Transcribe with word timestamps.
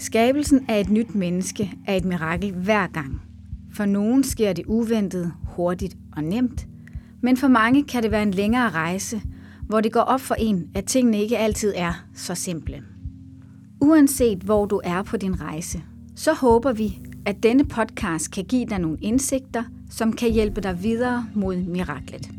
Skabelsen 0.00 0.64
af 0.68 0.80
et 0.80 0.90
nyt 0.90 1.14
menneske 1.14 1.72
er 1.86 1.94
et 1.96 2.04
mirakel 2.04 2.52
hver 2.52 2.86
gang. 2.86 3.22
For 3.72 3.84
nogen 3.84 4.24
sker 4.24 4.52
det 4.52 4.66
uventet, 4.66 5.32
hurtigt 5.42 5.96
og 6.16 6.24
nemt, 6.24 6.66
men 7.22 7.36
for 7.36 7.48
mange 7.48 7.84
kan 7.84 8.02
det 8.02 8.10
være 8.10 8.22
en 8.22 8.30
længere 8.30 8.70
rejse, 8.70 9.22
hvor 9.66 9.80
det 9.80 9.92
går 9.92 10.00
op 10.00 10.20
for 10.20 10.34
en, 10.34 10.70
at 10.74 10.84
tingene 10.84 11.22
ikke 11.22 11.38
altid 11.38 11.72
er 11.76 12.04
så 12.14 12.34
simple. 12.34 12.82
Uanset 13.80 14.38
hvor 14.38 14.66
du 14.66 14.80
er 14.84 15.02
på 15.02 15.16
din 15.16 15.40
rejse, 15.40 15.82
så 16.16 16.32
håber 16.32 16.72
vi, 16.72 16.98
at 17.26 17.42
denne 17.42 17.64
podcast 17.64 18.30
kan 18.30 18.44
give 18.44 18.66
dig 18.66 18.78
nogle 18.78 18.98
indsigter, 19.02 19.64
som 19.90 20.12
kan 20.12 20.32
hjælpe 20.32 20.60
dig 20.60 20.82
videre 20.82 21.26
mod 21.34 21.56
miraklet. 21.56 22.30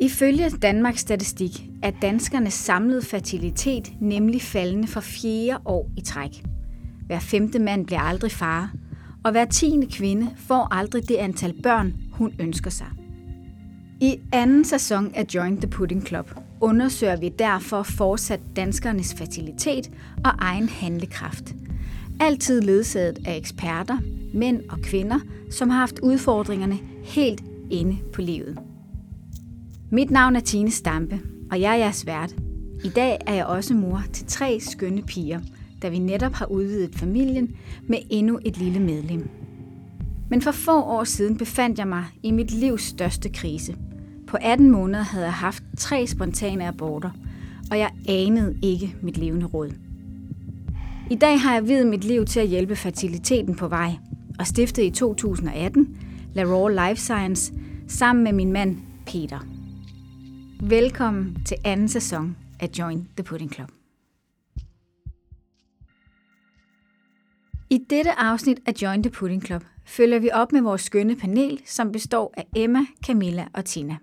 Ifølge 0.00 0.50
Danmarks 0.50 1.00
Statistik 1.00 1.70
er 1.82 1.90
danskernes 2.02 2.54
samlede 2.54 3.02
fertilitet 3.02 3.92
nemlig 4.00 4.42
faldende 4.42 4.88
for 4.88 5.00
fjerde 5.00 5.58
år 5.64 5.90
i 5.96 6.00
træk. 6.00 6.42
Hver 7.10 7.18
femte 7.18 7.58
mand 7.58 7.86
bliver 7.86 8.00
aldrig 8.00 8.32
far, 8.32 8.72
og 9.24 9.30
hver 9.30 9.44
tiende 9.44 9.86
kvinde 9.86 10.30
får 10.36 10.74
aldrig 10.74 11.08
det 11.08 11.14
antal 11.14 11.54
børn, 11.62 11.94
hun 12.12 12.32
ønsker 12.38 12.70
sig. 12.70 12.86
I 14.00 14.16
anden 14.32 14.64
sæson 14.64 15.14
af 15.14 15.26
Join 15.34 15.56
the 15.56 15.70
Pudding 15.70 16.06
Club 16.06 16.30
undersøger 16.60 17.16
vi 17.16 17.28
derfor 17.28 17.82
fortsat 17.82 18.40
danskernes 18.56 19.14
fertilitet 19.14 19.90
og 20.24 20.30
egen 20.38 20.68
handlekraft. 20.68 21.54
Altid 22.20 22.60
ledsaget 22.60 23.18
af 23.26 23.36
eksperter, 23.36 23.98
mænd 24.34 24.62
og 24.68 24.78
kvinder, 24.82 25.18
som 25.50 25.70
har 25.70 25.78
haft 25.78 25.98
udfordringerne 25.98 26.78
helt 27.04 27.42
inde 27.70 27.96
på 28.12 28.20
livet. 28.20 28.58
Mit 29.90 30.10
navn 30.10 30.36
er 30.36 30.40
Tine 30.40 30.70
Stampe, 30.70 31.20
og 31.50 31.60
jeg 31.60 31.72
er 31.72 31.78
jeres 31.78 32.06
vært. 32.06 32.34
I 32.84 32.88
dag 32.88 33.18
er 33.26 33.34
jeg 33.34 33.46
også 33.46 33.74
mor 33.74 34.02
til 34.12 34.26
tre 34.26 34.60
skønne 34.60 35.02
piger, 35.02 35.40
da 35.82 35.88
vi 35.88 35.98
netop 35.98 36.32
har 36.32 36.46
udvidet 36.46 36.94
familien 36.94 37.56
med 37.86 37.98
endnu 38.10 38.38
et 38.44 38.56
lille 38.56 38.80
medlem. 38.80 39.28
Men 40.30 40.42
for 40.42 40.50
få 40.50 40.82
år 40.82 41.04
siden 41.04 41.36
befandt 41.36 41.78
jeg 41.78 41.88
mig 41.88 42.04
i 42.22 42.30
mit 42.30 42.50
livs 42.50 42.82
største 42.82 43.28
krise. 43.28 43.76
På 44.26 44.36
18 44.40 44.70
måneder 44.70 45.02
havde 45.02 45.24
jeg 45.24 45.34
haft 45.34 45.62
tre 45.78 46.06
spontane 46.06 46.68
aborter, 46.68 47.10
og 47.70 47.78
jeg 47.78 47.90
anede 48.08 48.56
ikke 48.62 48.94
mit 49.02 49.16
levende 49.16 49.46
råd. 49.46 49.72
I 51.10 51.14
dag 51.14 51.40
har 51.40 51.54
jeg 51.54 51.68
videt 51.68 51.86
mit 51.86 52.04
liv 52.04 52.24
til 52.24 52.40
at 52.40 52.48
hjælpe 52.48 52.76
fertiliteten 52.76 53.54
på 53.54 53.68
vej, 53.68 53.92
og 54.38 54.46
stiftede 54.46 54.86
i 54.86 54.90
2018 54.90 55.96
LaRaw 56.34 56.68
Life 56.68 57.00
Science 57.00 57.52
sammen 57.88 58.24
med 58.24 58.32
min 58.32 58.52
mand 58.52 58.76
Peter. 59.06 59.38
Velkommen 60.62 61.36
til 61.46 61.56
anden 61.64 61.88
sæson 61.88 62.36
af 62.60 62.70
Join 62.78 63.08
the 63.16 63.24
Pudding 63.24 63.54
Club. 63.54 63.79
I 67.72 67.78
dette 67.90 68.18
afsnit 68.18 68.60
af 68.66 68.72
Join 68.82 69.02
the 69.02 69.10
Pudding 69.10 69.46
Club 69.46 69.64
følger 69.84 70.18
vi 70.18 70.30
op 70.32 70.52
med 70.52 70.60
vores 70.60 70.82
skønne 70.82 71.16
panel, 71.16 71.62
som 71.66 71.92
består 71.92 72.34
af 72.36 72.46
Emma, 72.56 72.86
Camilla 73.06 73.46
og 73.54 73.64
Tina. 73.64 73.96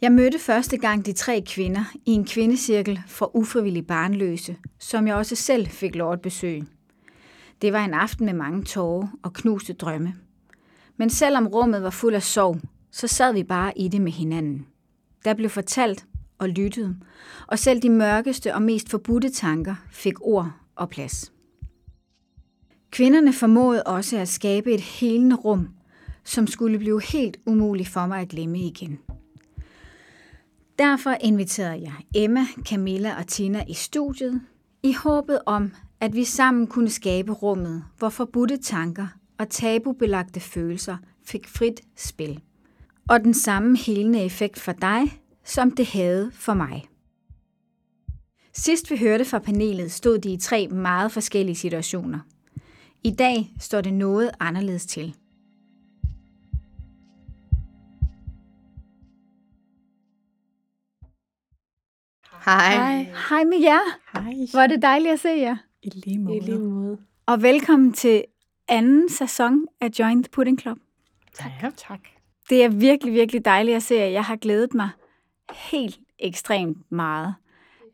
Jeg 0.00 0.12
mødte 0.12 0.38
første 0.38 0.76
gang 0.76 1.06
de 1.06 1.12
tre 1.12 1.42
kvinder 1.46 1.84
i 2.06 2.10
en 2.10 2.24
kvindecirkel 2.24 3.00
for 3.06 3.36
ufrivillig 3.36 3.86
barnløse, 3.86 4.56
som 4.78 5.06
jeg 5.06 5.16
også 5.16 5.36
selv 5.36 5.66
fik 5.66 5.94
lov 5.94 6.12
at 6.12 6.20
besøge. 6.20 6.66
Det 7.62 7.72
var 7.72 7.84
en 7.84 7.94
aften 7.94 8.26
med 8.26 8.34
mange 8.34 8.64
tårer 8.64 9.08
og 9.22 9.32
knuste 9.32 9.72
drømme. 9.72 10.14
Men 10.96 11.10
selvom 11.10 11.46
rummet 11.46 11.82
var 11.82 11.90
fuld 11.90 12.14
af 12.14 12.22
sorg, 12.22 12.60
så 12.90 13.06
sad 13.06 13.32
vi 13.32 13.42
bare 13.42 13.78
i 13.78 13.88
det 13.88 14.00
med 14.00 14.12
hinanden. 14.12 14.66
Der 15.24 15.34
blev 15.34 15.50
fortalt 15.50 16.06
og 16.38 16.48
lyttet, 16.48 16.96
og 17.46 17.58
selv 17.58 17.82
de 17.82 17.90
mørkeste 17.90 18.54
og 18.54 18.62
mest 18.62 18.90
forbudte 18.90 19.30
tanker 19.30 19.74
fik 19.90 20.14
ord 20.20 20.50
og 20.76 20.88
plads. 20.88 21.31
Kvinderne 22.92 23.32
formåede 23.32 23.82
også 23.82 24.18
at 24.18 24.28
skabe 24.28 24.72
et 24.72 24.80
helende 24.80 25.36
rum, 25.36 25.68
som 26.24 26.46
skulle 26.46 26.78
blive 26.78 27.02
helt 27.02 27.36
umuligt 27.46 27.88
for 27.88 28.06
mig 28.06 28.20
at 28.20 28.28
glemme 28.28 28.58
igen. 28.58 28.98
Derfor 30.78 31.16
inviterede 31.20 31.82
jeg 31.82 31.92
Emma, 32.14 32.46
Camilla 32.68 33.18
og 33.18 33.26
Tina 33.26 33.64
i 33.68 33.74
studiet, 33.74 34.40
i 34.82 34.92
håbet 34.92 35.38
om, 35.46 35.72
at 36.00 36.14
vi 36.14 36.24
sammen 36.24 36.66
kunne 36.66 36.90
skabe 36.90 37.32
rummet, 37.32 37.84
hvor 37.98 38.08
forbudte 38.08 38.56
tanker 38.56 39.06
og 39.38 39.48
tabubelagte 39.48 40.40
følelser 40.40 40.96
fik 41.24 41.48
frit 41.48 41.80
spil. 41.96 42.40
Og 43.08 43.20
den 43.20 43.34
samme 43.34 43.76
helende 43.76 44.24
effekt 44.24 44.60
for 44.60 44.72
dig, 44.72 45.20
som 45.44 45.70
det 45.70 45.86
havde 45.86 46.30
for 46.34 46.54
mig. 46.54 46.84
Sidst 48.54 48.90
vi 48.90 48.96
hørte 48.96 49.24
fra 49.24 49.38
panelet, 49.38 49.92
stod 49.92 50.18
de 50.18 50.32
i 50.32 50.36
tre 50.36 50.68
meget 50.68 51.12
forskellige 51.12 51.56
situationer. 51.56 52.18
I 53.04 53.10
dag 53.10 53.50
står 53.60 53.80
det 53.80 53.92
noget 53.92 54.30
anderledes 54.40 54.86
til. 54.86 55.14
Hej. 62.44 62.74
Hej. 62.74 63.06
Hej 63.28 63.44
med 63.44 63.60
jer. 63.60 63.80
Hej. 64.12 64.34
Hvor 64.52 64.60
er 64.60 64.66
det 64.66 64.82
dejligt 64.82 65.12
at 65.12 65.20
se 65.20 65.28
jer. 65.28 65.56
I 65.82 65.90
lige 66.06 66.18
måde. 66.18 66.36
I 66.36 66.40
lige 66.40 66.58
måde. 66.58 66.98
Og 67.26 67.42
velkommen 67.42 67.92
til 67.92 68.24
anden 68.68 69.08
sæson 69.08 69.66
af 69.80 69.90
Join 69.98 70.22
the 70.22 70.30
Pudding 70.30 70.60
Club. 70.60 70.78
Tak. 71.34 71.50
Ja, 71.62 71.70
tak. 71.76 72.00
Det 72.50 72.64
er 72.64 72.68
virkelig, 72.68 73.14
virkelig 73.14 73.44
dejligt 73.44 73.76
at 73.76 73.82
se 73.82 73.94
jer. 73.94 74.06
Jeg 74.06 74.24
har 74.24 74.36
glædet 74.36 74.74
mig 74.74 74.90
helt 75.52 76.00
ekstremt 76.18 76.92
meget. 76.92 77.34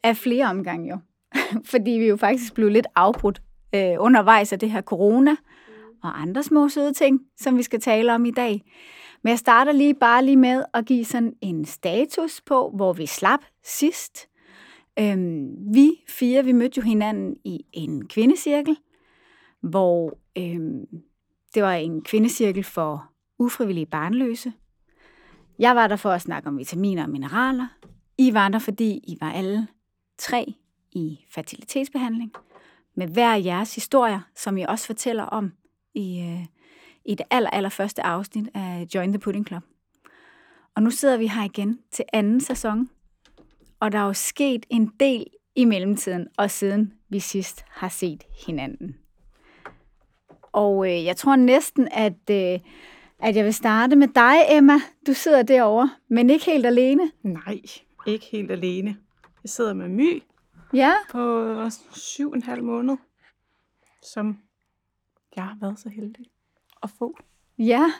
Af 0.02 0.16
flere 0.16 0.46
omgange 0.46 0.88
jo. 0.88 0.98
Fordi 1.72 1.90
vi 1.90 2.06
jo 2.06 2.16
faktisk 2.16 2.54
blev 2.54 2.68
lidt 2.68 2.86
afbrudt 2.94 3.42
øh, 3.74 3.94
undervejs 3.98 4.52
af 4.52 4.58
det 4.58 4.70
her 4.70 4.82
corona 4.82 5.36
og 6.02 6.20
andre 6.22 6.42
små 6.42 6.68
søde 6.68 6.92
ting, 6.92 7.20
som 7.36 7.56
vi 7.56 7.62
skal 7.62 7.80
tale 7.80 8.14
om 8.14 8.24
i 8.24 8.30
dag. 8.30 8.62
Men 9.22 9.30
jeg 9.30 9.38
starter 9.38 9.72
lige 9.72 9.94
bare 9.94 10.24
lige 10.24 10.36
med 10.36 10.64
at 10.74 10.86
give 10.86 11.04
sådan 11.04 11.32
en 11.40 11.64
status 11.64 12.40
på, 12.40 12.72
hvor 12.76 12.92
vi 12.92 13.06
slap 13.06 13.40
sidst. 13.64 14.28
Øhm, 14.98 15.74
vi 15.74 15.90
fire, 16.08 16.44
vi 16.44 16.52
mødte 16.52 16.78
jo 16.78 16.82
hinanden 16.82 17.36
i 17.44 17.60
en 17.72 18.08
kvindecirkel, 18.08 18.76
hvor 19.60 20.18
øhm, 20.38 20.86
det 21.54 21.62
var 21.62 21.72
en 21.72 22.02
kvindecirkel 22.02 22.64
for 22.64 23.10
ufrivillige 23.38 23.86
barnløse. 23.86 24.52
Jeg 25.58 25.76
var 25.76 25.86
der 25.86 25.96
for 25.96 26.10
at 26.10 26.22
snakke 26.22 26.48
om 26.48 26.58
vitaminer 26.58 27.02
og 27.02 27.10
mineraler. 27.10 27.66
I 28.18 28.34
var 28.34 28.48
der, 28.48 28.58
fordi 28.58 28.90
I 28.90 29.16
var 29.20 29.32
alle 29.32 29.66
tre 30.18 30.54
i 30.92 31.18
fertilitetsbehandling 31.30 32.32
med 32.98 33.06
hver 33.06 33.34
jeres 33.34 33.74
historier, 33.74 34.20
som 34.36 34.58
I 34.58 34.62
også 34.62 34.86
fortæller 34.86 35.22
om 35.22 35.52
i, 35.94 36.20
øh, 36.20 36.46
i 37.04 37.14
det 37.14 37.26
aller, 37.30 37.50
aller 37.50 37.68
første 37.68 38.02
afsnit 38.02 38.48
af 38.54 38.86
Join 38.94 39.12
the 39.12 39.18
Pudding 39.18 39.46
Club. 39.46 39.62
Og 40.74 40.82
nu 40.82 40.90
sidder 40.90 41.16
vi 41.16 41.26
her 41.26 41.44
igen 41.44 41.78
til 41.90 42.04
anden 42.12 42.40
sæson, 42.40 42.88
og 43.80 43.92
der 43.92 43.98
er 43.98 44.04
jo 44.04 44.12
sket 44.12 44.66
en 44.70 44.92
del 45.00 45.26
i 45.54 45.64
mellemtiden, 45.64 46.28
og 46.38 46.50
siden 46.50 46.92
vi 47.08 47.20
sidst 47.20 47.64
har 47.68 47.88
set 47.88 48.22
hinanden. 48.46 48.96
Og 50.52 50.86
øh, 50.86 51.04
jeg 51.04 51.16
tror 51.16 51.36
næsten, 51.36 51.88
at, 51.92 52.30
øh, 52.30 52.60
at 53.18 53.36
jeg 53.36 53.44
vil 53.44 53.54
starte 53.54 53.96
med 53.96 54.08
dig, 54.08 54.36
Emma. 54.50 54.78
Du 55.06 55.12
sidder 55.12 55.42
derovre, 55.42 55.90
men 56.08 56.30
ikke 56.30 56.44
helt 56.44 56.66
alene. 56.66 57.10
Nej, 57.22 57.60
ikke 58.06 58.26
helt 58.32 58.50
alene. 58.50 58.96
Jeg 59.44 59.50
sidder 59.50 59.74
med 59.74 59.88
My 59.88 60.22
Ja, 60.72 60.92
på 61.10 61.54
syv 61.92 62.30
og 62.30 62.36
en 62.36 62.42
halv 62.42 62.62
måned, 62.64 62.96
som 64.02 64.38
jeg 65.36 65.44
har 65.44 65.56
været 65.60 65.78
så 65.78 65.88
heldig 65.88 66.26
at 66.82 66.90
få. 66.98 67.18
ja. 67.58 67.92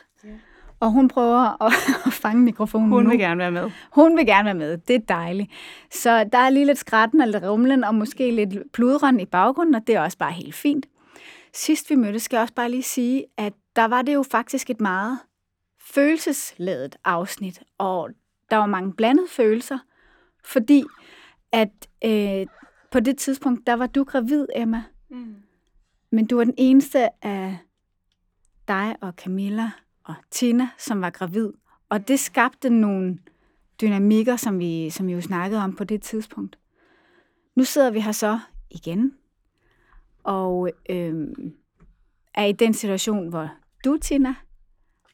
Og 0.81 0.91
hun 0.91 1.07
prøver 1.07 1.39
at, 1.65 1.73
at 2.05 2.13
fange 2.13 2.41
mikrofonen 2.43 2.89
Hun 2.89 3.03
nu. 3.03 3.09
vil 3.09 3.19
gerne 3.19 3.37
være 3.39 3.51
med. 3.51 3.71
Hun 3.91 4.17
vil 4.17 4.25
gerne 4.25 4.45
være 4.45 4.53
med. 4.53 4.77
Det 4.77 4.95
er 4.95 4.99
dejligt. 4.99 5.51
Så 5.91 6.23
der 6.23 6.37
er 6.37 6.49
lige 6.49 6.65
lidt 6.65 6.77
skrætten 6.77 7.21
og 7.21 7.27
lidt 7.27 7.43
rumlen, 7.43 7.83
og 7.83 7.95
måske 7.95 8.31
lidt 8.31 8.71
pludren 8.71 9.19
i 9.19 9.25
baggrunden, 9.25 9.75
og 9.75 9.87
det 9.87 9.95
er 9.95 10.01
også 10.01 10.17
bare 10.17 10.31
helt 10.31 10.55
fint. 10.55 10.85
Sidst 11.53 11.89
vi 11.89 11.95
mødtes, 11.95 12.21
skal 12.23 12.37
jeg 12.37 12.41
også 12.41 12.53
bare 12.53 12.71
lige 12.71 12.83
sige, 12.83 13.25
at 13.37 13.53
der 13.75 13.85
var 13.85 14.01
det 14.01 14.13
jo 14.13 14.23
faktisk 14.31 14.69
et 14.69 14.81
meget 14.81 15.19
følelsesladet 15.79 16.95
afsnit, 17.05 17.63
og 17.77 18.09
der 18.51 18.57
var 18.57 18.65
mange 18.65 18.93
blandede 18.93 19.27
følelser, 19.29 19.77
fordi 20.43 20.83
at 21.51 21.87
øh, 22.05 22.45
på 22.91 22.99
det 22.99 23.17
tidspunkt, 23.17 23.67
der 23.67 23.73
var 23.73 23.87
du 23.87 24.03
gravid, 24.03 24.47
Emma, 24.55 24.83
Mm. 25.09 25.35
men 26.11 26.25
du 26.25 26.37
var 26.37 26.43
den 26.43 26.53
eneste 26.57 27.25
af 27.25 27.57
dig 28.67 28.95
og 29.01 29.13
Camilla 29.17 29.71
og 30.03 30.15
Tina, 30.31 30.69
som 30.77 31.01
var 31.01 31.09
gravid. 31.09 31.49
Og 31.89 32.07
det 32.07 32.19
skabte 32.19 32.69
nogle 32.69 33.19
dynamikker, 33.81 34.35
som 34.35 34.59
vi, 34.59 34.89
som 34.89 35.07
vi 35.07 35.13
jo 35.13 35.21
snakkede 35.21 35.61
om 35.63 35.75
på 35.75 35.83
det 35.83 36.01
tidspunkt. 36.01 36.59
Nu 37.55 37.63
sidder 37.63 37.91
vi 37.91 37.99
her 37.99 38.11
så 38.11 38.39
igen, 38.69 39.13
og 40.23 40.69
øhm, 40.89 41.53
er 42.33 42.45
i 42.45 42.51
den 42.51 42.73
situation, 42.73 43.27
hvor 43.29 43.49
du, 43.85 43.97
Tina, 44.01 44.35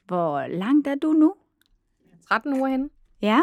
hvor 0.05 0.47
langt 0.47 0.87
er 0.87 0.95
du 0.95 1.11
nu? 1.13 1.35
13 2.27 2.53
uger 2.53 2.67
henne. 2.67 2.89
Ja, 3.21 3.41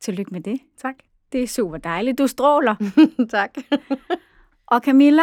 tillykke 0.00 0.30
med 0.32 0.40
det. 0.40 0.60
Tak. 0.76 0.94
Det 1.32 1.42
er 1.42 1.46
super 1.46 1.76
dejligt. 1.76 2.18
Du 2.18 2.26
stråler. 2.26 2.74
tak. 3.30 3.58
Og 4.66 4.80
Camilla, 4.80 5.22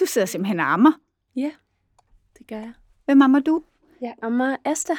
Du 0.00 0.06
sidder 0.06 0.26
simpelthen 0.26 0.60
og 0.60 0.72
ammer. 0.72 0.92
Ja, 1.36 1.50
det 2.38 2.46
gør 2.46 2.56
jeg. 2.56 2.72
Hvem 3.04 3.22
ammer 3.22 3.40
du? 3.40 3.62
Jeg 4.00 4.14
ammer 4.22 4.56
Asta. 4.64 4.92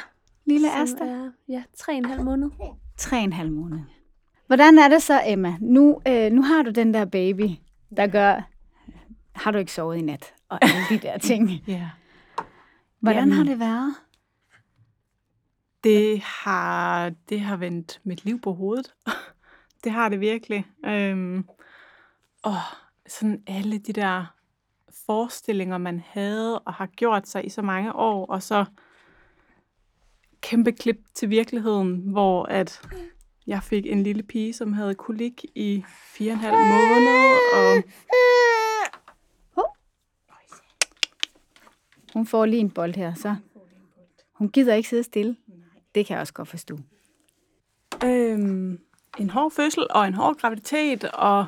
Lille 0.44 0.72
Asta? 0.72 1.04
Er, 1.04 1.30
ja, 1.48 1.62
tre 1.76 1.92
og 1.92 1.98
en 1.98 2.04
halv 2.04 2.22
måned. 2.22 2.50
Tre 2.96 3.16
og 3.16 3.24
en 3.24 3.32
halv 3.32 3.52
måned. 3.52 3.78
Hvordan 4.46 4.78
er 4.78 4.88
det 4.88 5.02
så, 5.02 5.22
Emma? 5.26 5.56
Nu, 5.60 6.00
øh, 6.08 6.32
nu 6.32 6.42
har 6.42 6.62
du 6.62 6.70
den 6.70 6.94
der 6.94 7.04
baby, 7.04 7.48
der 7.96 8.06
gør... 8.06 8.48
Har 9.32 9.50
du 9.50 9.58
ikke 9.58 9.72
sovet 9.72 9.96
i 9.96 10.00
nat? 10.00 10.34
Og 10.48 10.58
alle 10.62 10.76
de 10.90 10.98
der 10.98 11.18
ting. 11.18 11.50
Ja. 11.68 11.90
Hvordan 13.00 13.20
Jamen. 13.22 13.32
har 13.36 13.44
det 13.44 13.58
været? 13.58 13.94
Det 15.84 16.20
har, 16.20 17.12
det 17.28 17.40
har 17.40 17.56
vendt 17.56 18.00
mit 18.04 18.24
liv 18.24 18.40
på 18.40 18.52
hovedet. 18.52 18.94
det 19.86 19.94
har 19.94 20.08
det 20.08 20.20
virkelig. 20.20 20.66
Øhm, 20.86 21.44
og 22.42 22.56
sådan 23.06 23.42
alle 23.46 23.78
de 23.78 23.92
der 23.92 24.34
forestillinger, 25.06 25.78
man 25.78 26.02
havde 26.06 26.58
og 26.58 26.74
har 26.74 26.86
gjort 26.86 27.28
sig 27.28 27.46
i 27.46 27.48
så 27.48 27.62
mange 27.62 27.92
år, 27.92 28.26
og 28.26 28.42
så 28.42 28.64
kæmpe 30.40 30.72
klip 30.72 30.96
til 31.14 31.30
virkeligheden, 31.30 31.96
hvor 31.96 32.44
at 32.44 32.82
jeg 33.46 33.62
fik 33.62 33.86
en 33.86 34.02
lille 34.02 34.22
pige, 34.22 34.52
som 34.52 34.72
havde 34.72 34.94
kolik 34.94 35.44
i 35.54 35.84
fire 35.88 36.32
og 36.32 36.34
en 36.34 36.40
halv 36.40 36.56
måned, 36.56 37.36
og 37.54 37.84
Hun 42.12 42.26
får 42.26 42.46
lige 42.46 42.60
en 42.60 42.70
bold 42.70 42.94
her, 42.94 43.14
så 43.14 43.36
hun 44.32 44.48
gider 44.48 44.74
ikke 44.74 44.88
sidde 44.88 45.02
stille. 45.02 45.36
Det 45.94 46.06
kan 46.06 46.14
jeg 46.14 46.20
også 46.20 46.32
godt 46.32 46.48
forstå. 46.48 46.78
Øhm, 48.04 48.80
en 49.18 49.30
hård 49.30 49.50
fødsel 49.52 49.86
og 49.90 50.06
en 50.06 50.14
hård 50.14 50.36
graviditet, 50.36 51.04
og 51.04 51.46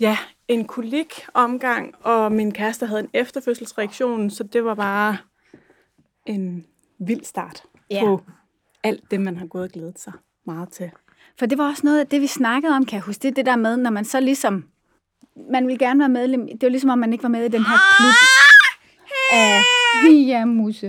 ja, 0.00 0.18
en 0.48 0.64
kolik-omgang, 0.64 1.94
og 2.02 2.32
min 2.32 2.52
kæreste 2.52 2.86
havde 2.86 3.00
en 3.00 3.10
efterfødselsreaktion, 3.12 4.30
så 4.30 4.44
det 4.44 4.64
var 4.64 4.74
bare 4.74 5.16
en 6.26 6.66
vild 6.98 7.24
start 7.24 7.62
Ja. 7.90 8.00
på 8.04 8.22
alt 8.82 9.10
det, 9.10 9.20
man 9.20 9.36
har 9.36 9.46
gået 9.46 9.64
og 9.64 9.70
glædet 9.70 10.00
sig 10.00 10.12
meget 10.46 10.68
til. 10.68 10.90
For 11.38 11.46
det 11.46 11.58
var 11.58 11.68
også 11.68 11.82
noget 11.84 12.00
af 12.00 12.06
det, 12.06 12.20
vi 12.20 12.26
snakkede 12.26 12.76
om, 12.76 12.84
kan 12.86 12.94
jeg 12.96 13.02
huske. 13.02 13.22
Det 13.22 13.36
det 13.36 13.46
der 13.46 13.56
med, 13.56 13.76
når 13.76 13.90
man 13.90 14.04
så 14.04 14.20
ligesom... 14.20 14.64
Man 15.50 15.66
vil 15.66 15.78
gerne 15.78 16.00
være 16.00 16.08
medlem. 16.08 16.48
Det 16.48 16.62
var 16.62 16.68
ligesom, 16.68 16.90
om 16.90 16.98
man 16.98 17.12
ikke 17.12 17.22
var 17.22 17.28
med 17.28 17.44
i 17.44 17.48
den 17.48 17.62
her 17.64 17.76
klub 17.96 18.14
af... 19.32 19.62
Ja, 20.26 20.44
musse. 20.44 20.86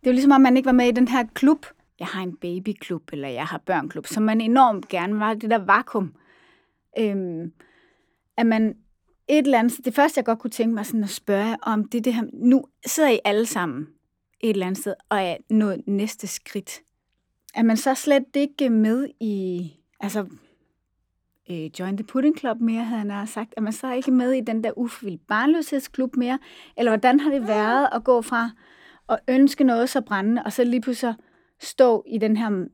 Det 0.00 0.06
var 0.06 0.12
ligesom, 0.12 0.32
om 0.32 0.40
man 0.40 0.56
ikke 0.56 0.66
var 0.66 0.72
med 0.72 0.88
i 0.88 0.90
den 0.90 1.08
her 1.08 1.24
klub. 1.34 1.66
Jeg 1.98 2.06
har 2.06 2.22
en 2.22 2.36
babyklub, 2.36 3.02
eller 3.12 3.28
jeg 3.28 3.46
har 3.46 3.58
børnklub, 3.58 4.06
som 4.06 4.22
man 4.22 4.40
enormt 4.40 4.88
gerne 4.88 5.18
var. 5.18 5.34
Det 5.34 5.50
der 5.50 5.58
vakuum. 5.58 6.14
Øhm, 6.98 7.52
at 8.36 8.46
man 8.46 8.76
et 9.28 9.44
eller 9.44 9.58
andet... 9.58 9.84
Det 9.84 9.94
første, 9.94 10.18
jeg 10.18 10.24
godt 10.24 10.38
kunne 10.38 10.50
tænke 10.50 10.74
mig 10.74 10.86
sådan 10.86 11.04
at 11.04 11.10
spørge 11.10 11.56
om, 11.62 11.84
det 11.84 11.98
er 11.98 12.02
det 12.02 12.14
her... 12.14 12.24
Nu 12.32 12.64
sidder 12.86 13.10
I 13.10 13.20
alle 13.24 13.46
sammen 13.46 13.88
et 14.40 14.50
eller 14.50 14.66
andet 14.66 14.80
sted, 14.80 14.94
og 15.08 15.22
er 15.22 15.36
nået 15.50 15.82
næste 15.86 16.26
skridt. 16.26 16.80
Er 17.54 17.62
man 17.62 17.76
så 17.76 17.94
slet 17.94 18.24
ikke 18.34 18.70
med 18.70 19.08
i, 19.20 19.72
altså, 20.00 20.26
øh, 21.50 21.80
Join 21.80 21.96
the 21.96 22.06
Pudding 22.06 22.38
Club 22.38 22.60
mere, 22.60 22.84
havde 22.84 23.12
han 23.12 23.26
sagt. 23.26 23.54
Er 23.56 23.60
man 23.60 23.72
så 23.72 23.92
ikke 23.92 24.10
med 24.10 24.32
i 24.32 24.40
den 24.40 24.64
der 24.64 24.78
ufrivillige 24.78 25.24
barnløshedsklub 25.28 26.16
mere? 26.16 26.38
Eller 26.76 26.90
hvordan 26.90 27.20
har 27.20 27.30
det 27.30 27.48
været 27.48 27.88
at 27.92 28.04
gå 28.04 28.22
fra 28.22 28.50
at 29.08 29.18
ønske 29.28 29.64
noget 29.64 29.88
så 29.88 30.00
brændende, 30.00 30.42
og 30.44 30.52
så 30.52 30.64
lige 30.64 30.80
pludselig 30.80 31.14
stå 31.60 32.04
i 32.06 32.18
den 32.18 32.36
her 32.36 32.66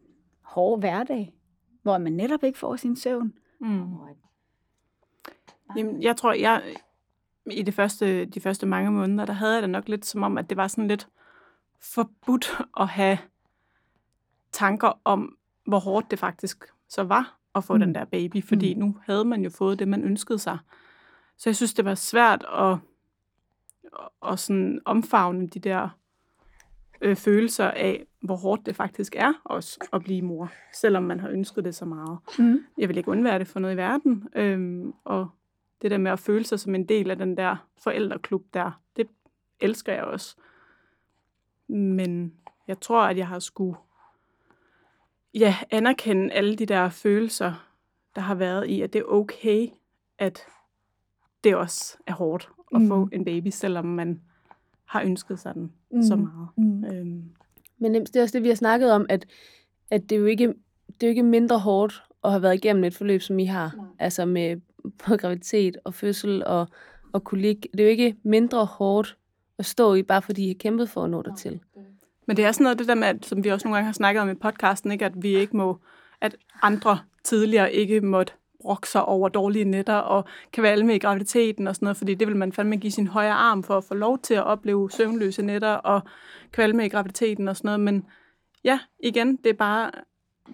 hårde 0.42 0.80
hverdag, 0.80 1.34
hvor 1.82 1.98
man 1.98 2.12
netop 2.12 2.44
ikke 2.44 2.58
får 2.58 2.76
sin 2.76 2.96
søvn? 2.96 3.32
Mm. 3.60 3.94
Jamen, 5.76 6.02
jeg 6.02 6.16
tror, 6.16 6.32
jeg 6.32 6.62
i 7.46 7.62
det 7.62 7.74
første, 7.74 8.24
de 8.24 8.40
første 8.40 8.66
mange 8.66 8.90
måneder, 8.90 9.24
der 9.24 9.32
havde 9.32 9.54
jeg 9.54 9.62
det 9.62 9.70
nok 9.70 9.88
lidt 9.88 10.06
som 10.06 10.22
om, 10.22 10.38
at 10.38 10.50
det 10.50 10.56
var 10.56 10.68
sådan 10.68 10.88
lidt 10.88 11.08
forbudt 11.80 12.60
at 12.80 12.88
have 12.88 13.18
tanker 14.52 15.00
om, 15.04 15.36
hvor 15.66 15.78
hårdt 15.78 16.10
det 16.10 16.18
faktisk 16.18 16.64
så 16.88 17.02
var 17.02 17.38
at 17.54 17.64
få 17.64 17.74
mm. 17.74 17.80
den 17.80 17.94
der 17.94 18.04
baby, 18.04 18.44
fordi 18.44 18.74
mm. 18.74 18.80
nu 18.80 18.96
havde 19.02 19.24
man 19.24 19.42
jo 19.42 19.50
fået 19.50 19.78
det, 19.78 19.88
man 19.88 20.02
ønskede 20.02 20.38
sig. 20.38 20.58
Så 21.36 21.50
jeg 21.50 21.56
synes, 21.56 21.74
det 21.74 21.84
var 21.84 21.94
svært 21.94 22.44
at, 22.52 22.78
at 24.26 24.38
sådan 24.38 24.80
omfavne 24.84 25.48
de 25.48 25.58
der 25.58 25.88
øh, 27.00 27.16
følelser 27.16 27.70
af, 27.70 28.06
hvor 28.20 28.36
hårdt 28.36 28.66
det 28.66 28.76
faktisk 28.76 29.16
er 29.16 29.32
også 29.44 29.88
at 29.92 30.02
blive 30.02 30.22
mor, 30.22 30.52
selvom 30.72 31.02
man 31.02 31.20
har 31.20 31.28
ønsket 31.28 31.64
det 31.64 31.74
så 31.74 31.84
meget. 31.84 32.18
Mm. 32.38 32.64
Jeg 32.78 32.88
vil 32.88 32.96
ikke 32.96 33.10
undvære 33.10 33.38
det 33.38 33.48
for 33.48 33.60
noget 33.60 33.74
i 33.74 33.76
verden, 33.76 34.28
øhm, 34.36 34.94
og 35.04 35.28
det 35.82 35.90
der 35.90 35.98
med 35.98 36.10
at 36.10 36.18
føle 36.18 36.44
sig 36.44 36.60
som 36.60 36.74
en 36.74 36.88
del 36.88 37.10
af 37.10 37.16
den 37.18 37.36
der 37.36 37.56
forældreklub 37.78 38.44
der, 38.54 38.80
det 38.96 39.08
elsker 39.60 39.92
jeg 39.92 40.04
også. 40.04 40.36
Men 41.68 42.34
jeg 42.68 42.80
tror, 42.80 43.02
at 43.02 43.16
jeg 43.18 43.28
har 43.28 43.38
skulle 43.38 43.76
ja, 45.34 45.56
anerkende 45.70 46.32
alle 46.34 46.56
de 46.56 46.66
der 46.66 46.88
følelser, 46.88 47.68
der 48.14 48.20
har 48.20 48.34
været 48.34 48.66
i, 48.66 48.80
at 48.82 48.92
det 48.92 48.98
er 48.98 49.04
okay, 49.04 49.68
at 50.18 50.46
det 51.44 51.56
også 51.56 51.96
er 52.06 52.12
hårdt 52.12 52.50
at 52.74 52.80
Mm. 52.80 52.88
få 52.88 53.08
en 53.12 53.24
baby, 53.24 53.48
selvom 53.48 53.84
man 53.84 54.22
har 54.84 55.02
ønsket 55.02 55.38
sig 55.38 55.54
den 55.54 55.72
mm. 55.96 56.02
så 56.02 56.16
meget. 56.16 56.48
Mm. 56.56 56.84
Øhm, 56.84 57.22
Men 57.78 57.94
det 57.94 58.16
er 58.16 58.22
også 58.22 58.38
det, 58.38 58.42
vi 58.42 58.48
har 58.48 58.54
snakket 58.54 58.92
om, 58.92 59.06
at, 59.08 59.26
at 59.90 60.02
det, 60.02 60.16
er 60.16 60.20
jo 60.20 60.26
ikke, 60.26 60.46
det 60.86 61.02
er 61.02 61.06
jo 61.06 61.10
ikke 61.10 61.22
mindre 61.22 61.58
hårdt 61.58 62.02
at 62.24 62.30
have 62.30 62.42
været 62.42 62.54
igennem 62.54 62.84
et 62.84 62.94
forløb, 62.94 63.22
som 63.22 63.38
I 63.38 63.44
har. 63.44 63.74
Nej. 63.76 63.86
Altså 63.98 64.24
med 64.24 64.56
både 65.06 65.18
graviditet 65.18 65.76
og 65.84 65.94
fødsel 65.94 66.44
og, 66.46 66.68
og 67.12 67.24
kolik. 67.24 67.66
Det 67.72 67.80
er 67.80 67.84
jo 67.84 67.90
ikke 67.90 68.16
mindre 68.22 68.64
hårdt 68.64 69.16
at 69.58 69.66
stå 69.66 69.94
i, 69.94 70.02
bare 70.02 70.22
fordi 70.22 70.44
I 70.44 70.48
har 70.48 70.54
kæmpet 70.54 70.88
for 70.88 71.04
at 71.04 71.10
nå 71.10 71.22
dertil. 71.22 71.60
Men 72.26 72.36
det 72.36 72.44
er 72.44 72.52
sådan 72.52 72.64
noget, 72.64 72.78
det 72.78 72.88
der 72.88 72.94
med, 72.94 73.08
at, 73.08 73.26
som 73.26 73.44
vi 73.44 73.48
også 73.48 73.68
nogle 73.68 73.76
gange 73.76 73.86
har 73.86 73.92
snakket 73.92 74.22
om 74.22 74.30
i 74.30 74.34
podcasten, 74.34 74.92
ikke, 74.92 75.04
at 75.04 75.22
vi 75.22 75.36
ikke 75.36 75.56
må, 75.56 75.78
at 76.20 76.36
andre 76.62 76.98
tidligere 77.24 77.72
ikke 77.72 78.00
måtte 78.00 78.32
brokke 78.64 78.88
sig 78.88 79.04
over 79.04 79.28
dårlige 79.28 79.64
nætter 79.64 79.94
og 79.94 80.24
kvalme 80.52 80.94
i 80.94 80.98
graviditeten 80.98 81.66
og 81.66 81.74
sådan 81.74 81.86
noget, 81.86 81.96
fordi 81.96 82.14
det 82.14 82.28
vil 82.28 82.36
man 82.36 82.52
fandme 82.52 82.76
give 82.76 82.90
sin 82.90 83.06
højre 83.06 83.32
arm 83.32 83.62
for 83.62 83.76
at 83.76 83.84
få 83.84 83.94
lov 83.94 84.18
til 84.18 84.34
at 84.34 84.44
opleve 84.44 84.90
søvnløse 84.90 85.42
nætter 85.42 85.72
og 85.72 86.00
kvalme 86.52 86.86
i 86.86 86.88
graviditeten 86.88 87.48
og 87.48 87.56
sådan 87.56 87.66
noget. 87.68 87.80
Men 87.80 88.06
ja, 88.64 88.78
igen, 89.02 89.36
det 89.36 89.46
er 89.50 89.54
bare 89.54 89.90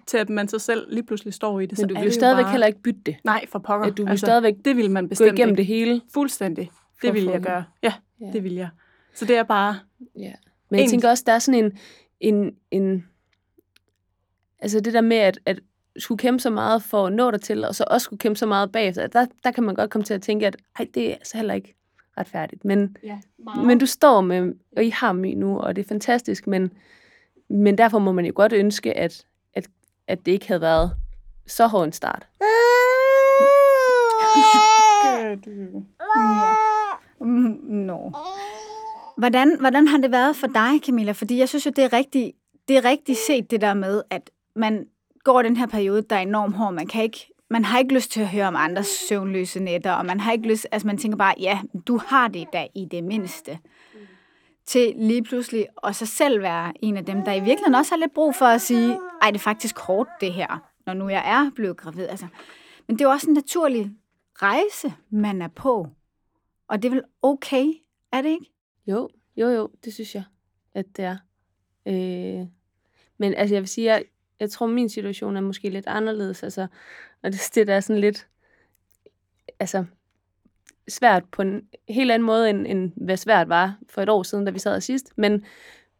til, 0.05 0.17
at 0.17 0.29
man 0.29 0.47
så 0.47 0.59
selv 0.59 0.93
lige 0.93 1.03
pludselig 1.03 1.33
står 1.33 1.59
i 1.59 1.65
det. 1.65 1.79
Men 1.79 1.87
du 1.89 1.95
vil 1.95 2.03
jo 2.03 2.11
stadigvæk 2.11 2.43
bare... 2.43 2.51
heller 2.51 2.67
ikke 2.67 2.81
bytte 2.81 3.01
det. 3.05 3.15
Nej, 3.23 3.45
for 3.47 3.59
pokker. 3.59 3.87
At 3.87 3.97
du 3.97 4.05
vil 4.05 4.17
stadigvæk 4.19 4.55
det 4.65 4.77
vil 4.77 4.91
man 4.91 5.03
Gå 5.03 5.09
bestemt 5.09 5.33
igennem 5.39 5.53
ikke. 5.53 5.57
det 5.57 5.65
hele. 5.65 6.01
Fuldstændig. 6.13 6.71
Det 7.01 7.13
vil 7.13 7.23
jeg 7.23 7.41
gøre. 7.41 7.63
Ja, 7.83 7.93
Ja. 8.21 8.29
det 8.33 8.43
vil 8.43 8.53
jeg. 8.53 8.69
Så 9.13 9.25
det 9.25 9.37
er 9.37 9.43
bare... 9.43 9.75
Ja. 9.99 10.09
Men 10.19 10.21
jeg 10.21 10.33
Egentlig- 10.71 10.89
tænker 10.89 11.09
også, 11.09 11.23
der 11.27 11.33
er 11.33 11.39
sådan 11.39 11.63
en, 11.65 11.77
en, 12.19 12.55
en 12.71 13.05
altså 14.59 14.79
det 14.79 14.93
der 14.93 15.01
med, 15.01 15.17
at, 15.17 15.39
at 15.45 15.59
skulle 15.97 16.19
kæmpe 16.19 16.39
så 16.39 16.49
meget 16.49 16.83
for 16.83 17.07
at 17.07 17.13
nå 17.13 17.31
dig 17.31 17.41
til, 17.41 17.65
og 17.65 17.75
så 17.75 17.83
også 17.87 18.05
skulle 18.05 18.19
kæmpe 18.19 18.39
så 18.39 18.45
meget 18.45 18.71
bagefter, 18.71 19.07
der, 19.07 19.25
der 19.43 19.51
kan 19.51 19.63
man 19.63 19.75
godt 19.75 19.89
komme 19.89 20.05
til 20.05 20.13
at 20.13 20.21
tænke, 20.21 20.47
at 20.47 20.57
ej, 20.79 20.87
det 20.93 21.09
er 21.09 21.13
altså 21.13 21.37
heller 21.37 21.53
ikke 21.53 21.75
retfærdigt. 22.17 22.65
Men, 22.65 22.97
Ja, 23.03 23.19
men 23.65 23.79
du 23.79 23.85
står 23.85 24.21
med, 24.21 24.53
og 24.77 24.83
I 24.83 24.89
har 24.89 25.13
my 25.13 25.33
nu, 25.33 25.59
og 25.59 25.75
det 25.75 25.83
er 25.83 25.87
fantastisk, 25.87 26.47
men, 26.47 26.73
men 27.49 27.77
derfor 27.77 27.99
må 27.99 28.11
man 28.11 28.25
jo 28.25 28.31
godt 28.35 28.53
ønske, 28.53 28.97
at, 28.97 29.25
at, 29.53 29.67
at 30.07 30.25
det 30.25 30.31
ikke 30.31 30.47
havde 30.47 30.61
været 30.61 30.91
så 31.47 31.67
hård 31.67 31.85
en 31.85 31.91
start. 31.91 32.27
No. 37.69 38.11
Hvordan, 39.17 39.59
hvordan 39.59 39.87
har 39.87 39.97
det 39.97 40.11
været 40.11 40.35
for 40.35 40.47
dig, 40.47 40.79
Camilla? 40.85 41.11
Fordi 41.11 41.37
jeg 41.37 41.49
synes 41.49 41.65
jo, 41.65 41.71
det 41.75 41.83
er 41.83 41.93
rigtigt, 41.93 42.31
det 42.67 42.77
er 42.77 42.85
rigtigt 42.85 43.19
set 43.27 43.51
det 43.51 43.61
der 43.61 43.73
med, 43.73 44.01
at 44.09 44.29
man 44.55 44.85
går 45.23 45.41
den 45.41 45.57
her 45.57 45.65
periode, 45.65 46.01
der 46.01 46.15
er 46.15 46.19
enormt 46.19 46.55
hård. 46.55 46.73
Man, 46.73 46.87
kan 46.87 47.03
ikke, 47.03 47.33
man 47.49 47.65
har 47.65 47.79
ikke 47.79 47.93
lyst 47.93 48.11
til 48.11 48.21
at 48.21 48.27
høre 48.27 48.47
om 48.47 48.55
andres 48.55 48.87
søvnløse 48.87 49.59
nætter, 49.59 49.91
og 49.91 50.05
man 50.05 50.19
har 50.19 50.31
ikke 50.31 50.47
lyst, 50.47 50.67
altså 50.71 50.87
man 50.87 50.97
tænker 50.97 51.17
bare, 51.17 51.33
ja, 51.39 51.61
du 51.87 51.97
har 51.97 52.27
det 52.27 52.47
da 52.53 52.67
i 52.75 52.85
det 52.91 53.03
mindste. 53.03 53.59
Til 54.65 54.93
lige 54.97 55.23
pludselig 55.23 55.67
og 55.77 55.95
så 55.95 56.05
selv 56.05 56.41
være 56.41 56.73
en 56.81 56.97
af 56.97 57.05
dem, 57.05 57.23
der 57.23 57.33
i 57.33 57.39
virkeligheden 57.39 57.75
også 57.75 57.91
har 57.91 57.97
lidt 57.97 58.13
brug 58.13 58.35
for 58.35 58.45
at 58.45 58.61
sige, 58.61 58.99
ej, 59.21 59.31
det 59.31 59.37
er 59.37 59.43
faktisk 59.43 59.79
hårdt 59.79 60.09
det 60.21 60.33
her, 60.33 60.71
når 60.85 60.93
nu 60.93 61.09
jeg 61.09 61.23
er 61.25 61.51
blevet 61.55 61.77
gravid. 61.77 62.07
Altså, 62.07 62.27
men 62.87 62.97
det 62.97 63.05
er 63.05 63.09
jo 63.09 63.11
også 63.11 63.27
en 63.27 63.33
naturlig 63.33 63.91
rejse, 64.35 64.93
man 65.09 65.41
er 65.41 65.47
på. 65.47 65.87
Og 66.67 66.81
det 66.81 66.89
er 66.89 66.93
vel 66.93 67.03
okay, 67.21 67.65
er 68.11 68.21
det 68.21 68.29
ikke? 68.29 68.45
Jo, 68.87 69.09
jo, 69.37 69.49
jo, 69.49 69.69
det 69.85 69.93
synes 69.93 70.15
jeg, 70.15 70.23
at 70.75 70.85
det 70.97 71.05
er. 71.05 71.17
Øh, 71.85 72.47
men 73.17 73.33
altså, 73.33 73.55
jeg 73.55 73.61
vil 73.61 73.69
sige, 73.69 73.85
jeg, 73.85 74.03
jeg 74.41 74.49
tror, 74.49 74.67
min 74.67 74.89
situation 74.89 75.37
er 75.37 75.41
måske 75.41 75.69
lidt 75.69 75.87
anderledes. 75.87 76.43
Altså, 76.43 76.67
og 77.23 77.31
det, 77.31 77.51
det 77.55 77.67
der 77.67 77.75
er 77.75 77.79
sådan 77.79 78.01
lidt 78.01 78.27
altså, 79.59 79.85
svært 80.87 81.23
på 81.31 81.41
en 81.41 81.67
helt 81.89 82.11
anden 82.11 82.25
måde, 82.25 82.49
end, 82.49 82.67
end 82.67 82.91
hvad 82.95 83.17
svært 83.17 83.49
var 83.49 83.77
for 83.89 84.01
et 84.01 84.09
år 84.09 84.23
siden, 84.23 84.45
da 84.45 84.51
vi 84.51 84.59
sad 84.59 84.81
sidst. 84.81 85.13
Men, 85.17 85.45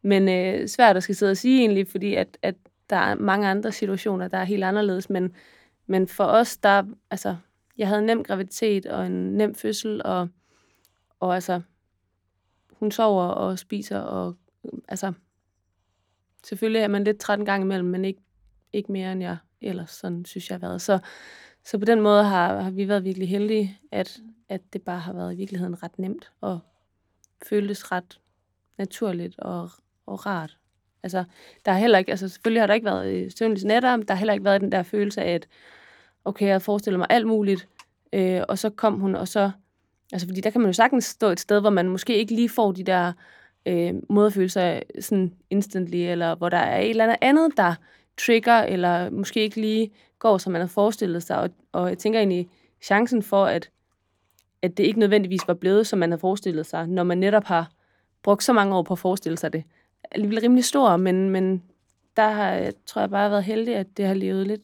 men 0.02 0.30
øh, 0.30 0.68
svært 0.68 0.98
at 0.98 1.04
skal 1.04 1.16
sidde 1.16 1.32
og 1.32 1.38
sige 1.38 1.60
egentlig, 1.60 1.88
fordi 1.88 2.16
at, 2.16 2.38
at 2.42 2.56
der 2.90 2.96
er 2.96 3.16
mange 3.16 3.48
andre 3.48 3.72
situationer, 3.72 4.28
der 4.28 4.38
er 4.38 4.44
helt 4.44 4.64
anderledes. 4.64 5.10
Men, 5.10 5.36
men 5.88 6.08
for 6.08 6.24
os, 6.24 6.58
der, 6.58 6.84
altså, 7.12 7.36
jeg 7.78 7.88
havde 7.88 8.00
en 8.00 8.06
nem 8.06 8.24
graviditet 8.24 8.86
og 8.86 9.06
en 9.06 9.34
nem 9.34 9.56
fødsel, 9.56 10.02
og, 10.06 10.28
og 11.20 11.36
altså, 11.36 11.62
hun 12.72 12.92
sover 12.92 13.24
og 13.24 13.60
spiser, 13.60 14.00
og 14.00 14.36
altså, 14.88 15.14
selvfølgelig 16.44 16.82
er 16.82 16.88
man 16.88 17.04
lidt 17.04 17.20
træt 17.20 17.40
en 17.40 17.46
gang 17.46 17.64
imellem, 17.64 17.88
men 17.88 18.06
ikke, 18.06 18.22
ikke 18.74 18.92
mere 18.92 19.12
end 19.12 19.22
jeg 19.22 19.38
ellers, 19.62 19.90
sådan 19.90 20.26
synes 20.26 20.50
jeg 20.50 20.56
har 20.56 20.68
været. 20.68 20.82
Så, 20.82 21.00
så 21.64 21.78
på 21.78 21.86
den 21.86 22.02
måde 22.02 22.24
har, 22.24 22.62
har 22.62 22.72
vi 22.72 22.88
været 22.88 23.04
virkelig 23.04 23.30
heldige, 23.30 23.80
at, 23.92 24.20
at 24.50 24.62
det 24.74 24.82
bare 24.82 25.00
har 25.00 25.14
været 25.14 25.34
i 25.34 25.38
virkeligheden 25.38 25.84
ret 25.84 26.00
nemt, 26.00 26.32
og 26.42 26.60
føltes 27.46 27.92
ret 27.92 28.20
naturligt 28.78 29.40
og, 29.40 29.70
og 30.06 30.26
rart. 30.26 30.58
Altså, 31.04 31.24
der 31.66 31.72
har 31.72 31.80
heller 31.80 31.98
ikke, 31.98 32.12
altså 32.12 32.30
selvfølgelig 32.30 32.62
har 32.62 32.68
der 32.68 32.74
ikke 32.74 32.86
været 32.86 33.14
øh, 33.14 33.32
søvnløse 33.38 33.68
nætter, 33.68 33.96
men 33.96 34.08
der 34.08 34.14
har 34.14 34.20
heller 34.20 34.34
ikke 34.34 34.46
været 34.46 34.62
den 34.62 34.72
der 34.72 34.84
følelse 34.84 35.22
af, 35.22 35.34
at 35.34 35.48
okay, 36.26 36.48
jeg 36.48 36.62
forestiller 36.62 36.98
mig 36.98 37.08
alt 37.10 37.28
muligt, 37.28 37.68
øh, 38.14 38.42
og 38.50 38.58
så 38.58 38.70
kom 38.70 39.00
hun, 39.00 39.16
og 39.16 39.28
så, 39.28 39.52
altså 40.12 40.28
fordi 40.28 40.42
der 40.42 40.50
kan 40.50 40.62
man 40.62 40.70
jo 40.70 40.74
sagtens 40.74 41.06
stå 41.06 41.28
et 41.28 41.40
sted, 41.40 41.60
hvor 41.60 41.70
man 41.70 41.90
måske 41.90 42.18
ikke 42.18 42.36
lige 42.36 42.50
får 42.50 42.72
de 42.72 42.84
der 42.84 43.14
øh, 43.66 43.94
moderfølelser 44.10 44.82
sådan 45.00 45.34
instantly, 45.50 45.96
eller 45.96 46.36
hvor 46.36 46.50
der 46.50 46.58
er 46.58 46.80
et 46.80 46.90
eller 46.90 47.04
andet 47.04 47.18
andet, 47.22 47.58
der 47.58 47.76
trigger, 48.18 48.54
eller 48.54 49.10
måske 49.10 49.40
ikke 49.40 49.62
lige 49.62 49.92
går, 50.20 50.38
som 50.38 50.52
man 50.52 50.62
har 50.62 50.68
forestillet 50.68 51.24
sig, 51.24 51.38
og, 51.38 51.50
og 51.72 51.90
jeg 51.90 51.98
tænker 51.98 52.20
egentlig, 52.20 52.50
chancen 52.82 53.24
for, 53.24 53.46
at, 53.46 53.70
at 54.62 54.78
det 54.78 54.84
ikke 54.84 55.00
nødvendigvis 55.00 55.48
var 55.48 55.54
blevet, 55.54 55.88
som 55.88 56.00
man 56.00 56.12
havde 56.12 56.20
forestillet 56.20 56.66
sig, 56.66 56.88
når 56.88 57.04
man 57.04 57.18
netop 57.18 57.44
har 57.44 57.72
brugt 58.24 58.44
så 58.44 58.54
mange 58.54 58.76
år 58.76 58.84
på 58.84 58.94
at 58.94 59.00
forestille 59.00 59.38
sig 59.38 59.54
det, 59.54 59.64
er 60.04 60.08
alligevel 60.12 60.40
rimelig 60.40 60.64
stor, 60.66 60.98
men, 60.98 61.30
men 61.30 61.64
der 62.16 62.30
har, 62.30 62.72
tror 62.86 63.02
jeg 63.02 63.10
bare 63.10 63.32
været 63.32 63.44
heldig, 63.44 63.76
at 63.76 63.98
det 63.98 64.06
har 64.06 64.14
levet 64.14 64.48
lidt, 64.48 64.62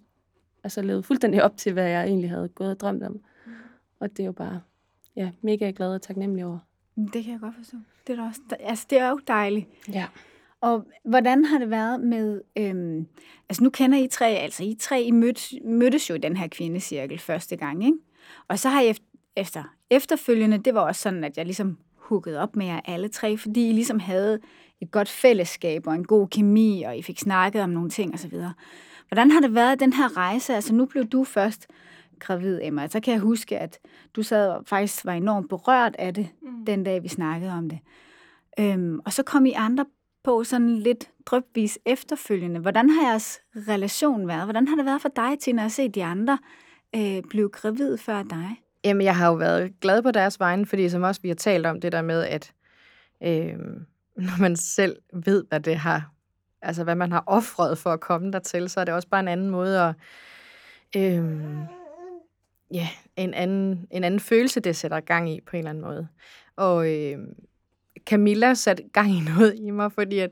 altså 0.64 0.82
levet 0.82 1.06
fuldstændig 1.06 1.44
op 1.44 1.58
til, 1.58 1.74
hvad 1.74 1.90
jeg 1.90 2.04
egentlig 2.04 2.30
havde 2.30 2.48
gået 2.48 2.70
og 2.70 2.80
drømt 2.80 3.04
om. 3.04 3.12
Mm. 3.12 3.52
Og 4.00 4.10
det 4.10 4.20
er 4.20 4.26
jo 4.26 4.32
bare, 4.32 4.62
ja, 5.16 5.32
mega 5.42 5.72
glad 5.76 5.94
og 5.94 6.02
taknemmelig 6.02 6.46
over. 6.46 6.60
Det 7.14 7.24
kan 7.24 7.32
jeg 7.34 7.40
godt 7.40 7.56
forstå. 7.56 7.78
Det 8.08 8.20
er, 8.20 8.28
også, 8.28 8.42
altså, 8.60 8.86
det 8.90 9.00
er 9.00 9.10
jo 9.10 9.20
dejligt. 9.28 9.68
Ja. 9.94 10.06
Og 10.62 10.86
hvordan 11.06 11.46
har 11.46 11.58
det 11.58 11.70
været 11.70 12.00
med, 12.00 12.42
øhm, 12.58 13.08
altså 13.50 13.64
nu 13.64 13.70
kender 13.70 13.98
I 13.98 14.08
tre, 14.08 14.28
altså 14.28 14.64
I 14.64 14.76
tre 14.80 15.02
I 15.02 15.12
mødtes, 15.12 15.54
mødtes 15.66 16.10
jo 16.10 16.16
i 16.16 16.18
den 16.18 16.38
her 16.38 16.48
kvindecirkel 16.48 17.20
første 17.20 17.56
gang, 17.56 17.86
ikke? 17.86 17.98
Og 18.48 18.60
så 18.60 18.70
har 18.70 18.82
I 18.82 18.94
efter, 19.36 19.64
efterfølgende, 19.90 20.58
det 20.58 20.74
var 20.74 20.82
også 20.82 21.02
sådan, 21.02 21.24
at 21.24 21.38
jeg 21.38 21.46
ligesom 21.46 21.78
hugget 21.96 22.38
op 22.38 22.56
med 22.56 22.66
jer 22.66 22.80
alle 22.86 23.10
tre, 23.10 23.38
fordi 23.38 23.70
I 23.70 23.74
ligesom 23.74 24.00
havde 24.00 24.40
et 24.82 24.92
godt 24.92 25.10
fællesskab 25.10 25.88
og 25.88 25.96
en 25.96 26.06
god 26.06 26.28
kemi, 26.28 26.84
og 26.84 26.98
I 26.98 27.02
fik 27.02 27.20
snakket 27.20 27.62
om 27.62 27.70
nogle 27.70 27.90
ting 27.90 28.14
osv. 28.14 28.34
Hvordan 29.08 29.32
har 29.32 29.40
det 29.40 29.56
været 29.56 29.80
den 29.80 29.94
her 29.94 30.18
rejse? 30.18 30.56
Altså 30.56 30.74
nu 30.74 30.86
blev 30.86 31.06
du 31.06 31.24
først 31.24 31.68
gravid, 32.20 32.60
Emma. 32.64 32.88
Så 32.88 33.00
kan 33.00 33.14
jeg 33.14 33.22
huske, 33.22 33.60
at 33.60 33.80
du 34.16 34.24
sad 34.24 34.50
og 34.50 34.64
faktisk 34.66 35.06
var 35.06 35.14
enormt 35.14 35.50
berørt 35.50 35.96
af 36.00 36.14
det, 36.14 36.30
mm. 36.42 36.66
den 36.66 36.84
dag 36.84 37.04
vi 37.04 37.08
snakkede 37.08 37.52
om 37.52 37.70
det. 37.70 37.80
Øhm, 38.60 39.00
og 39.06 39.14
så 39.14 39.24
kom 39.24 39.46
I 39.46 39.52
andre 39.52 39.86
på 40.28 40.44
sådan 40.44 40.78
lidt 40.78 41.10
drøbvis 41.26 41.80
efterfølgende. 41.86 42.60
Hvordan 42.60 42.90
har 42.90 43.10
jeres 43.10 43.40
relation 43.56 44.28
været? 44.28 44.44
Hvordan 44.44 44.68
har 44.68 44.76
det 44.76 44.86
været 44.86 45.02
for 45.02 45.10
dig, 45.16 45.40
Tina, 45.40 45.66
at 45.66 45.72
se 45.72 45.90
de 45.90 46.04
andre 46.04 46.38
øh, 46.96 47.22
blive 47.30 47.50
gravid 47.50 47.98
før 47.98 48.24
dig? 48.24 48.62
Jamen, 48.84 49.02
jeg 49.02 49.16
har 49.16 49.28
jo 49.28 49.34
været 49.34 49.80
glad 49.82 50.02
på 50.02 50.12
deres 50.12 50.40
vegne, 50.40 50.66
fordi 50.66 50.90
som 50.90 51.04
også 51.04 51.22
vi 51.22 51.28
har 51.28 51.36
talt 51.36 51.66
om 51.66 51.82
det 51.82 51.92
der 51.92 52.02
med, 52.02 52.24
at 52.24 52.54
øh, 53.24 53.58
når 54.26 54.42
man 54.42 54.56
selv 54.56 54.96
ved, 55.14 55.46
hvad 55.50 55.60
det 55.60 55.76
har, 55.76 56.12
altså 56.62 56.84
hvad 56.84 56.96
man 56.96 57.12
har 57.12 57.24
offret 57.28 57.78
for 57.78 57.90
at 57.90 58.00
komme 58.00 58.32
dertil, 58.32 58.70
så 58.70 58.80
er 58.80 58.86
det 58.86 58.94
også 58.94 59.08
bare 59.08 59.20
en 59.20 59.28
anden 59.28 59.50
måde 59.50 59.82
at, 59.82 59.96
øh, 60.96 61.42
ja, 62.74 62.88
en 63.16 63.34
anden, 63.34 63.88
en 63.92 64.04
anden 64.04 64.20
følelse, 64.20 64.60
det 64.60 64.76
sætter 64.76 65.00
gang 65.00 65.30
i 65.30 65.42
på 65.42 65.56
en 65.56 65.58
eller 65.58 65.70
anden 65.70 65.84
måde. 65.84 66.08
Og 66.56 66.94
øh, 66.94 67.20
Camilla 68.10 68.54
satte 68.54 68.84
gang 68.94 69.12
i 69.12 69.20
noget 69.20 69.56
i 69.60 69.70
mig, 69.70 69.92
fordi 69.92 70.20
at, 70.20 70.32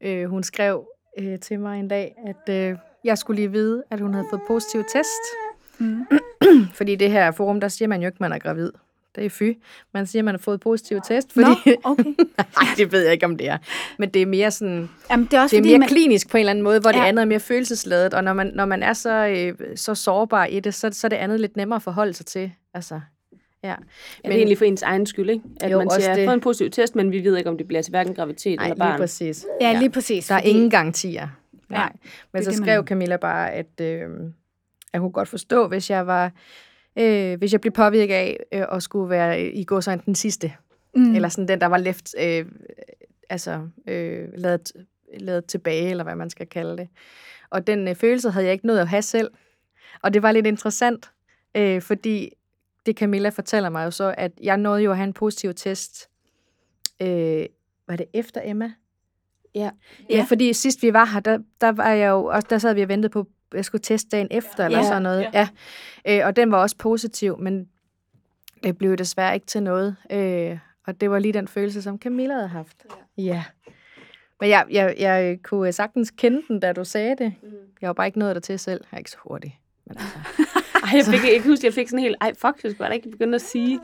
øh, 0.00 0.30
hun 0.30 0.42
skrev 0.42 0.86
øh, 1.18 1.38
til 1.38 1.60
mig 1.60 1.80
en 1.80 1.88
dag, 1.88 2.14
at 2.26 2.54
øh, 2.54 2.76
jeg 3.04 3.18
skulle 3.18 3.40
lige 3.40 3.52
vide, 3.52 3.82
at 3.90 4.00
hun 4.00 4.14
havde 4.14 4.26
fået 4.30 4.42
positiv 4.48 4.84
test. 4.92 5.22
Mm. 5.78 6.06
fordi 6.78 6.96
det 6.96 7.10
her 7.10 7.30
forum, 7.30 7.60
der 7.60 7.68
siger 7.68 7.88
man 7.88 8.00
jo 8.00 8.06
ikke, 8.06 8.16
at 8.16 8.20
man 8.20 8.32
er 8.32 8.38
gravid. 8.38 8.70
Det 9.16 9.26
er 9.26 9.30
fy. 9.30 9.52
Man 9.94 10.06
siger, 10.06 10.20
at 10.20 10.24
man 10.24 10.34
har 10.34 10.38
fået 10.38 10.60
positiv 10.60 11.00
test. 11.04 11.32
Fordi... 11.32 11.46
Nå, 11.46 11.74
okay. 11.84 12.04
Nej, 12.38 12.68
det 12.76 12.92
ved 12.92 13.02
jeg 13.02 13.12
ikke, 13.12 13.26
om 13.26 13.36
det 13.36 13.48
er. 13.48 13.58
Men 13.98 14.10
det 14.10 14.22
er 14.22 14.26
mere 14.26 14.50
sådan... 14.50 14.90
Jamen, 15.10 15.26
det 15.26 15.34
er, 15.34 15.42
også 15.42 15.56
det 15.56 15.58
er 15.58 15.62
fordi, 15.62 15.72
mere 15.72 15.78
man... 15.78 15.88
klinisk 15.88 16.30
på 16.30 16.36
en 16.36 16.40
eller 16.40 16.50
anden 16.50 16.64
måde, 16.64 16.80
hvor 16.80 16.90
ja. 16.90 16.98
det 16.98 17.04
andet 17.04 17.22
er 17.22 17.26
mere 17.26 17.40
følelsesladet. 17.40 18.14
Og 18.14 18.24
når 18.24 18.32
man, 18.32 18.50
når 18.54 18.64
man 18.64 18.82
er 18.82 18.92
så, 18.92 19.26
øh, 19.26 19.76
så 19.76 19.94
sårbar 19.94 20.44
i 20.44 20.60
det, 20.60 20.74
så, 20.74 20.90
så 20.92 21.06
er 21.06 21.08
det 21.08 21.16
andet 21.16 21.40
lidt 21.40 21.56
nemmere 21.56 21.76
at 21.76 21.82
forholde 21.82 22.12
sig 22.12 22.26
til. 22.26 22.52
Altså, 22.74 23.00
Ja. 23.64 23.76
Men, 23.76 23.86
det 24.24 24.30
er 24.32 24.36
egentlig 24.36 24.58
for 24.58 24.64
ens 24.64 24.82
egen 24.82 25.06
skyld, 25.06 25.30
ikke? 25.30 25.44
At 25.60 25.72
jo, 25.72 25.78
man 25.78 25.90
siger, 25.90 26.12
at 26.12 26.28
få 26.28 26.32
en 26.32 26.40
positiv 26.40 26.70
test, 26.70 26.96
men 26.96 27.12
vi 27.12 27.24
ved 27.24 27.36
ikke, 27.36 27.50
om 27.50 27.58
det 27.58 27.68
bliver 27.68 27.82
til 27.82 27.90
hverken 27.90 28.14
graviditet 28.14 28.56
Nej, 28.56 28.66
eller 28.66 28.76
barn. 28.76 28.90
lige 28.90 28.98
præcis. 28.98 29.46
Ja, 29.60 29.78
lige 29.78 29.90
præcis. 29.90 30.26
Der 30.26 30.34
er 30.34 30.40
ingen 30.40 30.70
garantier. 30.70 31.28
Nej. 31.68 31.92
Men 32.32 32.44
så 32.44 32.52
skrev 32.52 32.78
man... 32.78 32.86
Camilla 32.86 33.16
bare, 33.16 33.52
at, 33.52 33.80
øh, 33.80 34.08
at 34.92 35.00
hun 35.00 35.12
godt 35.12 35.28
forstå, 35.28 35.68
hvis 35.68 35.90
jeg 35.90 36.06
var 36.06 36.32
øh, 36.98 37.38
hvis 37.38 37.52
jeg 37.52 37.60
blev 37.60 37.72
påvirket 37.72 38.14
af 38.14 38.36
øh, 38.52 38.64
at 38.72 38.82
skulle 38.82 39.10
være 39.10 39.42
i 39.42 39.64
går 39.64 39.80
så 39.80 39.98
den 40.06 40.14
sidste. 40.14 40.52
Mm. 40.94 41.14
Eller 41.14 41.28
sådan 41.28 41.48
den, 41.48 41.60
der 41.60 41.66
var 41.66 41.78
left, 41.78 42.14
øh, 42.20 42.46
altså 43.30 43.68
øh, 43.88 44.28
lavet, 44.34 44.72
lavet 45.20 45.44
tilbage, 45.44 45.90
eller 45.90 46.04
hvad 46.04 46.14
man 46.14 46.30
skal 46.30 46.46
kalde 46.46 46.76
det. 46.76 46.88
Og 47.50 47.66
den 47.66 47.88
øh, 47.88 47.94
følelse 47.94 48.30
havde 48.30 48.46
jeg 48.46 48.52
ikke 48.52 48.66
nået 48.66 48.78
at 48.78 48.88
have 48.88 49.02
selv. 49.02 49.30
Og 50.02 50.14
det 50.14 50.22
var 50.22 50.32
lidt 50.32 50.46
interessant, 50.46 51.10
øh, 51.54 51.82
fordi 51.82 52.30
det 52.86 52.96
Camilla 52.96 53.28
fortæller 53.28 53.68
mig 53.68 53.84
jo 53.84 53.90
så, 53.90 54.14
at 54.18 54.32
jeg 54.42 54.56
nåede 54.56 54.82
jo 54.82 54.90
at 54.90 54.96
have 54.96 55.06
en 55.06 55.12
positiv 55.12 55.54
test. 55.54 56.08
Øh, 57.02 57.46
var 57.88 57.96
det 57.96 58.06
efter 58.14 58.40
Emma? 58.44 58.72
Ja. 59.54 59.60
ja. 60.10 60.16
ja, 60.16 60.24
fordi 60.28 60.52
sidst 60.52 60.82
vi 60.82 60.92
var 60.92 61.04
her, 61.04 61.20
der, 61.20 61.38
der 61.60 61.72
var 61.72 61.90
jeg 61.90 62.10
jo, 62.10 62.24
og 62.24 62.50
der 62.50 62.58
sad 62.58 62.74
vi 62.74 62.82
og 62.82 62.88
ventede 62.88 63.12
på, 63.12 63.20
at 63.20 63.26
jeg 63.54 63.64
skulle 63.64 63.82
teste 63.82 64.08
dagen 64.08 64.28
efter, 64.30 64.64
eller 64.64 64.78
ja. 64.78 64.84
sådan 64.84 65.02
noget. 65.02 65.28
Ja. 65.32 65.48
ja. 66.06 66.18
Øh, 66.20 66.26
og 66.26 66.36
den 66.36 66.50
var 66.50 66.58
også 66.58 66.76
positiv, 66.76 67.38
men 67.38 67.68
det 68.62 68.78
blev 68.78 68.96
desværre 68.96 69.34
ikke 69.34 69.46
til 69.46 69.62
noget. 69.62 69.96
Øh, 70.10 70.58
og 70.86 71.00
det 71.00 71.10
var 71.10 71.18
lige 71.18 71.32
den 71.32 71.48
følelse, 71.48 71.82
som 71.82 71.98
Camilla 71.98 72.34
havde 72.34 72.48
haft. 72.48 72.86
Ja. 73.18 73.22
ja. 73.22 73.44
Men 74.40 74.50
jeg, 74.50 74.66
jeg, 74.70 74.94
jeg 74.98 75.38
kunne 75.42 75.72
sagtens 75.72 76.10
kende 76.10 76.42
den, 76.48 76.60
da 76.60 76.72
du 76.72 76.84
sagde 76.84 77.16
det. 77.16 77.34
Mm. 77.42 77.48
Jeg 77.80 77.86
var 77.86 77.92
bare 77.92 78.06
ikke 78.06 78.18
nået 78.18 78.34
der 78.34 78.40
til 78.40 78.58
selv. 78.58 78.80
Jeg 78.90 78.96
er 78.96 78.98
ikke 78.98 79.10
så 79.10 79.18
hurtig. 79.22 79.60
Men 79.86 79.96
altså. 79.96 80.18
Ej, 80.82 80.96
jeg 80.96 81.04
fik, 81.04 81.24
jeg 81.24 81.42
huske, 81.46 81.66
jeg 81.66 81.74
fik 81.74 81.88
sådan 81.88 82.02
helt, 82.02 82.16
ej, 82.20 82.32
fuck, 82.34 82.64
jeg 82.64 82.72
skulle 82.72 82.88
da 82.88 82.94
ikke 82.94 83.10
begynde 83.10 83.34
at 83.34 83.42
sige 83.42 83.80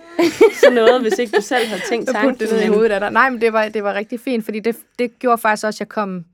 sådan 0.60 0.74
noget, 0.74 1.02
hvis 1.02 1.18
ikke 1.18 1.36
du 1.36 1.42
selv 1.42 1.66
havde 1.66 1.82
tænkt 1.88 2.08
tanken. 2.12 2.38
det 2.38 2.52
ned 2.52 2.62
i 2.62 2.66
hovedet 2.66 2.90
af 2.90 3.00
dig. 3.00 3.10
Nej, 3.10 3.30
men 3.30 3.40
det 3.40 3.52
var, 3.52 3.68
det 3.68 3.84
var 3.84 3.94
rigtig 3.94 4.20
fint, 4.20 4.44
fordi 4.44 4.60
det, 4.60 4.76
det 4.98 5.18
gjorde 5.18 5.38
faktisk 5.38 5.66
også, 5.66 5.76
at 5.76 5.80
jeg 5.80 5.88
kom, 5.88 6.24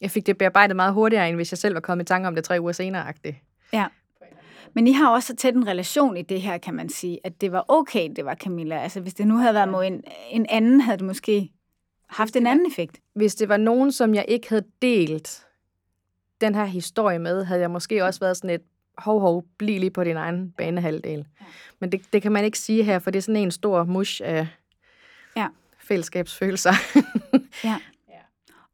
jeg 0.00 0.10
fik 0.10 0.26
det 0.26 0.38
bearbejdet 0.38 0.76
meget 0.76 0.92
hurtigere, 0.94 1.28
end 1.28 1.36
hvis 1.36 1.52
jeg 1.52 1.58
selv 1.58 1.74
var 1.74 1.80
kommet 1.80 2.04
i 2.04 2.06
tanke 2.06 2.28
om 2.28 2.34
det 2.34 2.44
tre 2.44 2.60
uger 2.60 2.72
senere 2.72 3.08
-agtigt. 3.08 3.68
Ja. 3.72 3.86
Men 4.74 4.86
I 4.86 4.92
har 4.92 5.08
også 5.08 5.26
så 5.26 5.36
tæt 5.36 5.54
en 5.54 5.66
relation 5.66 6.16
i 6.16 6.22
det 6.22 6.40
her, 6.40 6.58
kan 6.58 6.74
man 6.74 6.88
sige, 6.88 7.18
at 7.24 7.40
det 7.40 7.52
var 7.52 7.64
okay, 7.68 8.08
det 8.16 8.24
var 8.24 8.34
Camilla. 8.34 8.82
Altså, 8.82 9.00
hvis 9.00 9.14
det 9.14 9.26
nu 9.26 9.36
havde 9.36 9.54
været 9.54 9.68
mod 9.68 9.84
en, 9.84 10.04
en 10.30 10.46
anden, 10.48 10.80
havde 10.80 10.98
det 10.98 11.06
måske 11.06 11.50
haft 12.08 12.36
en 12.36 12.46
anden 12.46 12.66
effekt. 12.66 13.00
Hvis 13.14 13.34
det 13.34 13.48
var 13.48 13.56
nogen, 13.56 13.92
som 13.92 14.14
jeg 14.14 14.24
ikke 14.28 14.48
havde 14.48 14.64
delt 14.82 15.46
den 16.40 16.54
her 16.54 16.64
historie 16.64 17.18
med, 17.18 17.44
havde 17.44 17.60
jeg 17.60 17.70
måske 17.70 18.04
også 18.04 18.20
været 18.20 18.36
sådan 18.36 18.50
et, 18.50 18.62
hov, 19.00 19.20
hov, 19.20 19.44
bliv 19.58 19.80
lige 19.80 19.90
på 19.90 20.04
din 20.04 20.16
egen 20.16 20.50
banehalvdel. 20.50 21.26
Ja. 21.40 21.44
Men 21.78 21.92
det, 21.92 22.12
det 22.12 22.22
kan 22.22 22.32
man 22.32 22.44
ikke 22.44 22.58
sige 22.58 22.82
her, 22.82 22.98
for 22.98 23.10
det 23.10 23.18
er 23.18 23.22
sådan 23.22 23.42
en 23.42 23.50
stor 23.50 23.84
mush 23.84 24.20
af 24.24 24.46
ja. 25.36 25.48
fællesskabsfølelser. 25.78 26.72
ja. 27.64 27.76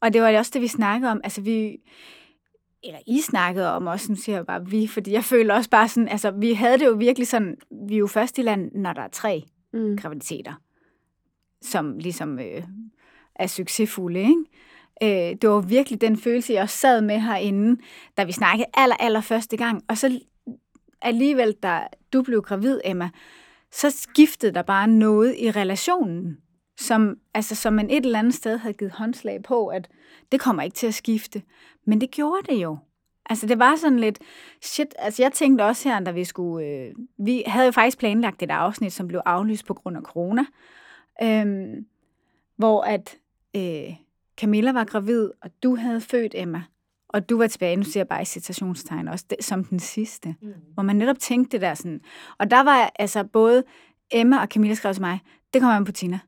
Og 0.01 0.13
det 0.13 0.21
var 0.21 0.37
også 0.37 0.51
det, 0.53 0.61
vi 0.61 0.67
snakkede 0.67 1.11
om. 1.11 1.21
Altså, 1.23 1.41
vi, 1.41 1.77
eller 2.83 2.99
I 3.07 3.21
snakkede 3.21 3.71
om 3.71 3.87
også, 3.87 4.11
nu 4.11 4.15
siger 4.15 4.35
jeg 4.35 4.45
bare 4.45 4.65
vi, 4.65 4.87
fordi 4.87 5.11
jeg 5.11 5.23
føler 5.23 5.55
også 5.55 5.69
bare 5.69 5.87
sådan, 5.87 6.07
altså 6.07 6.31
vi 6.31 6.53
havde 6.53 6.79
det 6.79 6.85
jo 6.85 6.91
virkelig 6.91 7.27
sådan, 7.27 7.57
vi 7.87 7.93
er 7.93 7.99
jo 7.99 8.07
først 8.07 8.37
i 8.37 8.41
land, 8.41 8.71
når 8.71 8.93
der 8.93 9.01
er 9.01 9.07
tre 9.07 9.43
mm. 9.73 9.97
graviditeter, 9.97 10.53
som 11.61 11.97
ligesom 11.97 12.39
øh, 12.39 12.63
er 13.35 13.47
succesfulde, 13.47 14.19
ikke? 14.19 14.43
Øh, 15.03 15.09
det 15.41 15.49
var 15.49 15.59
virkelig 15.59 16.01
den 16.01 16.17
følelse, 16.17 16.53
jeg 16.53 16.63
også 16.63 16.77
sad 16.77 17.01
med 17.01 17.19
herinde, 17.19 17.81
da 18.17 18.23
vi 18.23 18.31
snakkede 18.31 18.67
aller, 18.73 18.95
aller 18.95 19.21
første 19.21 19.57
gang. 19.57 19.83
Og 19.87 19.97
så 19.97 20.19
alligevel, 21.01 21.53
da 21.63 21.87
du 22.13 22.21
blev 22.21 22.41
gravid, 22.41 22.81
Emma, 22.85 23.09
så 23.71 23.89
skiftede 23.89 24.53
der 24.53 24.61
bare 24.61 24.87
noget 24.87 25.35
i 25.39 25.51
relationen, 25.51 26.37
som, 26.79 27.17
altså, 27.33 27.55
som 27.55 27.73
man 27.73 27.89
et 27.89 28.05
eller 28.05 28.19
andet 28.19 28.33
sted 28.33 28.57
havde 28.57 28.73
givet 28.73 28.91
håndslag 28.91 29.43
på, 29.43 29.67
at 29.67 29.89
det 30.31 30.39
kommer 30.39 30.63
ikke 30.63 30.75
til 30.75 30.87
at 30.87 30.93
skifte. 30.93 31.41
Men 31.85 32.01
det 32.01 32.11
gjorde 32.11 32.53
det 32.53 32.63
jo. 32.63 32.77
Altså, 33.29 33.47
det 33.47 33.59
var 33.59 33.75
sådan 33.75 33.99
lidt, 33.99 34.19
shit, 34.61 34.95
altså 34.99 35.23
jeg 35.23 35.31
tænkte 35.31 35.63
også 35.63 35.89
her, 35.89 35.99
da 35.99 36.11
vi 36.11 36.23
skulle, 36.23 36.65
øh, 36.65 36.93
vi 37.17 37.43
havde 37.45 37.65
jo 37.65 37.71
faktisk 37.71 37.97
planlagt 37.97 38.43
et 38.43 38.51
afsnit, 38.51 38.93
som 38.93 39.07
blev 39.07 39.21
aflyst 39.25 39.65
på 39.65 39.73
grund 39.73 39.97
af 39.97 40.03
corona, 40.03 40.45
øh, 41.23 41.67
hvor 42.57 42.81
at 42.81 43.17
øh, 43.55 43.95
Camilla 44.37 44.71
var 44.71 44.83
gravid, 44.83 45.29
og 45.41 45.49
du 45.63 45.75
havde 45.75 46.01
født 46.01 46.35
Emma, 46.35 46.63
og 47.09 47.29
du 47.29 47.37
var 47.37 47.47
tilbage, 47.47 47.75
nu 47.75 47.83
siger 47.83 47.99
jeg 47.99 48.07
bare 48.07 48.21
i 48.21 48.25
citationstegn 48.25 49.07
også, 49.07 49.25
det, 49.29 49.43
som 49.43 49.63
den 49.63 49.79
sidste, 49.79 50.35
mm. 50.41 50.53
hvor 50.73 50.83
man 50.83 50.95
netop 50.95 51.19
tænkte 51.19 51.51
det 51.51 51.61
der 51.61 51.73
sådan, 51.73 52.01
og 52.37 52.51
der 52.51 52.63
var 52.63 52.91
altså 52.99 53.23
både 53.23 53.63
Emma 54.11 54.41
og 54.41 54.47
Camilla 54.47 54.75
skrev 54.75 54.93
til 54.93 55.01
mig, 55.01 55.19
det 55.53 55.61
kommer 55.61 55.75
an 55.75 55.85
på 55.85 55.91
Tina. 55.91 56.19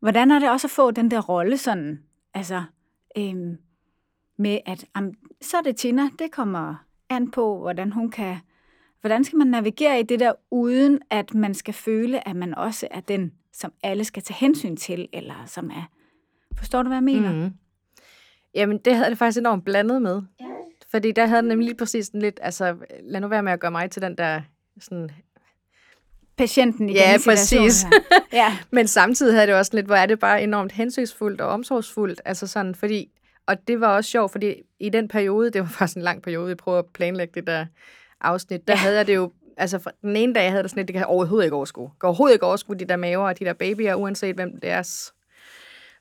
Hvordan 0.00 0.30
er 0.30 0.38
det 0.38 0.50
også 0.50 0.66
at 0.66 0.70
få 0.70 0.90
den 0.90 1.10
der 1.10 1.20
rolle 1.20 1.58
sådan, 1.58 2.02
altså 2.34 2.62
øhm, 3.18 3.58
med 4.36 4.58
at, 4.66 4.84
am, 4.94 5.12
så 5.40 5.56
er 5.56 5.62
det 5.62 5.76
Tina, 5.76 6.10
det 6.18 6.30
kommer 6.30 6.74
an 7.10 7.30
på, 7.30 7.58
hvordan 7.58 7.92
hun 7.92 8.10
kan, 8.10 8.36
hvordan 9.00 9.24
skal 9.24 9.36
man 9.36 9.46
navigere 9.46 10.00
i 10.00 10.02
det 10.02 10.20
der, 10.20 10.32
uden 10.50 11.00
at 11.10 11.34
man 11.34 11.54
skal 11.54 11.74
føle, 11.74 12.28
at 12.28 12.36
man 12.36 12.54
også 12.54 12.88
er 12.90 13.00
den, 13.00 13.32
som 13.52 13.72
alle 13.82 14.04
skal 14.04 14.22
tage 14.22 14.38
hensyn 14.38 14.76
til, 14.76 15.08
eller 15.12 15.34
som 15.46 15.70
er, 15.70 15.90
forstår 16.58 16.82
du, 16.82 16.88
hvad 16.88 16.96
jeg 16.96 17.04
mener? 17.04 17.32
Mm. 17.32 17.52
Jamen, 18.54 18.78
det 18.78 18.96
havde 18.96 19.10
det 19.10 19.18
faktisk 19.18 19.38
enormt 19.38 19.64
blandet 19.64 20.02
med. 20.02 20.22
Ja. 20.40 20.44
Fordi 20.90 21.12
der 21.12 21.26
havde 21.26 21.42
den 21.42 21.48
nemlig 21.48 21.66
lige 21.66 21.76
præcis 21.76 22.08
den 22.08 22.22
lidt, 22.22 22.40
altså, 22.42 22.76
lad 23.02 23.20
nu 23.20 23.28
være 23.28 23.42
med 23.42 23.52
at 23.52 23.60
gøre 23.60 23.70
mig 23.70 23.90
til 23.90 24.02
den 24.02 24.18
der 24.18 24.40
sådan 24.80 25.10
patienten 26.36 26.88
i 26.88 26.92
ja, 26.92 27.12
den 27.12 27.22
præcis. 27.24 27.86
ja. 28.32 28.58
Men 28.70 28.88
samtidig 28.88 29.34
havde 29.34 29.46
det 29.46 29.54
også 29.54 29.70
lidt, 29.74 29.86
hvor 29.86 29.94
er 29.94 30.06
det 30.06 30.18
bare 30.18 30.42
enormt 30.42 30.72
hensynsfuldt 30.72 31.40
og 31.40 31.48
omsorgsfuldt, 31.48 32.20
altså 32.24 32.46
sådan, 32.46 32.74
fordi, 32.74 33.10
og 33.46 33.68
det 33.68 33.80
var 33.80 33.96
også 33.96 34.10
sjovt, 34.10 34.32
fordi 34.32 34.54
i 34.80 34.88
den 34.88 35.08
periode, 35.08 35.50
det 35.50 35.60
var 35.60 35.68
faktisk 35.68 35.96
en 35.96 36.02
lang 36.02 36.22
periode, 36.22 36.48
vi 36.48 36.54
prøvede 36.54 36.78
at 36.78 36.86
planlægge 36.94 37.32
det 37.34 37.46
der 37.46 37.66
afsnit, 38.20 38.68
der 38.68 38.74
ja. 38.74 38.78
havde 38.78 38.96
jeg 38.96 39.06
det 39.06 39.14
jo, 39.14 39.32
altså 39.56 39.90
den 40.02 40.16
ene 40.16 40.34
dag 40.34 40.50
havde 40.50 40.62
det 40.62 40.70
sådan 40.70 40.80
lidt, 40.80 40.88
det 40.88 40.94
kan 40.94 41.00
jeg 41.00 41.06
overhovedet 41.06 41.44
ikke 41.46 41.56
overskue. 41.56 41.84
Jeg 41.84 42.00
kan 42.00 42.06
overhovedet 42.06 42.34
ikke 42.34 42.46
overskue 42.46 42.76
de 42.76 42.84
der 42.84 42.96
maver 42.96 43.28
og 43.28 43.38
de 43.38 43.44
der 43.44 43.52
babyer, 43.52 43.94
uanset 43.94 44.34
hvem 44.34 44.60
det 44.60 44.70
er. 44.70 45.12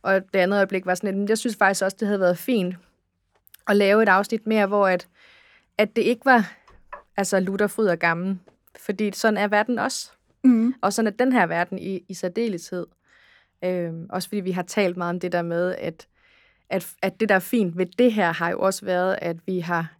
Og 0.04 0.22
det 0.34 0.40
andet 0.40 0.58
øjeblik 0.58 0.86
var 0.86 0.96
sådan 0.96 1.08
lidt, 1.08 1.18
men 1.18 1.30
jeg 1.30 1.38
synes 1.38 1.56
faktisk 1.56 1.84
også, 1.84 1.98
det 2.00 2.08
havde 2.08 2.20
været 2.20 2.38
fint 2.38 2.76
at 3.68 3.76
lave 3.76 4.04
et 4.04 4.10
afsnit 4.10 4.48
mere, 4.48 4.66
hvor 4.66 4.88
at, 4.88 5.08
at 5.78 5.96
det 5.96 6.02
ikke 6.02 6.26
var 6.26 6.54
altså 7.18 7.40
lutter, 7.40 7.68
fryd 7.68 7.88
og 7.88 8.00
gammel. 8.00 8.40
Fordi 8.80 9.12
sådan 9.12 9.38
er 9.38 9.48
verden 9.48 9.80
også. 9.80 10.12
Mm. 10.44 10.74
Og 10.82 10.94
sådan 10.94 11.08
er 11.08 11.16
den 11.18 11.32
her 11.32 11.46
verden 11.46 11.80
i, 11.80 12.06
i 12.10 12.14
særdeleshed. 12.14 12.86
Øhm, 13.64 14.06
også 14.10 14.30
fordi 14.30 14.42
vi 14.42 14.52
har 14.52 14.64
talt 14.64 14.98
meget 14.98 15.10
om 15.10 15.20
det 15.20 15.32
der 15.32 15.42
med, 15.42 15.76
at, 15.76 16.08
at, 16.70 16.94
at 17.02 17.20
det, 17.20 17.30
der 17.30 17.36
er 17.36 17.40
fint 17.40 17.78
ved 17.78 17.86
det 17.86 18.14
her, 18.14 18.34
har 18.34 18.50
jo 18.50 18.60
også 18.60 18.86
været, 18.86 19.18
at 19.22 19.38
vi 19.46 19.60
har 19.60 19.94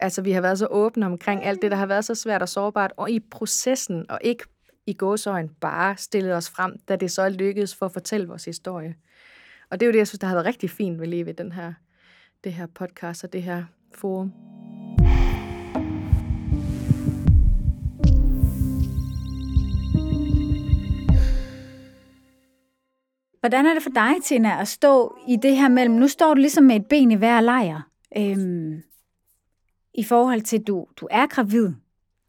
altså 0.00 0.22
vi 0.22 0.32
har 0.32 0.40
været 0.40 0.58
så 0.58 0.66
åbne 0.66 1.06
omkring 1.06 1.44
alt 1.44 1.62
det, 1.62 1.70
der 1.70 1.76
har 1.76 1.86
været 1.86 2.04
så 2.04 2.14
svært 2.14 2.42
og 2.42 2.48
sårbart, 2.48 2.92
og 2.96 3.10
i 3.10 3.20
processen, 3.20 4.10
og 4.10 4.18
ikke 4.22 4.44
i 4.86 4.92
gåsøjen 4.92 5.48
bare 5.48 5.96
stillet 5.96 6.34
os 6.34 6.50
frem, 6.50 6.78
da 6.88 6.96
det 6.96 7.10
så 7.10 7.22
er 7.22 7.28
lykkedes 7.28 7.74
for 7.74 7.86
at 7.86 7.92
fortælle 7.92 8.28
vores 8.28 8.44
historie. 8.44 8.94
Og 9.70 9.80
det 9.80 9.86
er 9.86 9.88
jo 9.88 9.92
det, 9.92 9.98
jeg 9.98 10.08
synes, 10.08 10.18
der 10.18 10.26
har 10.26 10.34
været 10.34 10.46
rigtig 10.46 10.70
fint 10.70 11.00
ved 11.00 11.06
lige 11.06 11.26
ved 11.26 11.34
den 11.34 11.52
her, 11.52 11.72
det 12.44 12.52
her 12.52 12.66
podcast 12.66 13.24
og 13.24 13.32
det 13.32 13.42
her 13.42 13.64
forum. 13.94 14.32
Hvordan 23.40 23.66
er 23.66 23.74
det 23.74 23.82
for 23.82 23.90
dig, 23.90 24.14
Tina, 24.24 24.60
at 24.60 24.68
stå 24.68 25.16
i 25.28 25.36
det 25.36 25.56
her 25.56 25.68
mellem, 25.68 25.94
nu 25.94 26.08
står 26.08 26.34
du 26.34 26.40
ligesom 26.40 26.64
med 26.64 26.76
et 26.76 26.86
ben 26.86 27.10
i 27.10 27.14
hver 27.14 27.40
lejr, 27.40 27.80
øhm, 28.16 28.82
i 29.94 30.04
forhold 30.04 30.40
til, 30.40 30.58
at 30.58 30.66
du, 30.66 30.86
du 30.96 31.08
er 31.10 31.26
gravid, 31.26 31.72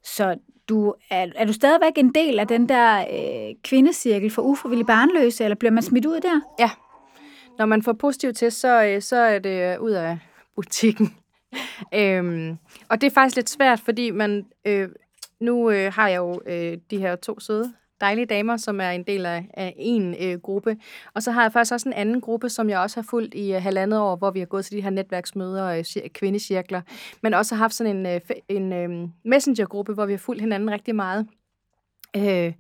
så 0.04 0.38
du, 0.70 0.94
er, 1.10 1.28
er 1.36 1.46
du 1.46 1.54
stadigvæk 1.54 1.98
en 1.98 2.14
del 2.16 2.40
af 2.40 2.48
den 2.48 2.70
der 2.70 3.00
øh, 3.00 3.56
kvindecirkel 3.64 4.30
for 4.30 4.42
ufrivillig 4.42 4.86
barnløse, 4.86 5.44
eller 5.44 5.56
bliver 5.56 5.72
man 5.72 5.84
smidt 5.84 6.06
ud 6.06 6.20
der? 6.20 6.42
Ja. 6.60 6.70
Når 7.60 7.66
man 7.66 7.84
får 7.84 7.94
positiv 7.94 8.34
test, 8.34 8.60
så, 8.60 8.84
øh, 8.84 9.02
så 9.02 9.16
er 9.16 9.40
det 9.40 9.78
ud 9.78 9.92
af 9.92 10.18
butikken. 10.56 11.16
øhm, 11.96 12.58
og 12.90 13.02
det 13.02 13.08
er 13.08 13.14
faktisk 13.14 13.36
lidt 13.36 13.50
svært, 13.50 13.80
fordi 13.80 14.12
man 14.12 14.46
øh, 14.66 14.90
nu 15.40 15.72
øh, 15.72 15.94
har 15.94 16.08
jeg 16.08 16.18
jo 16.18 16.42
øh, 16.46 16.78
de 16.92 16.98
her 16.98 17.16
to 17.16 17.40
søde 17.40 17.74
dejlige 18.02 18.26
damer, 18.26 18.58
som 18.58 18.82
er 18.82 18.90
en 18.90 19.04
del 19.04 19.26
af, 19.26 19.50
af 19.54 19.74
en 19.78 20.16
øh, 20.22 20.40
gruppe. 20.40 20.78
Og 21.14 21.24
så 21.24 21.32
har 21.32 21.42
jeg 21.42 21.54
faktisk 21.54 21.74
også 21.74 21.90
en 21.90 21.94
anden 21.94 22.22
gruppe, 22.22 22.50
som 22.50 22.70
jeg 22.70 22.80
også 22.80 22.98
har 22.98 23.08
fulgt 23.10 23.36
i 23.36 23.54
øh, 23.54 23.62
halvandet 23.62 24.00
år, 24.00 24.16
hvor 24.16 24.32
vi 24.32 24.40
har 24.40 24.46
gået 24.46 24.66
til 24.66 24.78
de 24.78 24.82
her 24.82 24.90
netværksmøder 24.90 25.64
og 25.64 25.78
øh, 25.78 26.10
kvindecirkler. 26.10 26.82
Men 27.24 27.34
også 27.34 27.56
har 27.56 27.60
haft 27.60 27.74
sådan 27.74 27.96
en, 27.96 28.06
øh, 28.06 28.22
en 28.48 28.74
øh, 28.74 29.10
messengergruppe, 29.26 29.94
hvor 29.94 30.06
vi 30.06 30.14
har 30.14 30.18
fulgt 30.18 30.42
hinanden 30.42 30.72
rigtig 30.72 30.96
meget. 30.96 31.28
Øh, 32.18 32.54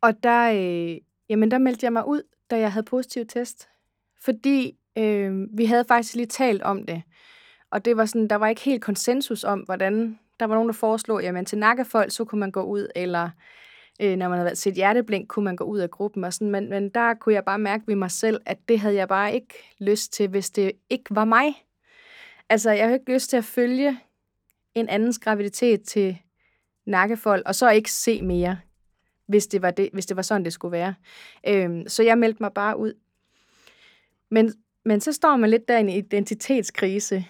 og 0.00 0.22
der, 0.22 0.50
øh, 0.50 0.96
jamen, 1.28 1.50
der 1.50 1.58
meldte 1.58 1.84
jeg 1.84 1.92
mig 1.92 2.08
ud, 2.08 2.22
da 2.50 2.58
jeg 2.58 2.72
havde 2.72 2.84
positiv 2.84 3.26
test. 3.26 3.68
Fordi 4.24 4.78
øh, 4.98 5.46
vi 5.52 5.64
havde 5.64 5.84
faktisk 5.88 6.14
lige 6.14 6.26
talt 6.26 6.62
om 6.62 6.86
det. 6.86 7.02
Og 7.70 7.84
det 7.84 7.96
var 7.96 8.04
sådan, 8.04 8.28
der 8.28 8.36
var 8.36 8.48
ikke 8.48 8.60
helt 8.60 8.82
konsensus 8.82 9.44
om, 9.44 9.60
hvordan... 9.60 10.18
Der 10.40 10.46
var 10.46 10.54
nogen, 10.54 10.68
der 10.68 10.74
foreslog, 10.74 11.22
jamen 11.22 11.44
til 11.44 11.58
nakkefolk, 11.58 12.10
så 12.10 12.24
kunne 12.24 12.38
man 12.38 12.50
gå 12.50 12.62
ud, 12.62 12.88
eller 12.94 13.30
øh, 14.00 14.16
når 14.16 14.28
man 14.28 14.38
havde 14.38 14.56
set 14.56 14.74
hjerteblink, 14.74 15.28
kunne 15.28 15.44
man 15.44 15.56
gå 15.56 15.64
ud 15.64 15.78
af 15.78 15.90
gruppen 15.90 16.24
og 16.24 16.32
sådan, 16.32 16.50
men, 16.50 16.70
men 16.70 16.88
der 16.88 17.14
kunne 17.14 17.34
jeg 17.34 17.44
bare 17.44 17.58
mærke 17.58 17.84
ved 17.86 17.96
mig 17.96 18.10
selv, 18.10 18.40
at 18.46 18.58
det 18.68 18.80
havde 18.80 18.94
jeg 18.94 19.08
bare 19.08 19.34
ikke 19.34 19.74
lyst 19.78 20.12
til, 20.12 20.28
hvis 20.28 20.50
det 20.50 20.72
ikke 20.90 21.04
var 21.10 21.24
mig. 21.24 21.66
Altså, 22.48 22.70
jeg 22.70 22.84
havde 22.84 22.98
ikke 22.98 23.12
lyst 23.12 23.30
til 23.30 23.36
at 23.36 23.44
følge 23.44 23.98
en 24.74 24.88
andens 24.88 25.18
graviditet 25.18 25.82
til 25.82 26.18
nakkefold, 26.86 27.42
og 27.46 27.54
så 27.54 27.70
ikke 27.70 27.92
se 27.92 28.22
mere, 28.22 28.58
hvis 29.26 29.46
det 29.46 29.62
var, 29.62 29.70
det, 29.70 29.90
hvis 29.92 30.06
det 30.06 30.16
var 30.16 30.22
sådan, 30.22 30.44
det 30.44 30.52
skulle 30.52 30.72
være. 30.72 30.94
Øhm, 31.48 31.88
så 31.88 32.02
jeg 32.02 32.18
meldte 32.18 32.42
mig 32.42 32.52
bare 32.52 32.78
ud. 32.78 32.92
Men, 34.30 34.52
men 34.84 35.00
så 35.00 35.12
står 35.12 35.36
man 35.36 35.50
lidt 35.50 35.68
der 35.68 35.76
i 35.76 35.80
en 35.80 35.88
identitetskrise. 35.88 37.24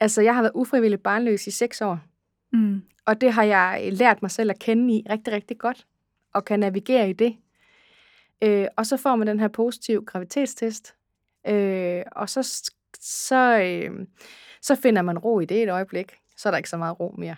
Altså, 0.00 0.22
jeg 0.22 0.34
har 0.34 0.42
været 0.42 0.52
ufrivillig 0.54 1.00
barnløs 1.00 1.46
i 1.46 1.50
seks 1.50 1.80
år. 1.80 2.00
Mm. 2.52 2.82
Og 3.06 3.20
det 3.20 3.32
har 3.32 3.42
jeg 3.42 3.88
lært 3.92 4.22
mig 4.22 4.30
selv 4.30 4.50
at 4.50 4.58
kende 4.58 4.94
i 4.94 5.06
rigtig, 5.10 5.32
rigtig 5.32 5.58
godt 5.58 5.86
og 6.34 6.44
kan 6.44 6.60
navigere 6.60 7.10
i 7.10 7.12
det. 7.12 7.36
Øh, 8.42 8.66
og 8.76 8.86
så 8.86 8.96
får 8.96 9.16
man 9.16 9.26
den 9.26 9.40
her 9.40 9.48
positiv 9.48 10.04
gravitetstest, 10.04 10.94
øh, 11.46 12.02
og 12.12 12.28
så, 12.28 12.70
så, 13.00 13.60
øh, 13.62 14.06
så 14.62 14.74
finder 14.74 15.02
man 15.02 15.18
ro 15.18 15.40
i 15.40 15.44
det 15.44 15.62
et 15.62 15.70
øjeblik. 15.70 16.16
Så 16.36 16.48
er 16.48 16.50
der 16.50 16.58
ikke 16.58 16.70
så 16.70 16.76
meget 16.76 17.00
ro 17.00 17.14
mere. 17.18 17.36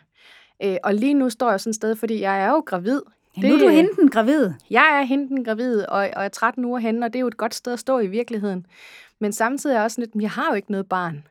Øh, 0.64 0.76
og 0.82 0.94
lige 0.94 1.14
nu 1.14 1.30
står 1.30 1.50
jeg 1.50 1.60
sådan 1.60 1.70
et 1.70 1.76
sted, 1.76 1.96
fordi 1.96 2.20
jeg 2.20 2.42
er 2.42 2.48
jo 2.48 2.62
gravid. 2.66 3.00
Ja, 3.36 3.48
nu 3.48 3.54
er 3.54 3.58
du 3.58 3.68
henten 3.68 4.10
gravid. 4.10 4.52
Jeg 4.70 4.98
er 5.00 5.02
henten 5.02 5.44
gravid, 5.44 5.82
og, 5.82 6.10
og 6.16 6.24
er 6.24 6.28
13 6.28 6.64
uger 6.64 6.78
henne, 6.78 7.06
og 7.06 7.12
det 7.12 7.18
er 7.18 7.20
jo 7.20 7.26
et 7.26 7.36
godt 7.36 7.54
sted 7.54 7.72
at 7.72 7.78
stå 7.78 7.98
i 7.98 8.06
virkeligheden. 8.06 8.66
Men 9.18 9.32
samtidig 9.32 9.74
er 9.74 9.78
jeg 9.78 9.84
også 9.84 10.00
lidt, 10.00 10.10
jeg 10.20 10.30
har 10.30 10.48
jo 10.50 10.54
ikke 10.54 10.70
noget 10.70 10.88
barn. 10.88 11.26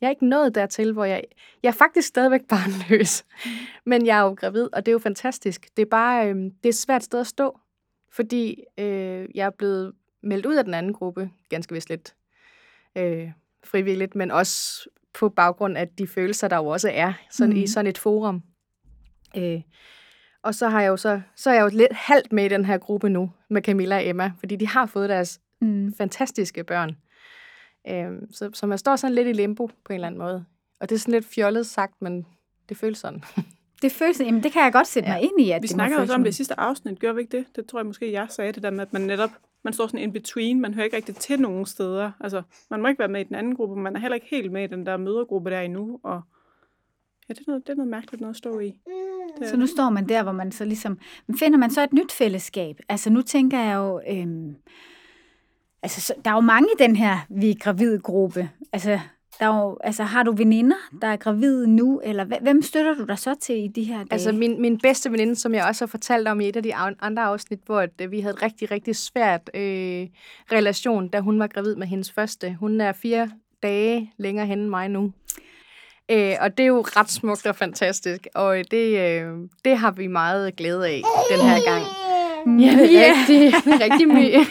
Jeg 0.00 0.06
er 0.06 0.10
ikke 0.10 0.26
nået 0.26 0.54
dertil, 0.54 0.92
hvor 0.92 1.04
jeg... 1.04 1.24
Jeg 1.62 1.68
er 1.68 1.72
faktisk 1.72 2.08
stadigvæk 2.08 2.40
barnløs, 2.48 3.24
men 3.86 4.06
jeg 4.06 4.18
er 4.18 4.22
jo 4.22 4.32
gravid, 4.34 4.68
og 4.72 4.86
det 4.86 4.90
er 4.90 4.92
jo 4.92 4.98
fantastisk. 4.98 5.68
Det 5.76 5.82
er 5.82 5.86
bare 5.86 6.28
øh, 6.28 6.34
det 6.34 6.64
er 6.64 6.68
et 6.68 6.74
svært 6.74 7.04
sted 7.04 7.20
at 7.20 7.26
stå, 7.26 7.58
fordi 8.12 8.62
øh, 8.78 9.28
jeg 9.34 9.46
er 9.46 9.50
blevet 9.50 9.92
meldt 10.22 10.46
ud 10.46 10.54
af 10.54 10.64
den 10.64 10.74
anden 10.74 10.92
gruppe, 10.92 11.30
ganske 11.48 11.74
vist 11.74 11.88
lidt 11.88 12.14
øh, 12.96 13.30
frivilligt, 13.64 14.14
men 14.14 14.30
også 14.30 14.88
på 15.12 15.28
baggrund 15.28 15.76
af 15.76 15.88
de 15.88 16.06
følelser, 16.06 16.48
der 16.48 16.56
jo 16.56 16.66
også 16.66 16.90
er 16.94 17.12
sådan, 17.30 17.54
mm. 17.54 17.60
i 17.60 17.66
sådan 17.66 17.86
et 17.86 17.98
forum. 17.98 18.42
Øh, 19.36 19.60
og 20.42 20.54
så 20.54 20.68
har 20.68 20.80
jeg 20.80 20.88
jo 20.88 20.96
så, 20.96 21.20
så 21.36 21.50
er 21.50 21.54
jeg 21.54 21.62
jo 21.62 21.70
lidt 21.72 21.92
halvt 21.92 22.32
med 22.32 22.44
i 22.44 22.48
den 22.48 22.64
her 22.64 22.78
gruppe 22.78 23.08
nu, 23.08 23.32
med 23.50 23.62
Camilla 23.62 23.96
og 23.96 24.06
Emma, 24.06 24.32
fordi 24.38 24.56
de 24.56 24.66
har 24.66 24.86
fået 24.86 25.08
deres 25.08 25.40
mm. 25.60 25.94
fantastiske 25.98 26.64
børn. 26.64 26.96
Øhm, 27.88 28.32
så, 28.32 28.50
så 28.54 28.66
man 28.66 28.78
står 28.78 28.96
sådan 28.96 29.14
lidt 29.14 29.28
i 29.28 29.32
limbo 29.32 29.66
på 29.66 29.72
en 29.90 29.94
eller 29.94 30.06
anden 30.06 30.18
måde. 30.18 30.44
Og 30.80 30.88
det 30.88 30.94
er 30.94 30.98
sådan 30.98 31.12
lidt 31.12 31.26
fjollet 31.26 31.66
sagt, 31.66 32.02
men 32.02 32.26
det 32.68 32.76
føles 32.76 32.98
sådan. 32.98 33.24
Det 33.82 33.92
føles, 33.92 34.20
jamen 34.20 34.42
det 34.42 34.52
kan 34.52 34.62
jeg 34.62 34.72
godt 34.72 34.86
sætte 34.86 35.08
ja. 35.08 35.14
mig 35.14 35.22
ind 35.22 35.40
i. 35.40 35.50
At 35.50 35.62
vi 35.62 35.66
det 35.66 35.70
snakker 35.70 36.00
også 36.00 36.14
om 36.14 36.24
det 36.24 36.30
i 36.30 36.32
sidste 36.32 36.60
afsnit, 36.60 37.00
gør 37.00 37.12
vi 37.12 37.20
ikke 37.20 37.36
det? 37.36 37.46
Det 37.56 37.66
tror 37.66 37.78
jeg 37.78 37.86
måske, 37.86 38.12
jeg 38.12 38.26
sagde 38.30 38.52
det 38.52 38.62
der 38.62 38.70
med, 38.70 38.80
at 38.80 38.92
man 38.92 39.02
netop, 39.02 39.30
man 39.64 39.72
står 39.72 39.86
sådan 39.86 40.00
in 40.00 40.12
between, 40.12 40.60
man 40.60 40.74
hører 40.74 40.84
ikke 40.84 40.96
rigtig 40.96 41.16
til 41.16 41.40
nogen 41.40 41.66
steder. 41.66 42.10
Altså, 42.20 42.42
man 42.70 42.82
må 42.82 42.88
ikke 42.88 42.98
være 42.98 43.08
med 43.08 43.20
i 43.20 43.24
den 43.24 43.34
anden 43.34 43.56
gruppe, 43.56 43.76
man 43.76 43.96
er 43.96 44.00
heller 44.00 44.14
ikke 44.14 44.26
helt 44.30 44.52
med 44.52 44.64
i 44.64 44.66
den 44.66 44.86
der 44.86 44.96
mødergruppe 44.96 45.50
der 45.50 45.60
endnu, 45.60 46.00
og 46.02 46.22
ja, 47.30 47.34
det 47.34 47.40
er 47.40 47.44
noget, 47.46 47.66
det 47.66 47.72
er 47.72 47.76
noget 47.76 47.90
mærkeligt 47.90 48.20
noget 48.20 48.34
at 48.34 48.38
stå 48.38 48.58
i. 48.58 48.74
Det 49.38 49.48
så 49.48 49.56
nu 49.56 49.66
står 49.66 49.90
man 49.90 50.08
der, 50.08 50.22
hvor 50.22 50.32
man 50.32 50.52
så 50.52 50.64
ligesom, 50.64 50.98
finder 51.38 51.58
man 51.58 51.70
så 51.70 51.82
et 51.82 51.92
nyt 51.92 52.12
fællesskab? 52.12 52.80
Altså 52.88 53.10
nu 53.10 53.22
tænker 53.22 53.58
jeg 53.58 53.74
jo, 53.76 54.00
øhm, 54.08 54.56
altså, 55.82 56.00
så, 56.00 56.14
der 56.24 56.30
er 56.30 56.34
jo 56.34 56.40
mange 56.40 56.68
i 56.78 56.82
den 56.82 56.96
her 56.96 57.18
vi 57.30 57.50
er 57.50 57.54
gravid 57.54 57.98
gruppe. 57.98 58.50
Altså, 58.72 59.00
der 59.38 59.46
er 59.46 59.60
jo, 59.60 59.78
altså, 59.84 60.02
har 60.02 60.22
du 60.22 60.32
veninder, 60.32 60.76
der 61.02 61.08
er 61.08 61.16
gravide 61.16 61.66
nu, 61.66 62.00
eller 62.04 62.24
hvem 62.24 62.62
støtter 62.62 62.94
du 62.94 63.04
dig 63.04 63.18
så 63.18 63.34
til 63.40 63.64
i 63.64 63.68
de 63.68 63.84
her 63.84 63.96
dage? 63.96 64.06
Altså 64.10 64.32
min, 64.32 64.60
min 64.62 64.78
bedste 64.78 65.12
veninde, 65.12 65.36
som 65.36 65.54
jeg 65.54 65.64
også 65.64 65.84
har 65.84 65.88
fortalt 65.88 66.28
om 66.28 66.40
i 66.40 66.48
et 66.48 66.56
af 66.56 66.62
de 66.62 66.74
andre 66.74 67.22
afsnit, 67.22 67.60
hvor 67.66 67.80
at, 67.80 67.90
øh, 68.02 68.10
vi 68.10 68.20
havde 68.20 68.34
et 68.34 68.42
rigtig, 68.42 68.70
rigtig 68.70 68.96
svært 68.96 69.50
øh, 69.54 70.06
relation, 70.52 71.08
da 71.08 71.20
hun 71.20 71.38
var 71.38 71.46
gravid 71.46 71.76
med 71.76 71.86
hendes 71.86 72.12
første. 72.12 72.56
Hun 72.60 72.80
er 72.80 72.92
fire 72.92 73.30
dage 73.62 74.12
længere 74.18 74.46
hen 74.46 74.58
end 74.58 74.68
mig 74.68 74.88
nu. 74.88 75.12
Øh, 76.10 76.36
og 76.40 76.58
det 76.58 76.62
er 76.62 76.68
jo 76.68 76.84
ret 76.96 77.10
smukt 77.10 77.46
og 77.46 77.56
fantastisk, 77.56 78.26
og 78.34 78.56
det, 78.70 78.98
øh, 78.98 79.32
det 79.64 79.76
har 79.76 79.90
vi 79.90 80.06
meget 80.06 80.56
glæde 80.56 80.88
af 80.88 81.02
den 81.30 81.40
her 81.40 81.64
gang. 81.64 81.84
Ja, 82.46 82.72
det 82.72 83.06
er 83.06 83.12
rigtig, 83.20 83.54
rigtig 83.80 84.08
mye. 84.08 84.46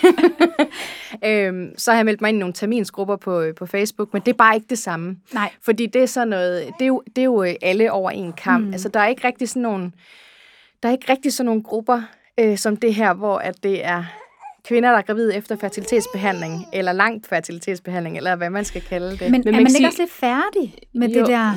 øhm, 1.47 1.73
så 1.77 1.91
har 1.91 1.97
jeg 1.97 2.05
meldt 2.05 2.21
mig 2.21 2.29
ind 2.29 2.35
i 2.35 2.39
nogle 2.39 2.53
terminsgrupper 2.53 3.15
på, 3.15 3.43
på 3.57 3.65
Facebook, 3.65 4.13
men 4.13 4.21
det 4.21 4.31
er 4.31 4.37
bare 4.37 4.55
ikke 4.55 4.67
det 4.69 4.79
samme. 4.79 5.17
Nej. 5.33 5.51
Fordi 5.61 5.85
det 5.85 6.01
er 6.01 6.05
sådan 6.05 6.27
noget, 6.27 6.65
det 6.79 6.85
er 6.85 6.87
jo, 6.87 7.03
det 7.15 7.21
er 7.21 7.25
jo 7.25 7.43
øh, 7.43 7.53
alle 7.61 7.91
over 7.91 8.11
en 8.11 8.33
kamp. 8.33 8.65
Mm. 8.65 8.73
Altså, 8.73 8.89
der 8.89 8.99
er 8.99 9.07
ikke 9.07 9.27
rigtig 9.27 9.49
sådan 9.49 9.61
nogle, 9.61 9.91
der 10.83 10.89
er 10.89 10.93
ikke 10.93 11.11
rigtig 11.11 11.33
sådan 11.33 11.45
nogle 11.45 11.63
grupper, 11.63 12.01
øh, 12.39 12.57
som 12.57 12.77
det 12.77 12.93
her, 12.93 13.13
hvor 13.13 13.37
at 13.37 13.63
det 13.63 13.85
er 13.85 14.03
kvinder, 14.65 14.89
der 14.89 14.97
er 14.97 15.01
gravide 15.01 15.35
efter 15.35 15.55
fertilitetsbehandling, 15.55 16.65
eller 16.73 16.91
langt 16.91 17.27
fertilitetsbehandling, 17.27 18.17
eller 18.17 18.35
hvad 18.35 18.49
man 18.49 18.65
skal 18.65 18.81
kalde 18.81 19.11
det. 19.11 19.21
Men, 19.21 19.31
men 19.31 19.41
er 19.41 19.43
man, 19.45 19.53
man 19.53 19.59
ikke 19.59 19.71
sige... 19.71 19.87
også 19.87 20.01
lidt 20.01 20.11
færdig 20.11 20.75
med 20.93 21.09
jo. 21.09 21.19
det 21.19 21.27
der? 21.27 21.53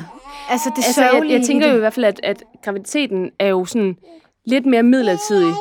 Altså 0.49 0.71
det 0.75 0.85
altså, 0.85 1.01
jeg, 1.01 1.29
jeg 1.29 1.41
tænker 1.45 1.69
jo 1.69 1.75
i 1.75 1.79
hvert 1.79 1.93
fald, 1.93 2.05
at, 2.05 2.19
at 2.23 2.43
graviditeten 2.63 3.31
er 3.39 3.47
jo 3.47 3.65
sådan 3.65 3.97
lidt 4.45 4.65
mere 4.65 4.83
midlertidig. 4.83 5.53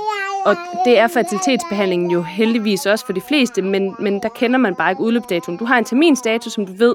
Og 0.44 0.56
det 0.84 0.98
er 0.98 1.08
fertilitetsbehandlingen 1.08 2.10
jo 2.10 2.22
heldigvis 2.22 2.86
også 2.86 3.06
for 3.06 3.12
de 3.12 3.20
fleste, 3.20 3.62
men, 3.62 3.94
men 4.00 4.22
der 4.22 4.28
kender 4.28 4.58
man 4.58 4.74
bare 4.74 4.90
ikke 4.90 5.02
udløbsdatoen. 5.02 5.58
Du 5.58 5.64
har 5.64 5.78
en 5.78 5.84
terminstatus, 5.84 6.52
som 6.52 6.66
du 6.66 6.72
ved. 6.72 6.94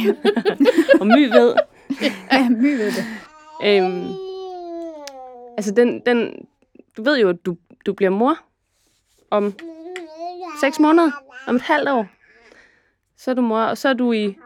og 1.00 1.06
My 1.06 1.28
ved. 1.28 1.54
ja, 2.32 2.48
My 2.48 2.76
ved 2.76 2.86
det. 2.86 3.04
Øhm, 3.64 4.08
altså, 5.56 5.72
den, 5.76 6.02
den, 6.06 6.32
du 6.96 7.02
ved 7.02 7.18
jo, 7.18 7.28
at 7.28 7.36
du, 7.46 7.56
du 7.86 7.92
bliver 7.92 8.10
mor 8.10 8.38
om 9.30 9.54
seks 10.60 10.80
måneder, 10.80 11.10
om 11.46 11.56
et 11.56 11.62
halvt 11.62 11.88
år. 11.88 12.06
Så 13.16 13.30
er 13.30 13.34
du 13.34 13.42
mor, 13.42 13.60
og 13.60 13.78
så 13.78 13.88
er 13.88 13.92
du 13.92 14.12
i 14.12 14.36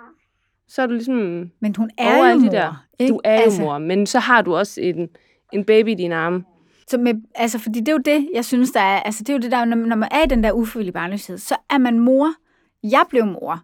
så 0.69 0.83
er 0.83 0.87
du 0.87 0.93
ligesom 0.93 1.51
Men 1.61 1.77
hun 1.77 1.91
er 1.99 2.29
jo 2.29 2.39
mor. 2.39 2.49
De 2.49 2.57
der. 2.57 2.87
Ikke? 2.99 3.13
Du 3.13 3.21
er 3.25 3.41
altså. 3.41 3.63
jo 3.63 3.67
mor, 3.67 3.79
men 3.79 4.07
så 4.07 4.19
har 4.19 4.43
du 4.43 4.57
også 4.57 4.81
en, 4.81 5.09
en 5.53 5.65
baby 5.65 5.89
i 5.89 5.95
dine 5.95 6.15
arme. 6.15 6.45
Så 6.89 6.99
med, 6.99 7.15
altså, 7.35 7.59
fordi 7.59 7.81
det 7.81 7.89
er 7.89 7.93
jo 7.93 7.99
det, 7.99 8.29
jeg 8.35 8.45
synes, 8.45 8.71
der 8.71 8.81
er, 8.81 9.01
altså 9.01 9.25
det 9.25 9.29
er 9.29 9.33
jo 9.33 9.41
det 9.41 9.51
der, 9.51 9.65
når, 9.65 9.77
når 9.77 9.97
man 9.97 10.09
er 10.13 10.25
i 10.25 10.27
den 10.27 10.45
der 10.45 10.53
ufrivillige 10.53 10.93
barnløshed, 10.93 11.39
så 11.39 11.57
er 11.71 11.79
man 11.79 11.99
mor. 11.99 12.35
Jeg 12.83 13.05
blev 13.09 13.27
mor 13.27 13.61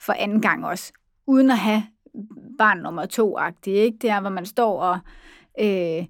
for 0.00 0.12
anden 0.12 0.42
gang 0.42 0.66
også, 0.66 0.92
uden 1.26 1.50
at 1.50 1.58
have 1.58 1.82
barn 2.58 2.78
nummer 2.78 3.06
to-agtigt, 3.06 3.76
ikke? 3.76 3.98
Det 4.02 4.10
er, 4.10 4.20
hvor 4.20 4.30
man 4.30 4.46
står 4.46 4.80
og, 4.80 4.98
øh, 5.60 6.04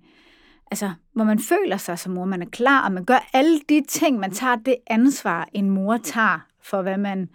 altså, 0.71 0.91
hvor 1.13 1.25
man 1.25 1.39
føler 1.39 1.77
sig 1.77 1.99
som 1.99 2.13
mor, 2.13 2.25
man 2.25 2.43
er 2.43 2.47
klar, 2.47 2.85
og 2.85 2.93
man 2.93 3.05
gør 3.05 3.29
alle 3.33 3.61
de 3.69 3.83
ting, 3.89 4.19
man 4.19 4.31
tager 4.31 4.57
det 4.57 4.77
ansvar, 4.87 5.49
en 5.53 5.71
mor 5.71 5.97
tager 5.97 6.47
for, 6.63 6.83
hvad 6.83 6.99
man, 6.99 7.29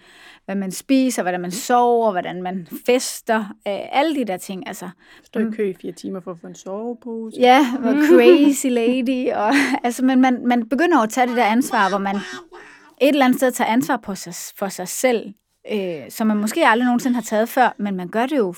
hvad 0.45 0.56
man 0.56 0.71
spiser, 0.71 1.21
hvordan 1.21 1.41
man 1.41 1.52
sover, 1.52 2.12
hvordan 2.12 2.43
man 2.43 2.67
fester, 2.86 3.39
øh, 3.39 3.80
alle 3.91 4.15
de 4.15 4.26
der 4.26 4.38
ting. 4.38 4.67
Altså, 4.67 4.89
Stå 5.24 5.39
i 5.39 5.43
mm. 5.43 5.54
kø 5.54 5.69
i 5.69 5.74
fire 5.74 5.91
timer 5.91 6.19
for 6.19 6.32
at 6.32 6.38
få 6.39 6.48
en 6.48 6.56
sovepose. 6.56 7.38
Ja, 7.39 7.65
crazy 8.10 8.67
lady. 8.67 9.34
Og, 9.34 9.54
altså, 9.86 10.06
men 10.06 10.21
man, 10.21 10.48
man 10.48 10.69
begynder 10.69 11.00
at 11.02 11.10
tage 11.10 11.28
det 11.28 11.38
der 11.38 11.45
ansvar, 11.45 11.89
hvor 11.89 11.98
man 11.98 12.15
et 12.15 13.10
eller 13.10 13.26
andet 13.26 13.39
sted 13.39 13.52
tager 13.52 13.71
ansvar 13.71 13.98
på 13.98 14.15
sig, 14.15 14.34
for 14.58 14.67
sig 14.67 14.88
selv, 14.88 15.34
øh, 15.71 16.10
som 16.10 16.28
man 16.28 16.38
måske 16.38 16.67
aldrig 16.67 16.86
nogensinde 16.86 17.15
har 17.15 17.21
taget 17.21 17.50
før, 17.50 17.76
men 17.78 17.95
man 17.95 18.08
gør 18.08 18.26
det 18.26 18.38
jo 18.38 18.54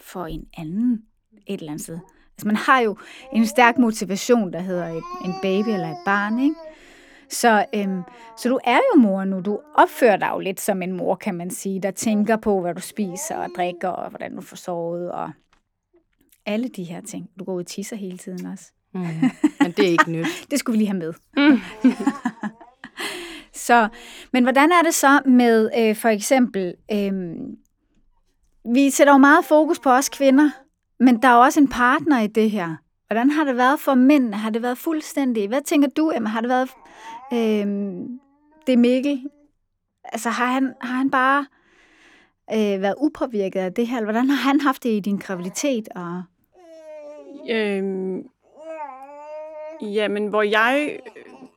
for 0.00 0.26
en 0.26 0.44
anden 0.58 1.02
et 1.46 1.60
eller 1.60 1.72
andet 1.72 1.84
sted. 1.84 1.98
Altså 2.40 2.46
man 2.46 2.56
har 2.56 2.80
jo 2.80 2.96
en 3.32 3.46
stærk 3.46 3.78
motivation, 3.78 4.52
der 4.52 4.60
hedder 4.60 4.86
et, 4.86 5.02
en 5.24 5.34
baby 5.42 5.68
eller 5.68 5.90
et 5.90 5.96
barn, 6.04 6.38
ikke? 6.38 6.54
Så, 7.28 7.64
øhm, 7.74 8.02
så 8.38 8.48
du 8.48 8.58
er 8.64 8.78
jo 8.94 9.00
mor 9.00 9.24
nu. 9.24 9.40
Du 9.40 9.60
opfører 9.74 10.16
dig 10.16 10.30
jo 10.32 10.38
lidt 10.38 10.60
som 10.60 10.82
en 10.82 10.92
mor, 10.92 11.14
kan 11.14 11.34
man 11.34 11.50
sige, 11.50 11.80
der 11.82 11.90
tænker 11.90 12.36
på, 12.36 12.60
hvad 12.60 12.74
du 12.74 12.80
spiser 12.80 13.36
og 13.36 13.48
drikker, 13.56 13.88
og 13.88 14.10
hvordan 14.10 14.36
du 14.36 14.40
får 14.40 14.56
sovet, 14.56 15.12
og 15.12 15.30
alle 16.46 16.68
de 16.68 16.84
her 16.84 17.00
ting. 17.00 17.30
Du 17.38 17.44
går 17.44 17.52
ud 17.52 17.60
og 17.60 17.66
tisser 17.66 17.96
hele 17.96 18.18
tiden 18.18 18.46
også. 18.46 18.72
Mm. 18.94 19.00
Men 19.60 19.72
det 19.72 19.86
er 19.86 19.90
ikke 19.90 20.10
nyt. 20.10 20.26
det 20.50 20.58
skulle 20.58 20.78
vi 20.78 20.84
lige 20.84 20.88
have 20.88 20.98
med. 20.98 21.12
Mm. 21.36 21.60
så, 23.66 23.88
men 24.32 24.42
hvordan 24.42 24.72
er 24.72 24.82
det 24.82 24.94
så 24.94 25.20
med 25.26 25.70
øh, 25.78 25.96
for 25.96 26.08
eksempel, 26.08 26.74
øh, 26.92 27.12
vi 28.74 28.90
sætter 28.90 29.12
jo 29.12 29.18
meget 29.18 29.44
fokus 29.44 29.78
på 29.78 29.90
os 29.90 30.08
kvinder, 30.08 30.50
men 31.00 31.22
der 31.22 31.28
er 31.28 31.34
jo 31.34 31.40
også 31.40 31.60
en 31.60 31.68
partner 31.68 32.20
i 32.20 32.26
det 32.26 32.50
her. 32.50 32.76
Hvordan 33.06 33.30
har 33.30 33.44
det 33.44 33.56
været 33.56 33.80
for 33.80 33.94
mænd? 33.94 34.34
Har 34.34 34.50
det 34.50 34.62
været 34.62 34.78
fuldstændig? 34.78 35.48
Hvad 35.48 35.60
tænker 35.60 35.88
du, 35.88 36.12
Emma? 36.16 36.28
Har 36.28 36.40
det 36.40 36.48
været 36.48 36.70
øh, 37.32 37.66
det 38.66 38.78
Mikkel? 38.78 39.28
Altså 40.04 40.30
har 40.30 40.46
han, 40.46 40.74
har 40.80 40.94
han 40.94 41.10
bare 41.10 41.46
øh, 42.52 42.82
været 42.82 42.94
upåvirket 42.98 43.60
af 43.60 43.74
det 43.74 43.86
her? 43.86 44.04
Hvordan 44.04 44.30
har 44.30 44.50
han 44.50 44.60
haft 44.60 44.82
det 44.82 44.90
i 44.90 45.00
din 45.00 45.16
graviditet? 45.16 45.88
Og... 45.94 46.22
Øhm, 47.50 48.22
jamen, 49.82 50.26
hvor 50.26 50.42
jeg 50.42 50.98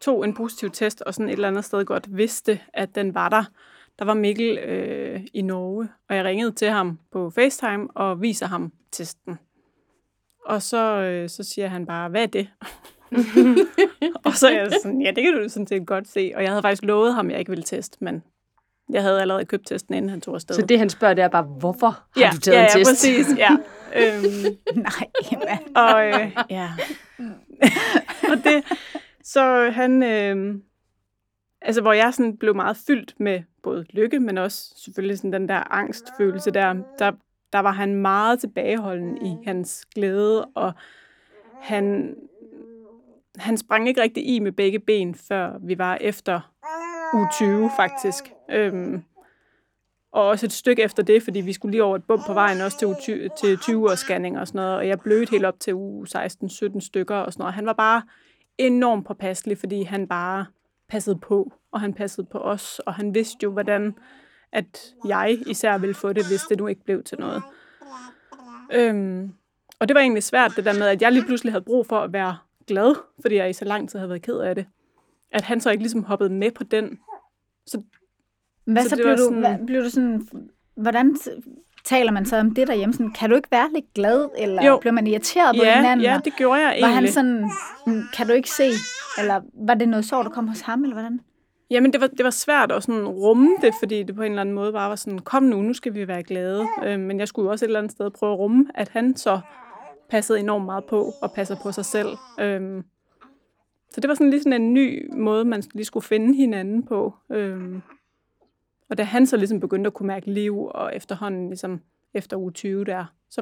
tog 0.01 0.25
en 0.25 0.33
positiv 0.33 0.71
test, 0.71 1.01
og 1.01 1.13
sådan 1.13 1.29
et 1.29 1.33
eller 1.33 1.47
andet 1.47 1.65
sted 1.65 1.85
godt 1.85 2.17
vidste, 2.17 2.59
at 2.73 2.95
den 2.95 3.15
var 3.15 3.29
der, 3.29 3.43
der 3.99 4.05
var 4.05 4.13
Mikkel 4.13 4.57
øh, 4.57 5.21
i 5.33 5.41
Norge, 5.41 5.89
og 6.09 6.15
jeg 6.15 6.25
ringede 6.25 6.51
til 6.51 6.67
ham 6.67 6.99
på 7.11 7.29
FaceTime 7.29 7.87
og 7.95 8.21
viser 8.21 8.45
ham 8.45 8.71
testen. 8.91 9.37
Og 10.45 10.61
så, 10.61 11.01
øh, 11.01 11.29
så 11.29 11.43
siger 11.43 11.67
han 11.67 11.85
bare, 11.85 12.09
hvad 12.09 12.23
er 12.23 12.27
det? 12.27 12.47
og 14.25 14.33
så 14.33 14.47
er 14.47 14.57
jeg 14.57 14.71
sådan, 14.83 15.01
ja, 15.01 15.11
det 15.11 15.23
kan 15.23 15.33
du 15.33 15.49
sådan 15.49 15.67
set 15.67 15.87
godt 15.87 16.07
se. 16.07 16.31
Og 16.35 16.43
jeg 16.43 16.49
havde 16.51 16.61
faktisk 16.61 16.83
lovet 16.83 17.13
ham, 17.13 17.27
at 17.27 17.31
jeg 17.31 17.39
ikke 17.39 17.51
ville 17.51 17.63
teste, 17.63 17.97
men 18.01 18.23
jeg 18.89 19.01
havde 19.01 19.21
allerede 19.21 19.45
købt 19.45 19.67
testen, 19.67 19.95
inden 19.95 20.09
han 20.09 20.21
tog 20.21 20.35
afsted. 20.35 20.55
Så 20.55 20.61
det, 20.61 20.79
han 20.79 20.89
spørger, 20.89 21.13
det 21.13 21.23
er 21.23 21.27
bare, 21.27 21.43
hvorfor 21.43 21.87
har 21.87 22.21
ja, 22.21 22.29
du 22.33 22.39
taget 22.39 22.57
ja, 22.57 22.63
en 22.63 22.69
test? 22.69 23.07
Ja, 23.07 23.13
præcis. 23.13 23.37
Ja. 23.37 23.49
øhm, 23.99 24.57
Nej, 24.75 25.09
Emma. 25.31 25.57
Og, 25.75 26.07
øh, 26.07 26.31
ja. 26.49 26.69
og 28.31 28.37
det, 28.43 28.63
så 29.23 29.69
han, 29.73 30.03
øh, 30.03 30.55
altså 31.63 31.81
hvor 31.81 31.93
jeg 31.93 32.13
sådan 32.13 32.37
blev 32.37 32.55
meget 32.55 32.77
fyldt 32.87 33.13
med 33.19 33.41
både 33.63 33.85
lykke, 33.89 34.19
men 34.19 34.37
også 34.37 34.73
selvfølgelig 34.75 35.17
sådan 35.17 35.33
den 35.33 35.49
der 35.49 35.73
angstfølelse 35.73 36.51
der, 36.51 36.75
der, 36.99 37.11
der 37.53 37.59
var 37.59 37.71
han 37.71 37.95
meget 37.95 38.39
tilbageholden 38.39 39.25
i 39.25 39.37
hans 39.45 39.85
glæde, 39.95 40.45
og 40.45 40.73
han, 41.61 42.15
han 43.37 43.57
sprang 43.57 43.87
ikke 43.87 44.01
rigtig 44.01 44.27
i 44.27 44.39
med 44.39 44.51
begge 44.51 44.79
ben, 44.79 45.15
før 45.15 45.57
vi 45.61 45.77
var 45.77 45.97
efter 46.01 46.51
u 47.13 47.25
20 47.33 47.69
faktisk. 47.75 48.23
Øhm, 48.51 49.03
og 50.11 50.27
også 50.27 50.45
et 50.45 50.51
stykke 50.51 50.83
efter 50.83 51.03
det, 51.03 51.23
fordi 51.23 51.41
vi 51.41 51.53
skulle 51.53 51.71
lige 51.71 51.83
over 51.83 51.95
et 51.95 52.03
bump 52.03 52.25
på 52.27 52.33
vejen 52.33 52.61
også 52.61 52.79
til, 52.79 52.87
u 52.87 52.93
20, 53.01 53.29
til 53.41 53.57
20 53.57 53.91
års 53.91 53.99
scanning 53.99 54.39
og 54.39 54.47
sådan 54.47 54.59
noget, 54.59 54.75
og 54.75 54.87
jeg 54.87 54.99
blødte 54.99 55.31
helt 55.31 55.45
op 55.45 55.59
til 55.59 55.73
u 55.73 56.05
16-17 56.05 56.79
stykker 56.79 57.15
og 57.15 57.33
sådan 57.33 57.41
noget. 57.41 57.53
Han 57.53 57.65
var 57.65 57.73
bare 57.73 58.01
enormt 58.57 59.07
påpasselig, 59.07 59.57
fordi 59.57 59.83
han 59.83 60.07
bare 60.07 60.45
passede 60.93 61.19
på, 61.19 61.53
og 61.71 61.81
han 61.81 61.93
passede 61.93 62.27
på 62.31 62.37
os, 62.37 62.79
og 62.79 62.93
han 62.93 63.13
vidste 63.13 63.37
jo, 63.43 63.51
hvordan 63.51 63.95
at 64.51 64.93
jeg 65.05 65.37
især 65.47 65.77
ville 65.77 65.95
få 65.95 66.13
det, 66.13 66.27
hvis 66.27 66.41
det 66.49 66.57
nu 66.57 66.67
ikke 66.67 66.83
blev 66.83 67.03
til 67.03 67.19
noget. 67.19 67.41
Øhm, 68.73 69.33
og 69.79 69.87
det 69.87 69.95
var 69.95 70.01
egentlig 70.01 70.23
svært, 70.23 70.53
det 70.55 70.65
der 70.65 70.73
med, 70.73 70.87
at 70.87 71.01
jeg 71.01 71.11
lige 71.11 71.25
pludselig 71.25 71.53
havde 71.53 71.63
brug 71.63 71.87
for 71.87 71.99
at 71.99 72.13
være 72.13 72.37
glad, 72.67 72.95
fordi 73.21 73.35
jeg 73.35 73.49
i 73.49 73.53
så 73.53 73.65
lang 73.65 73.89
tid 73.89 73.99
havde 73.99 74.09
været 74.09 74.21
ked 74.21 74.37
af 74.37 74.55
det. 74.55 74.65
At 75.31 75.41
han 75.41 75.61
så 75.61 75.71
ikke 75.71 75.83
ligesom 75.83 76.03
hoppede 76.03 76.29
med 76.29 76.51
på 76.51 76.63
den. 76.63 76.99
Så, 77.65 77.81
hvad 78.65 78.83
så, 78.83 78.89
så 78.89 78.95
blev, 78.95 79.11
du, 79.11 79.17
sådan, 79.17 79.39
hvad, 79.39 79.57
blev 79.67 79.83
du 79.83 79.89
sådan, 79.89 80.27
hvordan 80.75 81.17
taler 81.83 82.11
man 82.11 82.25
så 82.25 82.37
om 82.37 82.53
det 82.53 82.67
derhjemme? 82.67 82.93
Sådan, 82.93 83.11
kan 83.11 83.29
du 83.29 83.35
ikke 83.35 83.51
være 83.51 83.69
lidt 83.73 83.93
glad, 83.95 84.29
eller 84.37 84.65
jo. 84.65 84.77
blev 84.77 84.93
man 84.93 85.07
irriteret 85.07 85.55
på 85.57 85.63
ja, 85.63 85.75
hinanden? 85.75 86.05
Ja, 86.05 86.19
det 86.25 86.33
gjorde 86.37 86.61
jeg 86.61 86.69
egentlig. 86.69 86.87
Var 86.87 86.95
han 86.95 87.11
sådan, 87.11 87.49
mm, 87.87 88.03
kan 88.15 88.27
du 88.27 88.33
ikke 88.33 88.49
se, 88.49 88.69
eller 89.19 89.41
var 89.53 89.73
det 89.73 89.89
noget 89.89 90.05
sår, 90.05 90.23
der 90.23 90.29
kom 90.29 90.47
hos 90.47 90.61
ham, 90.61 90.83
eller 90.83 90.95
hvordan? 90.95 91.19
Jamen, 91.69 91.93
det 91.93 92.01
var, 92.01 92.07
det 92.07 92.23
var 92.23 92.29
svært 92.29 92.71
at 92.71 92.83
sådan 92.83 93.07
rumme 93.07 93.49
det, 93.61 93.73
fordi 93.79 94.03
det 94.03 94.15
på 94.15 94.21
en 94.21 94.31
eller 94.31 94.41
anden 94.41 94.55
måde 94.55 94.73
bare 94.73 94.89
var 94.89 94.95
sådan, 94.95 95.19
kom 95.19 95.43
nu, 95.43 95.61
nu 95.61 95.73
skal 95.73 95.93
vi 95.93 96.07
være 96.07 96.23
glade. 96.23 96.67
Øh, 96.83 96.99
men 96.99 97.19
jeg 97.19 97.27
skulle 97.27 97.49
også 97.49 97.65
et 97.65 97.67
eller 97.67 97.79
andet 97.79 97.91
sted 97.91 98.11
prøve 98.11 98.33
at 98.33 98.39
rumme, 98.39 98.65
at 98.75 98.89
han 98.89 99.15
så 99.15 99.39
passede 100.09 100.39
enormt 100.39 100.65
meget 100.65 100.83
på 100.85 101.11
og 101.21 101.31
passer 101.31 101.55
på 101.63 101.71
sig 101.71 101.85
selv. 101.85 102.17
Øh, 102.39 102.83
så 103.89 104.01
det 104.01 104.07
var 104.07 104.13
sådan 104.13 104.29
lige 104.29 104.43
sådan 104.43 104.61
en 104.61 104.73
ny 104.73 105.09
måde, 105.13 105.45
man 105.45 105.63
lige 105.73 105.85
skulle 105.85 106.03
finde 106.03 106.35
hinanden 106.35 106.83
på. 106.83 107.13
Øh, 107.31 107.75
og 108.89 108.97
da 108.97 109.03
han 109.03 109.25
så 109.27 109.37
ligesom 109.37 109.59
begyndte 109.59 109.87
at 109.87 109.93
kunne 109.93 110.07
mærke 110.07 110.31
liv, 110.31 110.65
og 110.65 110.95
efterhånden 110.95 111.47
ligesom 111.49 111.81
efter 112.13 112.37
uge 112.37 112.51
20 112.51 112.85
der, 112.85 113.05
så, 113.29 113.41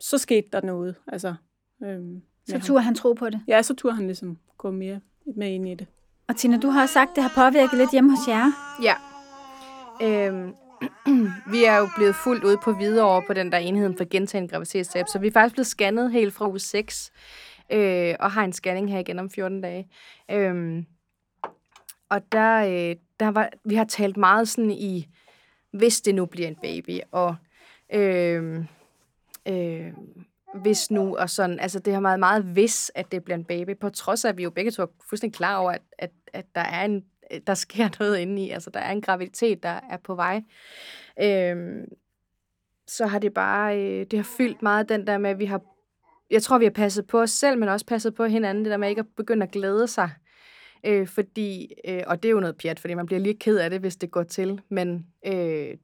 så 0.00 0.18
skete 0.18 0.48
der 0.52 0.60
noget. 0.60 0.94
Altså, 1.06 1.34
øh, 1.82 2.00
så 2.48 2.58
turde 2.58 2.82
han 2.82 2.94
tro 2.94 3.12
på 3.12 3.30
det? 3.30 3.40
Ja, 3.48 3.62
så 3.62 3.74
turde 3.74 3.96
han 3.96 4.06
ligesom 4.06 4.38
gå 4.58 4.70
mere 4.70 5.00
med 5.36 5.48
ind 5.48 5.68
i 5.68 5.74
det. 5.74 5.86
Og 6.28 6.36
Tina, 6.36 6.58
du 6.58 6.68
har 6.68 6.86
sagt, 6.86 7.10
at 7.10 7.16
det 7.16 7.22
har 7.22 7.50
påvirket 7.50 7.78
lidt 7.78 7.92
hjemme 7.92 8.10
hos 8.10 8.28
jer. 8.28 8.52
Ja. 8.82 8.94
Øhm, 10.02 10.54
vi 11.52 11.64
er 11.64 11.76
jo 11.76 11.88
blevet 11.96 12.14
fuldt 12.14 12.44
ud 12.44 12.56
på 12.64 12.72
videre 12.72 13.22
på 13.26 13.32
den 13.32 13.52
der 13.52 13.58
enhed 13.58 13.94
for 13.96 14.04
gentagende 14.04 14.48
graviditetstab, 14.48 15.06
så 15.08 15.18
vi 15.18 15.26
er 15.26 15.32
faktisk 15.32 15.54
blevet 15.54 15.66
scannet 15.66 16.12
helt 16.12 16.34
fra 16.34 16.48
uge 16.48 16.58
6, 16.58 17.12
øh, 17.72 18.14
og 18.20 18.30
har 18.30 18.44
en 18.44 18.52
scanning 18.52 18.90
her 18.90 18.98
igen 18.98 19.18
om 19.18 19.30
14 19.30 19.60
dage. 19.60 19.88
Øhm, 20.30 20.86
og 22.08 22.32
der, 22.32 22.56
øh, 22.56 22.96
der 23.20 23.28
var, 23.28 23.50
vi 23.64 23.74
har 23.74 23.84
talt 23.84 24.16
meget 24.16 24.48
sådan 24.48 24.70
i, 24.70 25.08
hvis 25.70 26.00
det 26.00 26.14
nu 26.14 26.26
bliver 26.26 26.48
en 26.48 26.56
baby, 26.62 27.00
og 27.10 27.36
øh, 27.94 28.64
øh, 29.48 29.92
hvis 30.54 30.90
nu, 30.90 31.16
og 31.16 31.30
sådan, 31.30 31.60
altså 31.60 31.78
det 31.78 31.92
har 31.92 32.00
meget, 32.00 32.20
meget 32.20 32.42
hvis, 32.42 32.92
at 32.94 33.12
det 33.12 33.24
bliver 33.24 33.38
en 33.38 33.44
baby, 33.44 33.76
på 33.76 33.90
trods 33.90 34.24
af, 34.24 34.28
at 34.28 34.36
vi 34.36 34.42
jo 34.42 34.50
begge 34.50 34.70
to 34.70 34.82
er 34.82 34.86
fuldstændig 35.08 35.36
klar 35.36 35.56
over, 35.56 35.70
at, 35.70 35.82
at, 35.98 36.10
at 36.32 36.46
der 36.54 36.60
er 36.60 36.84
en, 36.84 37.04
der 37.46 37.54
sker 37.54 37.88
noget 38.00 38.18
inde 38.18 38.42
i, 38.42 38.50
altså 38.50 38.70
der 38.70 38.80
er 38.80 38.92
en 38.92 39.00
graviditet, 39.00 39.62
der 39.62 39.80
er 39.90 39.96
på 39.96 40.14
vej. 40.14 40.42
Øhm, 41.22 41.84
så 42.86 43.06
har 43.06 43.18
det 43.18 43.34
bare, 43.34 43.80
øh, 43.80 44.06
det 44.10 44.18
har 44.18 44.28
fyldt 44.36 44.62
meget 44.62 44.88
den 44.88 45.06
der 45.06 45.18
med, 45.18 45.30
at 45.30 45.38
vi 45.38 45.44
har, 45.44 45.60
jeg 46.30 46.42
tror, 46.42 46.58
vi 46.58 46.64
har 46.64 46.70
passet 46.70 47.06
på 47.06 47.20
os 47.20 47.30
selv, 47.30 47.58
men 47.58 47.68
også 47.68 47.86
passet 47.86 48.14
på 48.14 48.24
hinanden, 48.24 48.64
det 48.64 48.70
der 48.70 48.76
med 48.76 48.88
ikke 48.88 49.00
at 49.00 49.06
begynde 49.16 49.42
at 49.42 49.52
glæde 49.52 49.88
sig 49.88 50.10
Øh, 50.86 51.06
fordi, 51.06 51.72
øh, 51.84 52.02
og 52.06 52.22
det 52.22 52.28
er 52.28 52.32
jo 52.32 52.40
noget 52.40 52.56
pjat, 52.56 52.80
fordi 52.80 52.94
man 52.94 53.06
bliver 53.06 53.20
lige 53.20 53.34
ked 53.34 53.58
af 53.58 53.70
det, 53.70 53.80
hvis 53.80 53.96
det 53.96 54.10
går 54.10 54.22
til, 54.22 54.60
men 54.68 55.06
øh, 55.26 55.32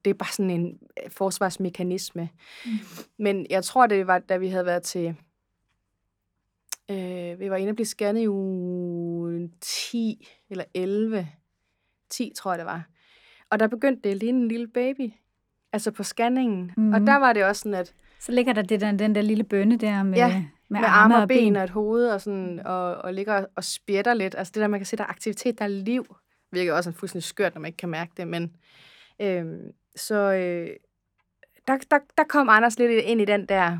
det 0.04 0.10
er 0.10 0.14
bare 0.14 0.32
sådan 0.32 0.50
en 0.50 0.78
øh, 1.04 1.10
forsvarsmekanisme. 1.10 2.28
Mm. 2.66 2.70
Men 3.18 3.46
jeg 3.50 3.64
tror, 3.64 3.86
det 3.86 4.06
var, 4.06 4.18
da 4.18 4.36
vi 4.36 4.48
havde 4.48 4.66
været 4.66 4.82
til... 4.82 5.14
Øh, 6.90 7.40
vi 7.40 7.50
var 7.50 7.56
inde 7.56 7.70
og 7.70 7.76
blive 7.76 7.86
scannet 7.86 8.22
i 8.22 8.28
uge 8.28 9.50
10 9.60 10.28
eller 10.50 10.64
11. 10.74 11.28
10, 12.10 12.32
tror 12.36 12.52
jeg, 12.52 12.58
det 12.58 12.66
var. 12.66 12.88
Og 13.50 13.60
der 13.60 13.66
begyndte 13.66 14.02
det 14.04 14.10
at 14.10 14.16
ligne 14.16 14.42
en 14.42 14.48
lille 14.48 14.68
baby. 14.68 15.12
Altså 15.72 15.90
på 15.90 16.02
scanningen. 16.02 16.72
Mm. 16.76 16.92
Og 16.92 17.00
der 17.00 17.16
var 17.16 17.32
det 17.32 17.44
også 17.44 17.60
sådan, 17.60 17.74
at... 17.74 17.94
Så 18.20 18.32
ligger 18.32 18.52
der 18.52 18.62
det 18.62 18.80
der, 18.80 18.92
den 18.92 19.14
der 19.14 19.22
lille 19.22 19.44
bønne 19.44 19.76
der 19.76 20.02
med, 20.02 20.18
ja, 20.18 20.44
med, 20.72 20.80
med 20.80 20.88
arme 20.88 21.16
og 21.16 21.28
ben 21.28 21.56
og 21.56 21.64
et 21.64 21.70
hoved 21.70 22.08
og, 22.08 22.20
sådan, 22.20 22.60
og, 22.64 22.96
og 22.96 23.14
ligger 23.14 23.44
og 23.56 23.64
spjætter 23.64 24.14
lidt. 24.14 24.34
Altså 24.38 24.52
det 24.54 24.60
der, 24.60 24.68
man 24.68 24.80
kan 24.80 24.86
se, 24.86 24.96
der 24.96 25.04
er 25.04 25.08
aktivitet, 25.08 25.58
der 25.58 25.64
er 25.64 25.68
liv. 25.68 26.16
Virker 26.52 26.74
også 26.74 26.90
en 26.90 26.94
fuldstændig 26.94 27.24
skørt, 27.24 27.54
når 27.54 27.60
man 27.60 27.68
ikke 27.68 27.76
kan 27.76 27.88
mærke 27.88 28.12
det. 28.16 28.28
Men, 28.28 28.52
øh, 29.20 29.44
så 29.96 30.14
øh, 30.14 30.70
der, 31.66 31.76
der, 31.90 31.98
der 32.18 32.24
kom 32.28 32.48
Anders 32.48 32.78
lidt 32.78 33.04
ind 33.04 33.20
i 33.20 33.24
den 33.24 33.46
der, 33.46 33.78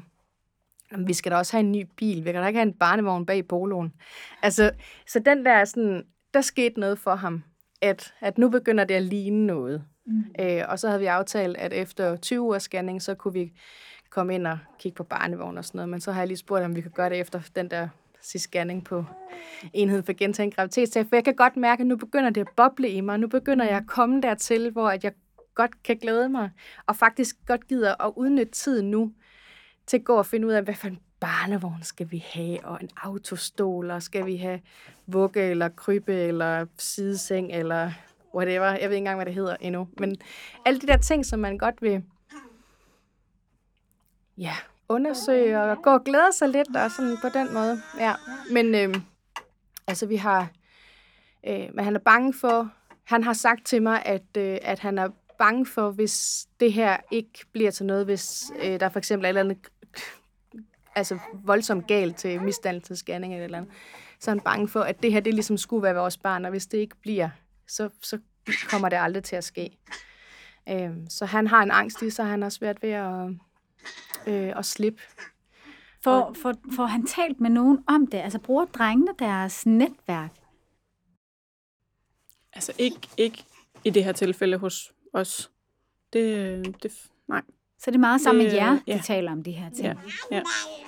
vi 1.07 1.13
skal 1.13 1.33
da 1.33 1.37
også 1.37 1.53
have 1.57 1.65
en 1.65 1.73
ny 1.73 1.87
bil. 1.97 2.25
Vi 2.25 2.33
kan 2.33 2.43
da 2.43 2.47
ikke 2.47 2.59
have 2.59 2.69
en 2.69 2.75
barnevogn 2.75 3.27
bag 3.27 3.49
poloen. 3.49 3.93
Altså, 4.43 4.71
så 5.07 5.19
den 5.19 5.45
der 5.45 5.65
sådan, 5.65 6.07
der 6.35 6.41
skete 6.41 6.81
noget 6.81 6.99
for 6.99 7.15
ham, 7.15 7.45
at, 7.83 8.15
at 8.21 8.39
nu 8.39 8.49
begynder 8.49 8.85
det 8.85 8.95
at 8.95 9.03
ligne 9.03 9.47
noget. 9.47 9.85
Mm. 10.07 10.25
Øh, 10.41 10.63
og 10.69 10.79
så 10.79 10.89
havde 10.89 11.01
vi 11.01 11.07
aftalt, 11.07 11.57
at 11.57 11.73
efter 11.73 12.17
20 12.17 12.41
ugers 12.41 12.63
scanning, 12.63 13.03
så 13.03 13.15
kunne 13.15 13.35
vi 13.35 13.53
komme 14.15 14.35
ind 14.35 14.47
og 14.47 14.59
kigge 14.79 14.97
på 14.97 15.05
barnevogn 15.05 15.59
og 15.59 15.65
sådan 15.65 15.79
noget. 15.79 15.89
Men 15.89 16.01
så 16.01 16.13
har 16.13 16.21
jeg 16.21 16.29
lige 16.29 16.39
spurgt, 16.39 16.65
om 16.65 16.77
vi 16.77 16.81
kan 16.81 16.91
gøre 16.91 17.11
det 17.11 17.21
efter 17.21 17.41
den 17.57 17.71
der 17.71 17.89
sidste 18.21 18.49
scanning 18.49 18.85
på 18.85 19.05
enheden 19.73 20.05
for 20.05 20.13
gentagen 20.13 20.51
graviditet. 20.51 21.07
For 21.09 21.17
jeg 21.17 21.25
kan 21.25 21.35
godt 21.35 21.57
mærke, 21.57 21.81
at 21.81 21.87
nu 21.87 21.97
begynder 21.97 22.31
det 22.31 22.41
at 22.41 22.49
boble 22.57 22.89
i 22.89 23.01
mig. 23.01 23.19
Nu 23.19 23.29
begynder 23.29 23.65
jeg 23.65 23.77
at 23.77 23.87
komme 23.87 24.21
dertil, 24.21 24.71
hvor 24.71 24.89
at 24.89 25.05
jeg 25.05 25.13
godt 25.55 25.83
kan 25.83 25.97
glæde 25.97 26.29
mig, 26.29 26.51
og 26.87 26.97
faktisk 26.97 27.37
godt 27.47 27.69
gider 27.69 28.07
at 28.07 28.13
udnytte 28.17 28.53
tiden 28.53 28.91
nu 28.91 29.13
til 29.87 29.97
at 29.97 30.05
gå 30.05 30.17
og 30.17 30.27
finde 30.27 30.47
ud 30.47 30.53
af, 30.53 30.63
hvad 30.63 30.75
for 30.75 30.89
en 30.89 30.99
barnevogn 31.21 31.83
skal 31.83 32.11
vi 32.11 32.25
have, 32.27 32.65
og 32.65 32.79
en 32.83 32.91
autostol, 33.03 33.91
og 33.91 34.03
skal 34.03 34.27
vi 34.27 34.37
have 34.37 34.61
vugge, 35.07 35.43
eller 35.43 35.69
krybe, 35.69 36.15
eller 36.15 36.67
sideseng, 36.79 37.53
eller 37.53 37.93
whatever. 38.35 38.67
Jeg 38.67 38.75
ved 38.75 38.83
ikke 38.83 38.97
engang, 38.97 39.17
hvad 39.17 39.27
det 39.27 39.35
hedder 39.35 39.57
endnu. 39.61 39.89
Men 39.99 40.17
alle 40.65 40.81
de 40.81 40.87
der 40.87 40.97
ting, 40.97 41.27
som 41.27 41.41
man 41.41 41.59
godt 41.59 41.83
vil 41.83 42.03
ja, 44.39 44.55
undersøge 44.89 45.63
og 45.63 45.83
gå 45.83 45.91
og 45.91 46.05
glæde 46.05 46.33
sig 46.33 46.49
lidt 46.49 46.77
og 46.77 46.91
sådan 46.91 47.17
på 47.23 47.29
den 47.29 47.55
måde. 47.55 47.83
Ja. 47.99 48.13
Men 48.53 48.75
øh, 48.75 48.95
altså 49.87 50.07
vi 50.07 50.17
har, 50.17 50.49
øh, 51.47 51.69
men 51.75 51.85
han 51.85 51.95
er 51.95 52.01
bange 52.01 52.35
for, 52.35 52.71
han 53.05 53.25
har 53.25 53.33
sagt 53.33 53.67
til 53.67 53.83
mig, 53.83 54.03
at, 54.07 54.37
øh, 54.37 54.59
at 54.63 54.79
han 54.79 54.99
er 54.99 55.09
bange 55.39 55.67
for, 55.67 55.91
hvis 55.91 56.47
det 56.61 56.73
her 56.73 56.97
ikke 57.11 57.45
bliver 57.53 57.71
til 57.71 57.87
noget, 57.87 58.05
hvis 58.05 58.53
øh, 58.63 58.81
der 58.81 58.89
for 58.89 58.99
eksempel 58.99 59.25
er 59.25 59.29
et 59.29 59.39
eller 59.39 59.41
andet 59.41 59.69
altså 60.95 61.19
voldsomt 61.35 61.87
galt 61.87 62.17
til 62.17 62.43
misdannelsesscanning 62.43 63.35
eller, 63.35 63.45
eller 63.45 63.59
andet, 63.59 63.73
så 64.21 64.31
er 64.31 64.35
han 64.35 64.41
bange 64.41 64.69
for, 64.69 64.81
at 64.81 65.03
det 65.03 65.13
her 65.13 65.21
det 65.21 65.35
ligesom 65.35 65.57
skulle 65.57 65.83
være 65.83 65.95
vores 65.95 66.17
barn, 66.17 66.45
og 66.45 66.51
hvis 66.51 66.67
det 66.67 66.79
ikke 66.79 66.97
bliver, 66.97 67.29
så, 67.69 67.89
så 68.03 68.19
kommer 68.71 68.89
det 68.89 68.97
aldrig 68.97 69.25
til 69.25 69.37
at 69.37 69.45
ske. 69.45 69.79
Øh, 70.69 70.91
så 71.09 71.27
han 71.27 71.47
har 71.47 71.63
en 71.63 71.71
angst 71.71 72.03
i 72.03 72.11
sig, 72.11 72.27
han 72.27 72.43
har 72.43 72.49
svært 72.49 72.83
ved 72.83 72.91
at, 72.91 73.29
øh, 74.27 74.59
at 74.59 74.65
slippe. 74.65 75.03
For, 76.05 76.35
for, 76.43 76.55
for 76.77 76.85
han 76.85 77.07
talt 77.07 77.41
med 77.41 77.51
nogen 77.51 77.79
om 77.87 78.07
det? 78.07 78.19
Altså 78.19 78.39
bruger 78.39 78.65
drengene 78.65 79.13
deres 79.19 79.67
netværk? 79.67 80.31
Altså 82.53 82.73
ikke, 82.79 83.09
ikke 83.17 83.45
i 83.85 83.91
det 83.91 84.05
her 84.05 84.13
tilfælde 84.13 84.57
hos 84.57 84.93
os. 85.13 85.51
Det, 86.13 86.83
det 86.83 86.93
nej. 87.29 87.43
Så 87.79 87.91
det 87.91 87.97
er 87.97 88.01
meget 88.01 88.21
sammen 88.21 88.45
med 88.45 88.53
jer, 88.53 88.79
ja. 88.87 88.97
de 88.97 89.03
taler 89.03 89.33
om 89.33 89.43
de 89.43 89.53
her 89.53 89.71
ting. 89.71 89.87
Ja. 89.87 89.95
Ja. 90.31 90.43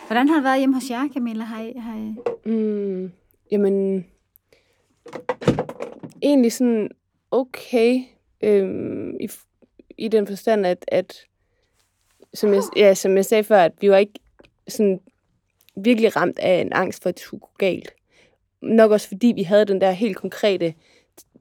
Hvordan 0.06 0.28
har 0.28 0.34
det 0.34 0.44
været 0.44 0.58
hjemme 0.58 0.74
hos 0.74 0.90
jer, 0.90 1.08
Camilla? 1.08 1.44
Har 1.44 1.62
I, 1.62 1.72
har 1.76 1.96
I... 1.96 2.14
Mm, 2.50 3.12
jamen, 3.50 4.06
egentlig 6.22 6.52
sådan 6.52 6.90
okay, 7.30 8.04
øhm, 8.44 9.16
i, 9.20 9.28
i 9.98 10.08
den 10.08 10.26
forstand, 10.26 10.66
at, 10.66 10.84
at 10.88 11.26
som, 12.34 12.54
jeg, 12.54 12.62
ja, 12.76 12.94
som 12.94 13.16
jeg 13.16 13.24
sagde 13.24 13.44
før, 13.44 13.58
at 13.58 13.72
vi 13.80 13.90
var 13.90 13.96
ikke 13.96 14.20
sådan 14.68 15.00
virkelig 15.76 16.16
ramt 16.16 16.38
af 16.38 16.60
en 16.60 16.72
angst 16.72 17.02
for, 17.02 17.08
at 17.08 17.14
det 17.14 17.22
skulle 17.22 17.40
gå 17.40 17.50
galt. 17.58 17.94
Nok 18.62 18.90
også 18.90 19.08
fordi 19.08 19.32
vi 19.36 19.42
havde 19.42 19.64
den 19.64 19.80
der 19.80 19.90
helt 19.90 20.16
konkrete 20.16 20.74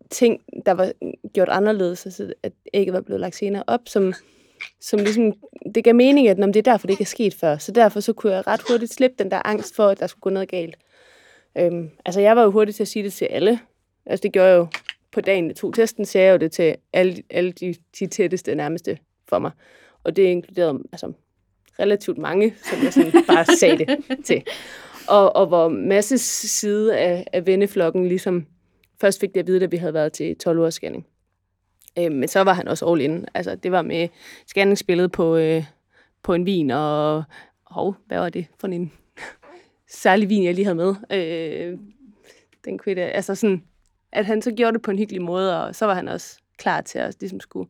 ting, 0.10 0.41
der 0.65 0.71
var 0.71 0.91
gjort 1.34 1.49
anderledes, 1.49 2.06
altså 2.06 2.34
at 2.43 2.51
ægget 2.73 2.93
var 2.93 3.01
blevet 3.01 3.19
lagt 3.21 3.36
senere 3.36 3.63
op, 3.67 3.82
som, 3.86 4.13
som 4.82 4.99
ligesom, 4.99 5.34
det 5.75 5.84
gav 5.84 5.95
mening, 5.95 6.27
at 6.27 6.38
det 6.38 6.56
er 6.56 6.62
derfor, 6.62 6.88
det 6.88 6.93
ikke 6.93 7.01
er 7.01 7.06
sket 7.06 7.34
før. 7.34 7.58
Så 7.58 7.71
derfor 7.71 7.99
så 7.99 8.13
kunne 8.13 8.34
jeg 8.34 8.47
ret 8.47 8.62
hurtigt 8.69 8.93
slippe 8.93 9.23
den 9.23 9.32
der 9.32 9.47
angst 9.47 9.75
for, 9.75 9.88
at 9.88 9.99
der 9.99 10.08
skulle 10.08 10.21
gå 10.21 10.29
noget 10.29 10.49
galt. 10.49 10.77
Øhm, 11.58 11.89
altså 12.06 12.21
jeg 12.21 12.36
var 12.36 12.43
jo 12.43 12.51
hurtig 12.51 12.75
til 12.75 12.84
at 12.84 12.88
sige 12.88 13.03
det 13.03 13.13
til 13.13 13.25
alle. 13.25 13.60
Altså 14.06 14.23
det 14.23 14.32
gjorde 14.32 14.49
jeg 14.49 14.58
jo 14.58 14.67
på 15.12 15.21
dagen, 15.21 15.47
jeg 15.47 15.56
tog 15.56 15.73
testen, 15.73 16.06
sagde 16.06 16.27
jeg 16.27 16.34
jo 16.34 16.38
det 16.38 16.51
til 16.51 16.75
alle, 16.93 17.23
alle 17.29 17.51
de, 17.51 17.75
de 17.99 18.08
tætteste 18.08 18.56
nærmeste 18.56 18.97
for 19.27 19.39
mig. 19.39 19.51
Og 20.03 20.15
det 20.15 20.23
inkluderede 20.23 20.79
altså, 20.91 21.13
relativt 21.79 22.17
mange, 22.17 22.55
som 22.63 22.83
jeg 22.83 22.93
sådan 22.93 23.11
bare 23.27 23.45
sagde 23.45 23.77
det 23.77 23.97
til. 24.25 24.43
Og, 25.07 25.35
og 25.35 25.47
hvor 25.47 25.67
masse 25.67 26.17
side 26.17 26.97
af, 26.97 27.27
af 27.33 27.45
venneflokken 27.47 28.07
ligesom 28.07 28.45
først 29.01 29.19
fik 29.19 29.33
det 29.33 29.39
at 29.39 29.47
vide, 29.47 29.59
da 29.59 29.65
vi 29.65 29.77
havde 29.77 29.93
været 29.93 30.13
til 30.13 30.35
12 30.37 30.59
års 30.59 30.73
scanning. 30.73 31.05
Øh, 31.99 32.11
men 32.11 32.27
så 32.27 32.41
var 32.41 32.53
han 32.53 32.67
også 32.67 32.85
all 32.91 33.01
in. 33.01 33.25
Altså, 33.33 33.55
det 33.55 33.71
var 33.71 33.81
med 33.81 34.07
scanningsbilledet 34.47 35.11
på, 35.11 35.35
øh, 35.35 35.65
på 36.23 36.33
en 36.33 36.45
vin, 36.45 36.71
og 36.71 37.23
hov, 37.65 37.95
hvad 38.07 38.19
var 38.19 38.29
det 38.29 38.47
for 38.59 38.67
en 38.67 38.91
særlig 39.89 40.29
vin, 40.29 40.43
jeg 40.43 40.53
lige 40.53 40.65
havde 40.65 40.75
med? 40.75 40.95
Øh, 41.11 41.77
den 42.65 42.77
kunne 42.77 43.01
jeg, 43.01 43.11
altså 43.11 43.35
sådan, 43.35 43.63
at 44.11 44.25
han 44.25 44.41
så 44.41 44.51
gjorde 44.51 44.73
det 44.73 44.81
på 44.81 44.91
en 44.91 44.97
hyggelig 44.97 45.21
måde, 45.21 45.63
og 45.63 45.75
så 45.75 45.85
var 45.85 45.93
han 45.93 46.07
også 46.07 46.39
klar 46.57 46.81
til 46.81 46.99
at 46.99 47.15
ligesom 47.19 47.39
skulle 47.39 47.69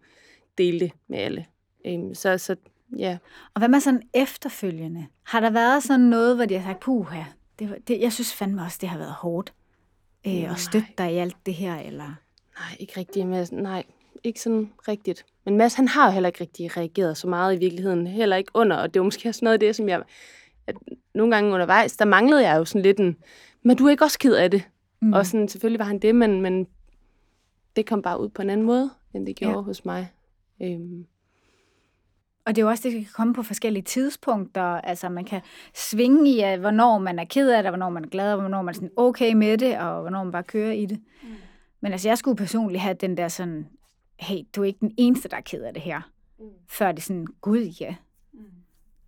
dele 0.57 0.79
det 0.79 0.91
med 1.07 1.17
alle. 1.19 1.45
Øh, 1.85 2.15
så, 2.15 2.37
så 2.37 2.55
ja. 2.97 3.17
Og 3.53 3.59
hvad 3.59 3.69
med 3.69 3.79
sådan 3.79 4.01
efterfølgende? 4.13 5.07
Har 5.23 5.39
der 5.39 5.49
været 5.49 5.83
sådan 5.83 5.99
noget, 5.99 6.35
hvor 6.35 6.45
de 6.45 6.57
har 6.57 6.71
sagt, 6.71 6.79
puha, 6.79 7.23
det, 7.59 7.87
det, 7.87 8.01
jeg 8.01 8.13
synes 8.13 8.33
fandme 8.33 8.61
også, 8.61 8.77
det 8.81 8.89
har 8.89 8.97
været 8.97 9.13
hårdt 9.13 9.53
øh, 10.27 10.51
at 10.51 10.59
støtte 10.59 10.87
dig 10.97 11.13
i 11.13 11.17
alt 11.17 11.37
det 11.45 11.53
her, 11.53 11.75
eller? 11.75 12.15
Nej, 12.59 12.77
ikke 12.79 12.93
rigtigt. 12.97 13.27
Men, 13.27 13.47
nej, 13.51 13.83
ikke 14.23 14.41
sådan 14.41 14.71
rigtigt. 14.87 15.25
Men 15.45 15.57
Mads, 15.57 15.73
han 15.73 15.87
har 15.87 16.05
jo 16.05 16.11
heller 16.11 16.27
ikke 16.29 16.41
rigtig 16.41 16.77
reageret 16.77 17.17
så 17.17 17.27
meget 17.27 17.55
i 17.55 17.59
virkeligheden. 17.59 18.07
Heller 18.07 18.35
ikke 18.35 18.51
under, 18.53 18.77
og 18.77 18.93
det 18.93 18.99
var 18.99 19.03
måske 19.03 19.29
også 19.29 19.45
noget 19.45 19.53
af 19.53 19.59
det, 19.59 19.75
som 19.75 19.89
jeg... 19.89 20.03
At 20.67 20.75
nogle 21.15 21.35
gange 21.35 21.53
undervejs, 21.53 21.97
der 21.97 22.05
manglede 22.05 22.49
jeg 22.49 22.57
jo 22.57 22.65
sådan 22.65 22.81
lidt 22.81 22.99
en... 22.99 23.17
Men 23.63 23.77
du 23.77 23.85
er 23.85 23.91
ikke 23.91 24.03
også 24.03 24.19
ked 24.19 24.35
af 24.35 24.51
det? 24.51 24.63
Mm. 25.01 25.13
Og 25.13 25.25
sådan, 25.25 25.47
selvfølgelig 25.47 25.79
var 25.79 25.85
han 25.85 25.99
det, 25.99 26.15
men, 26.15 26.41
men 26.41 26.67
det 27.75 27.85
kom 27.85 28.01
bare 28.01 28.19
ud 28.21 28.29
på 28.29 28.41
en 28.41 28.49
anden 28.49 28.65
måde, 28.65 28.89
end 29.13 29.25
det 29.25 29.35
gjorde 29.35 29.57
ja. 29.57 29.61
hos 29.61 29.85
mig. 29.85 30.11
Øhm. 30.61 31.05
Og 32.45 32.55
det 32.55 32.61
er 32.61 32.65
jo 32.65 32.69
også 32.69 32.89
det, 32.89 32.93
kan 32.93 33.07
komme 33.13 33.33
på 33.33 33.43
forskellige 33.43 33.83
tidspunkter. 33.83 34.63
Altså 34.63 35.09
man 35.09 35.25
kan 35.25 35.41
svinge 35.73 36.29
i, 36.29 36.39
at 36.39 36.59
hvornår 36.59 36.97
man 36.97 37.19
er 37.19 37.25
ked 37.25 37.49
af 37.49 37.63
det, 37.63 37.71
hvornår 37.71 37.89
man 37.89 38.03
er 38.03 38.09
glad, 38.09 38.33
og 38.33 38.39
hvornår 38.39 38.61
man 38.61 38.69
er 38.69 38.73
sådan 38.73 38.91
okay 38.97 39.33
med 39.33 39.57
det, 39.57 39.77
og 39.77 40.01
hvornår 40.01 40.23
man 40.23 40.31
bare 40.31 40.43
kører 40.43 40.71
i 40.71 40.85
det. 40.85 40.99
Mm. 41.23 41.29
Men 41.81 41.91
altså 41.91 42.07
jeg 42.09 42.17
skulle 42.17 42.37
personligt 42.37 42.81
have 42.81 42.93
den 42.93 43.17
der 43.17 43.27
sådan, 43.27 43.67
hey, 44.19 44.37
du 44.55 44.61
er 44.61 44.65
ikke 44.65 44.79
den 44.79 44.93
eneste, 44.97 45.29
der 45.29 45.37
er 45.37 45.41
ked 45.41 45.63
af 45.63 45.73
det 45.73 45.83
her. 45.83 46.01
Mm. 46.39 46.45
Før 46.69 46.91
det 46.91 47.03
sådan, 47.03 47.27
gud 47.41 47.61
ja, 47.61 47.95
mm. 48.33 48.39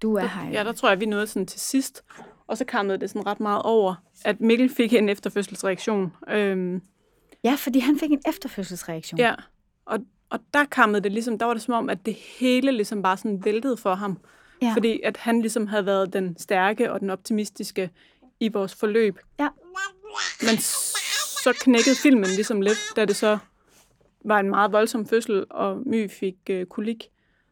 du 0.02 0.15
er 0.15 0.21
der, 0.21 0.28
her. 0.28 0.52
Ja, 0.52 0.63
der 0.63 0.71
tror 0.71 0.89
jeg, 0.89 1.00
vi 1.00 1.06
nåede 1.06 1.28
sådan 1.28 1.48
til 1.48 1.60
sidst. 1.60 2.04
Og 2.48 2.58
så 2.58 2.65
kammede 2.65 2.98
det 2.98 3.10
sådan 3.10 3.26
ret 3.26 3.39
meget 3.39 3.62
over, 3.62 3.95
at 4.26 4.41
Mikkel 4.41 4.69
fik 4.69 4.93
en 4.93 5.10
efterfødselsreaktion. 5.10 6.13
Øhm, 6.30 6.82
ja, 7.43 7.56
fordi 7.58 7.80
han 7.80 8.00
fik 8.00 8.12
en 8.12 8.21
efterfødselsreaktion. 8.28 9.19
Ja, 9.19 9.36
og, 9.86 10.00
og 10.29 10.39
der 10.53 10.65
kammede 10.65 11.03
det 11.03 11.11
ligesom, 11.11 11.39
der 11.39 11.45
var 11.45 11.53
det 11.53 11.63
som 11.63 11.73
om, 11.73 11.89
at 11.89 12.05
det 12.05 12.13
hele 12.13 12.71
ligesom 12.71 13.01
bare 13.01 13.17
sådan 13.17 13.45
væltede 13.45 13.77
for 13.77 13.95
ham. 13.95 14.17
Ja. 14.61 14.73
Fordi 14.73 15.01
at 15.03 15.17
han 15.17 15.41
ligesom 15.41 15.67
havde 15.67 15.85
været 15.85 16.13
den 16.13 16.38
stærke 16.39 16.91
og 16.91 16.99
den 16.99 17.09
optimistiske 17.09 17.89
i 18.39 18.47
vores 18.47 18.75
forløb. 18.75 19.19
Ja. 19.39 19.49
Men 20.41 20.57
så 21.43 21.53
knækkede 21.61 21.95
filmen 21.95 22.29
ligesom 22.29 22.61
lidt, 22.61 22.77
da 22.95 23.05
det 23.05 23.15
så 23.15 23.38
var 24.25 24.39
en 24.39 24.49
meget 24.49 24.71
voldsom 24.71 25.07
fødsel, 25.07 25.45
og 25.49 25.81
My 25.85 26.09
fik 26.11 26.35
øh, 26.49 26.65
kolik. 26.65 27.03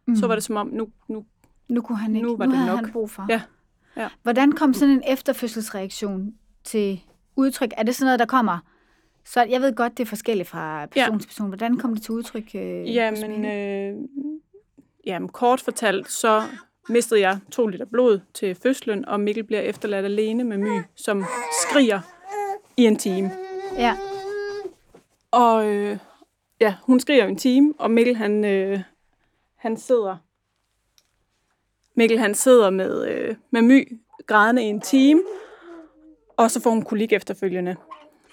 Mm. 0.08 0.16
Så 0.16 0.28
var 0.28 0.36
det 0.36 0.44
som 0.44 0.56
om, 0.56 0.68
nu, 0.68 0.88
nu, 1.10 1.26
nu 1.70 1.82
kunne 1.82 1.98
han 1.98 2.16
ikke. 2.16 2.28
Nu 2.28 2.38
var 2.38 2.46
nu 2.46 2.52
det 2.52 2.60
havde 2.60 2.76
nok. 2.76 2.86
han 2.86 2.92
brug 2.92 3.10
for. 3.10 3.26
Ja. 3.30 3.42
ja. 3.98 4.10
Hvordan 4.24 4.52
kom 4.52 4.74
sådan 4.74 4.94
en 4.94 5.04
efterfødselsreaktion 5.08 6.34
til 6.64 7.02
udtryk? 7.36 7.70
Er 7.78 7.84
det 7.84 7.96
sådan 7.96 8.06
noget, 8.06 8.20
der 8.20 8.26
kommer? 8.26 8.60
Så 9.26 9.44
jeg 9.44 9.62
ved 9.62 9.76
godt, 9.76 9.98
det 9.98 10.04
er 10.04 10.08
forskelligt 10.08 10.50
fra 10.50 10.86
person 10.86 11.14
ja. 11.14 11.20
til 11.20 11.28
person. 11.28 11.48
Hvordan 11.48 11.78
kom 11.78 11.94
det 11.94 12.04
til 12.04 12.12
udtryk? 12.12 12.56
Øh, 12.56 12.96
jamen, 12.96 13.46
øh, 13.46 13.96
jamen, 15.06 15.30
kort 15.30 15.62
fortalt, 15.62 16.12
så 16.12 16.42
mistede 16.90 17.20
jeg 17.20 17.40
to 17.52 17.68
liter 17.68 17.86
blod 17.86 18.20
til 18.34 18.56
fødslen, 18.56 19.06
og 19.06 19.20
Mikkel 19.20 19.44
bliver 19.44 19.62
efterladt 19.62 20.06
alene 20.06 20.44
med 20.44 20.58
My, 20.58 20.82
som 20.96 21.26
skriger 21.62 22.00
i 22.78 22.86
en 22.86 22.96
time. 22.96 23.32
Ja. 23.78 23.98
Og 25.32 25.66
øh, 25.66 25.98
ja, 26.60 26.76
hun 26.84 27.00
skriver 27.00 27.26
en 27.26 27.36
time, 27.36 27.74
og 27.78 27.92
Mikkel 27.92 28.16
han, 28.16 28.46
øh, 28.46 28.80
han 29.56 29.78
sidder 29.78 30.18
Mikkel 31.96 32.20
han 32.20 32.36
sidder 32.36 32.70
med, 32.70 33.08
øh, 33.08 33.36
med 33.52 33.62
My 33.62 34.00
grædende 34.28 34.64
i 34.64 34.66
en 34.66 34.82
time, 34.82 35.22
og 36.38 36.52
så 36.52 36.62
får 36.62 36.70
hun 36.70 36.82
kolik 36.82 37.14
efterfølgende. 37.14 37.76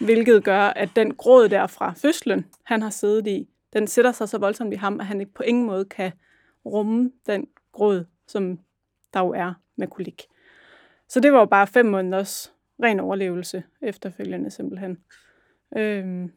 Hvilket 0.00 0.44
gør, 0.44 0.60
at 0.60 0.88
den 0.96 1.14
gråd 1.14 1.48
der 1.48 1.66
fra 1.66 1.92
fødslen, 1.96 2.46
han 2.64 2.82
har 2.82 2.90
siddet 2.90 3.26
i, 3.26 3.48
den 3.72 3.86
sætter 3.86 4.12
sig 4.12 4.28
så 4.28 4.38
voldsomt 4.38 4.72
i 4.72 4.76
ham, 4.76 5.00
at 5.00 5.06
han 5.06 5.20
ikke 5.20 5.34
på 5.34 5.42
ingen 5.42 5.66
måde 5.66 5.84
kan 5.84 6.12
rumme 6.66 7.12
den 7.26 7.46
gråd, 7.72 8.04
som 8.28 8.58
der 9.14 9.20
jo 9.20 9.28
er 9.28 9.54
med 9.76 9.86
kolik. 9.86 10.22
Så 11.08 11.20
det 11.20 11.32
var 11.32 11.38
jo 11.38 11.44
bare 11.44 11.66
fem 11.66 11.86
måneders 11.86 12.52
ren 12.82 13.00
overlevelse 13.00 13.62
efterfølgende 13.82 14.50
simpelthen. 14.50 14.98
Øhm, 15.76 16.32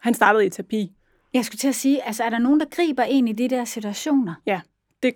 han 0.00 0.14
startede 0.14 0.46
i 0.46 0.50
terapi. 0.50 0.92
Jeg 1.34 1.44
skulle 1.44 1.58
til 1.58 1.68
at 1.68 1.74
sige, 1.74 2.02
altså 2.02 2.24
er 2.24 2.30
der 2.30 2.38
nogen, 2.38 2.60
der 2.60 2.66
griber 2.70 3.02
ind 3.02 3.28
i 3.28 3.32
de 3.32 3.48
der 3.48 3.64
situationer? 3.64 4.34
Ja, 4.46 4.60
det, 5.02 5.14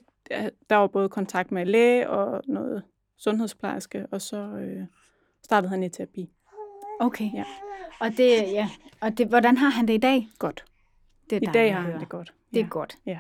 der 0.70 0.76
var 0.76 0.86
både 0.86 1.08
kontakt 1.08 1.52
med 1.52 1.66
læge 1.66 2.10
og 2.10 2.42
noget 2.46 2.82
sundhedsplejerske, 3.18 4.06
og 4.10 4.20
så 4.20 4.36
øh, 4.36 4.86
startede 5.42 5.70
han 5.70 5.82
i 5.82 5.88
terapi. 5.88 6.30
Okay. 7.00 7.30
Ja. 7.34 7.44
Og 8.00 8.10
det, 8.16 8.52
ja. 8.52 8.70
Og 9.00 9.18
det, 9.18 9.26
hvordan 9.26 9.56
har 9.56 9.68
han 9.68 9.88
det 9.88 9.94
i 9.94 9.98
dag? 9.98 10.28
Godt. 10.38 10.64
Det 11.30 11.42
I 11.42 11.46
dag 11.46 11.74
har 11.74 11.80
han 11.80 12.00
det 12.00 12.08
godt. 12.08 12.32
Det 12.54 12.60
er 12.60 12.64
ja. 12.64 12.68
godt. 12.70 12.96
Ja. 13.06 13.18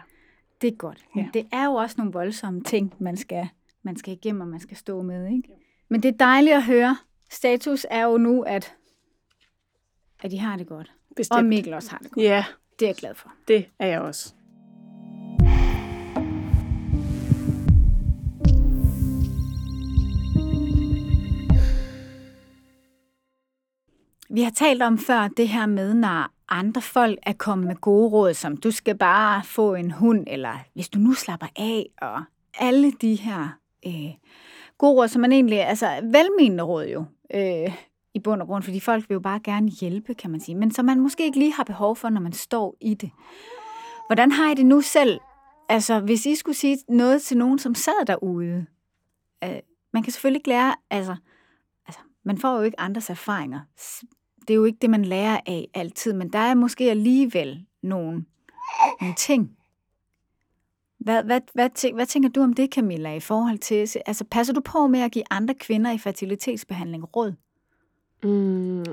Det 0.60 0.72
er 0.72 0.76
godt. 0.76 1.04
Men 1.14 1.24
Ja. 1.24 1.30
det 1.34 1.48
er 1.52 1.64
jo 1.64 1.74
også 1.74 1.94
nogle 1.98 2.12
voldsomme 2.12 2.62
ting, 2.62 2.94
man 2.98 3.16
skal, 3.16 3.48
man 3.82 3.96
skal 3.96 4.12
igennem, 4.12 4.40
og 4.40 4.48
man 4.48 4.60
skal 4.60 4.76
stå 4.76 5.02
med. 5.02 5.26
Ikke? 5.26 5.48
Men 5.88 6.02
det 6.02 6.08
er 6.08 6.16
dejligt 6.18 6.56
at 6.56 6.62
høre. 6.64 6.96
Status 7.30 7.86
er 7.90 8.04
jo 8.04 8.18
nu, 8.18 8.42
at, 8.42 8.74
at 10.22 10.30
de 10.30 10.38
har 10.38 10.56
det 10.56 10.66
godt. 10.66 10.92
Bestemt. 11.16 11.38
Og 11.38 11.44
Mikkel 11.44 11.74
også 11.74 11.90
har 11.90 11.98
det 11.98 12.10
godt. 12.10 12.24
Ja, 12.24 12.44
Det 12.78 12.86
er 12.86 12.88
jeg 12.88 12.96
glad 12.96 13.14
for. 13.14 13.32
det 13.48 13.66
er 13.78 13.86
jeg 13.86 14.00
også. 14.00 14.33
Vi 24.30 24.42
har 24.42 24.50
talt 24.50 24.82
om 24.82 24.98
før 24.98 25.28
det 25.28 25.48
her 25.48 25.66
med, 25.66 25.94
når 25.94 26.30
andre 26.48 26.82
folk 26.82 27.18
er 27.22 27.32
kommet 27.32 27.66
med 27.66 27.76
gode 27.76 28.08
råd, 28.08 28.34
som 28.34 28.56
du 28.56 28.70
skal 28.70 28.98
bare 28.98 29.44
få 29.44 29.74
en 29.74 29.90
hund, 29.90 30.24
eller 30.26 30.58
hvis 30.74 30.88
du 30.88 30.98
nu 30.98 31.12
slapper 31.12 31.46
af, 31.56 31.86
og 32.02 32.22
alle 32.58 32.92
de 32.92 33.14
her 33.14 33.58
øh, 33.86 34.14
gode 34.78 34.94
råd, 34.94 35.08
som 35.08 35.20
man 35.20 35.32
egentlig, 35.32 35.66
altså 35.66 36.00
velmenende 36.02 36.64
råd 36.64 36.86
jo, 36.86 37.04
øh, 37.34 37.74
i 38.14 38.18
bund 38.18 38.40
og 38.40 38.46
grund, 38.46 38.62
fordi 38.62 38.80
folk 38.80 39.08
vil 39.08 39.14
jo 39.14 39.20
bare 39.20 39.40
gerne 39.44 39.68
hjælpe, 39.68 40.14
kan 40.14 40.30
man 40.30 40.40
sige, 40.40 40.54
men 40.54 40.70
som 40.70 40.84
man 40.84 41.00
måske 41.00 41.24
ikke 41.24 41.38
lige 41.38 41.52
har 41.52 41.64
behov 41.64 41.96
for, 41.96 42.08
når 42.08 42.20
man 42.20 42.32
står 42.32 42.76
i 42.80 42.94
det. 42.94 43.10
Hvordan 44.08 44.32
har 44.32 44.50
I 44.50 44.54
det 44.54 44.66
nu 44.66 44.80
selv? 44.80 45.20
Altså, 45.68 46.00
hvis 46.00 46.26
I 46.26 46.34
skulle 46.34 46.56
sige 46.56 46.78
noget 46.88 47.22
til 47.22 47.36
nogen, 47.36 47.58
som 47.58 47.74
sad 47.74 48.06
derude, 48.06 48.66
øh, 49.44 49.56
man 49.92 50.02
kan 50.02 50.12
selvfølgelig 50.12 50.38
ikke 50.38 50.48
lære, 50.48 50.74
altså, 50.90 51.10
altså, 51.10 51.22
man 52.24 52.38
får 52.38 52.56
jo 52.56 52.62
ikke 52.62 52.80
andres 52.80 53.10
erfaringer. 53.10 53.60
Det 54.40 54.50
er 54.50 54.54
jo 54.54 54.64
ikke 54.64 54.78
det, 54.82 54.90
man 54.90 55.04
lærer 55.04 55.40
af 55.46 55.68
altid, 55.74 56.12
men 56.12 56.32
der 56.32 56.38
er 56.38 56.54
måske 56.54 56.90
alligevel 56.90 57.66
nogle, 57.82 58.24
nogle 59.00 59.14
ting. 59.16 59.56
Hvad, 60.98 61.24
hvad, 61.24 61.40
hvad, 61.54 61.70
tænker, 61.74 61.94
hvad 61.94 62.06
tænker 62.06 62.28
du 62.28 62.42
om 62.42 62.52
det, 62.52 62.74
Camilla, 62.74 63.14
i 63.14 63.20
forhold 63.20 63.58
til, 63.58 63.88
altså 64.06 64.24
passer 64.30 64.54
du 64.54 64.60
på 64.60 64.86
med 64.86 65.00
at 65.00 65.12
give 65.12 65.24
andre 65.30 65.54
kvinder 65.54 65.90
i 65.90 65.98
fertilitetsbehandling 65.98 67.16
råd? 67.16 67.34
Mm, 68.22 68.84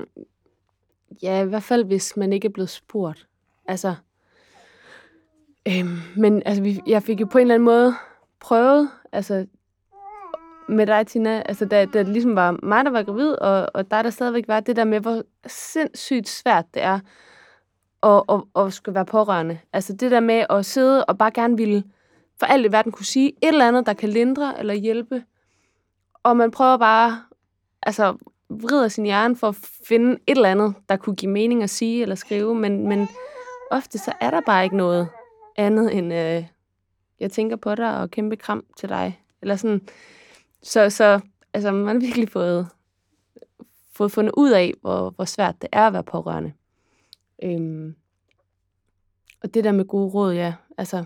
ja, 1.22 1.42
i 1.42 1.46
hvert 1.46 1.62
fald, 1.62 1.84
hvis 1.84 2.16
man 2.16 2.32
ikke 2.32 2.46
er 2.46 2.52
blevet 2.52 2.70
spurgt. 2.70 3.28
Altså, 3.66 3.94
øhm, 5.68 5.98
men 6.16 6.42
altså, 6.46 6.62
vi, 6.62 6.80
jeg 6.86 7.02
fik 7.02 7.20
jo 7.20 7.26
på 7.26 7.38
en 7.38 7.42
eller 7.42 7.54
anden 7.54 7.64
måde 7.64 7.94
prøvet, 8.40 8.90
altså, 9.12 9.46
med 10.68 10.86
dig, 10.86 11.06
Tina, 11.06 11.42
altså, 11.46 11.64
da, 11.64 11.84
da 11.84 11.98
det 11.98 12.08
ligesom 12.08 12.36
var 12.36 12.58
mig, 12.62 12.84
der 12.84 12.90
var 12.90 13.02
gravid, 13.02 13.32
og, 13.32 13.68
og 13.74 13.90
dig, 13.90 14.04
der 14.04 14.10
stadigvæk 14.10 14.48
var, 14.48 14.60
det 14.60 14.76
der 14.76 14.84
med, 14.84 15.00
hvor 15.00 15.22
sindssygt 15.46 16.28
svært 16.28 16.64
det 16.74 16.82
er 16.82 16.98
at, 18.02 18.22
at, 18.28 18.64
at 18.64 18.72
skulle 18.72 18.94
være 18.94 19.06
pårørende. 19.06 19.58
Altså, 19.72 19.92
det 19.92 20.10
der 20.10 20.20
med 20.20 20.44
at 20.50 20.66
sidde 20.66 21.04
og 21.04 21.18
bare 21.18 21.30
gerne 21.30 21.56
ville 21.56 21.84
for 22.38 22.46
alt 22.46 22.66
i 22.66 22.72
verden 22.72 22.92
kunne 22.92 23.06
sige 23.06 23.28
et 23.28 23.48
eller 23.48 23.68
andet, 23.68 23.86
der 23.86 23.92
kan 23.92 24.08
lindre 24.08 24.58
eller 24.58 24.74
hjælpe, 24.74 25.24
og 26.22 26.36
man 26.36 26.50
prøver 26.50 26.76
bare, 26.76 27.22
altså, 27.82 28.16
vrider 28.50 28.88
sin 28.88 29.04
hjerne 29.04 29.36
for 29.36 29.48
at 29.48 29.56
finde 29.88 30.12
et 30.12 30.36
eller 30.36 30.50
andet, 30.50 30.74
der 30.88 30.96
kunne 30.96 31.16
give 31.16 31.30
mening 31.30 31.62
at 31.62 31.70
sige 31.70 32.02
eller 32.02 32.14
skrive, 32.14 32.54
men, 32.54 32.88
men 32.88 33.08
ofte 33.70 33.98
så 33.98 34.12
er 34.20 34.30
der 34.30 34.40
bare 34.46 34.64
ikke 34.64 34.76
noget 34.76 35.08
andet 35.56 35.98
end, 35.98 36.14
øh, 36.14 36.44
jeg 37.20 37.32
tænker 37.32 37.56
på 37.56 37.74
dig 37.74 37.98
og 37.98 38.10
kæmpe 38.10 38.36
kram 38.36 38.64
til 38.76 38.88
dig. 38.88 39.20
Eller 39.42 39.56
sådan. 39.56 39.80
Så, 40.62 40.90
så 40.90 41.20
altså, 41.54 41.72
man 41.72 41.86
har 41.86 42.00
virkelig 42.00 42.28
fået, 42.28 42.68
fået 43.92 44.12
fundet 44.12 44.32
ud 44.36 44.50
af, 44.50 44.74
hvor, 44.80 45.10
hvor 45.10 45.24
svært 45.24 45.62
det 45.62 45.68
er 45.72 45.86
at 45.86 45.92
være 45.92 46.04
pårørende. 46.04 46.52
Øhm, 47.42 47.96
og 49.42 49.54
det 49.54 49.64
der 49.64 49.72
med 49.72 49.84
gode 49.84 50.10
råd, 50.10 50.34
ja, 50.34 50.54
altså, 50.78 51.04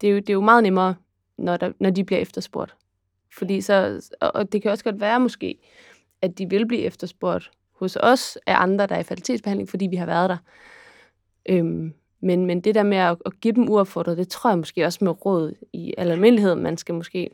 det 0.00 0.08
er 0.08 0.12
jo, 0.12 0.18
det 0.18 0.30
er 0.30 0.34
jo 0.34 0.40
meget 0.40 0.62
nemmere, 0.62 0.94
når, 1.38 1.56
der, 1.56 1.72
når 1.80 1.90
de 1.90 2.04
bliver 2.04 2.20
efterspurgt. 2.20 2.76
Fordi 3.38 3.60
så, 3.60 4.08
og 4.20 4.30
og 4.34 4.52
det 4.52 4.62
kan 4.62 4.70
også 4.70 4.84
godt 4.84 5.00
være 5.00 5.20
måske, 5.20 5.58
at 6.22 6.38
de 6.38 6.50
vil 6.50 6.66
blive 6.66 6.82
efterspurgt 6.82 7.50
hos 7.72 7.96
os 7.96 8.38
af 8.46 8.54
andre, 8.62 8.86
der 8.86 8.94
er 8.94 9.00
i 9.00 9.02
fertilitetsbehandling, 9.02 9.68
fordi 9.68 9.86
vi 9.86 9.96
har 9.96 10.06
været 10.06 10.30
der. 10.30 10.36
Øhm, 11.48 11.94
men, 12.20 12.46
men 12.46 12.60
det 12.60 12.74
der 12.74 12.82
med 12.82 12.98
at, 12.98 13.16
at 13.26 13.40
give 13.40 13.54
dem 13.54 13.68
uopfordret, 13.68 14.18
det 14.18 14.28
tror 14.28 14.50
jeg 14.50 14.58
måske 14.58 14.84
også 14.84 15.04
med 15.04 15.26
råd 15.26 15.54
i 15.72 15.94
al 15.98 16.10
almindelighed, 16.10 16.54
man 16.54 16.76
skal 16.76 16.94
måske 16.94 17.30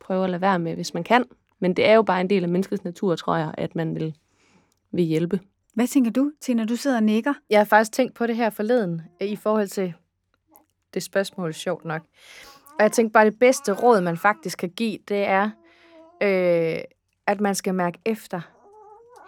prøve 0.00 0.24
at 0.24 0.30
lade 0.30 0.40
være 0.40 0.58
med, 0.58 0.74
hvis 0.74 0.94
man 0.94 1.04
kan. 1.04 1.24
Men 1.58 1.74
det 1.74 1.86
er 1.86 1.94
jo 1.94 2.02
bare 2.02 2.20
en 2.20 2.30
del 2.30 2.42
af 2.42 2.48
menneskets 2.48 2.84
natur, 2.84 3.16
tror 3.16 3.36
jeg, 3.36 3.54
at 3.58 3.76
man 3.76 3.94
vil, 3.94 4.16
vil 4.92 5.04
hjælpe. 5.04 5.40
Hvad 5.74 5.86
tænker 5.86 6.10
du, 6.10 6.32
Tina? 6.40 6.64
Du 6.64 6.76
sidder 6.76 6.96
og 6.96 7.02
nikker. 7.02 7.34
Jeg 7.50 7.58
har 7.60 7.64
faktisk 7.64 7.92
tænkt 7.92 8.14
på 8.14 8.26
det 8.26 8.36
her 8.36 8.50
forleden, 8.50 9.02
øh, 9.22 9.28
i 9.28 9.36
forhold 9.36 9.68
til 9.68 9.94
det 10.94 11.02
spørgsmål, 11.02 11.54
sjovt 11.54 11.84
nok. 11.84 12.02
Og 12.78 12.82
jeg 12.82 12.92
tænkte 12.92 13.12
bare, 13.12 13.24
det 13.24 13.38
bedste 13.38 13.72
råd, 13.72 14.00
man 14.00 14.16
faktisk 14.16 14.58
kan 14.58 14.70
give, 14.70 14.98
det 15.08 15.24
er, 15.24 15.50
øh, 16.22 16.78
at 17.26 17.40
man 17.40 17.54
skal 17.54 17.74
mærke 17.74 17.98
efter 18.04 18.40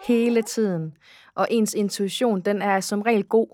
hele 0.07 0.41
tiden. 0.41 0.97
Og 1.35 1.47
ens 1.51 1.73
intuition, 1.73 2.41
den 2.41 2.61
er 2.61 2.79
som 2.79 3.01
regel 3.01 3.23
god. 3.23 3.47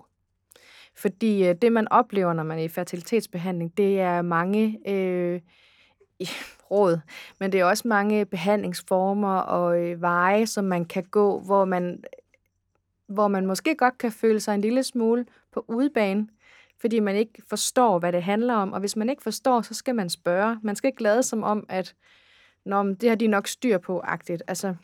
Fordi 0.96 1.48
øh, 1.48 1.54
det, 1.62 1.72
man 1.72 1.88
oplever, 1.92 2.32
når 2.32 2.42
man 2.42 2.58
er 2.58 2.62
i 2.62 2.68
fertilitetsbehandling, 2.68 3.76
det 3.76 4.00
er 4.00 4.22
mange 4.22 4.78
øh, 4.88 5.40
råd, 6.70 7.00
men 7.38 7.52
det 7.52 7.60
er 7.60 7.64
også 7.64 7.88
mange 7.88 8.24
behandlingsformer 8.24 9.38
og 9.38 9.80
øh, 9.80 10.00
veje, 10.00 10.46
som 10.46 10.64
man 10.64 10.84
kan 10.84 11.04
gå, 11.04 11.40
hvor 11.40 11.64
man, 11.64 12.04
hvor 13.06 13.28
man 13.28 13.46
måske 13.46 13.74
godt 13.74 13.98
kan 13.98 14.12
føle 14.12 14.40
sig 14.40 14.54
en 14.54 14.60
lille 14.60 14.82
smule 14.82 15.26
på 15.52 15.64
udebane, 15.68 16.28
fordi 16.80 17.00
man 17.00 17.16
ikke 17.16 17.42
forstår, 17.48 17.98
hvad 17.98 18.12
det 18.12 18.22
handler 18.22 18.54
om. 18.54 18.72
Og 18.72 18.80
hvis 18.80 18.96
man 18.96 19.10
ikke 19.10 19.22
forstår, 19.22 19.62
så 19.62 19.74
skal 19.74 19.94
man 19.94 20.10
spørge. 20.10 20.58
Man 20.62 20.76
skal 20.76 20.88
ikke 20.88 21.02
lade 21.02 21.22
som 21.22 21.42
om, 21.42 21.66
at 21.68 21.94
Nå, 22.64 22.82
men 22.82 22.94
det 22.94 23.08
har 23.08 23.16
de 23.16 23.26
nok 23.26 23.46
styr 23.46 23.78
på, 23.78 24.00
agtigt. 24.00 24.42
Altså, 24.48 24.74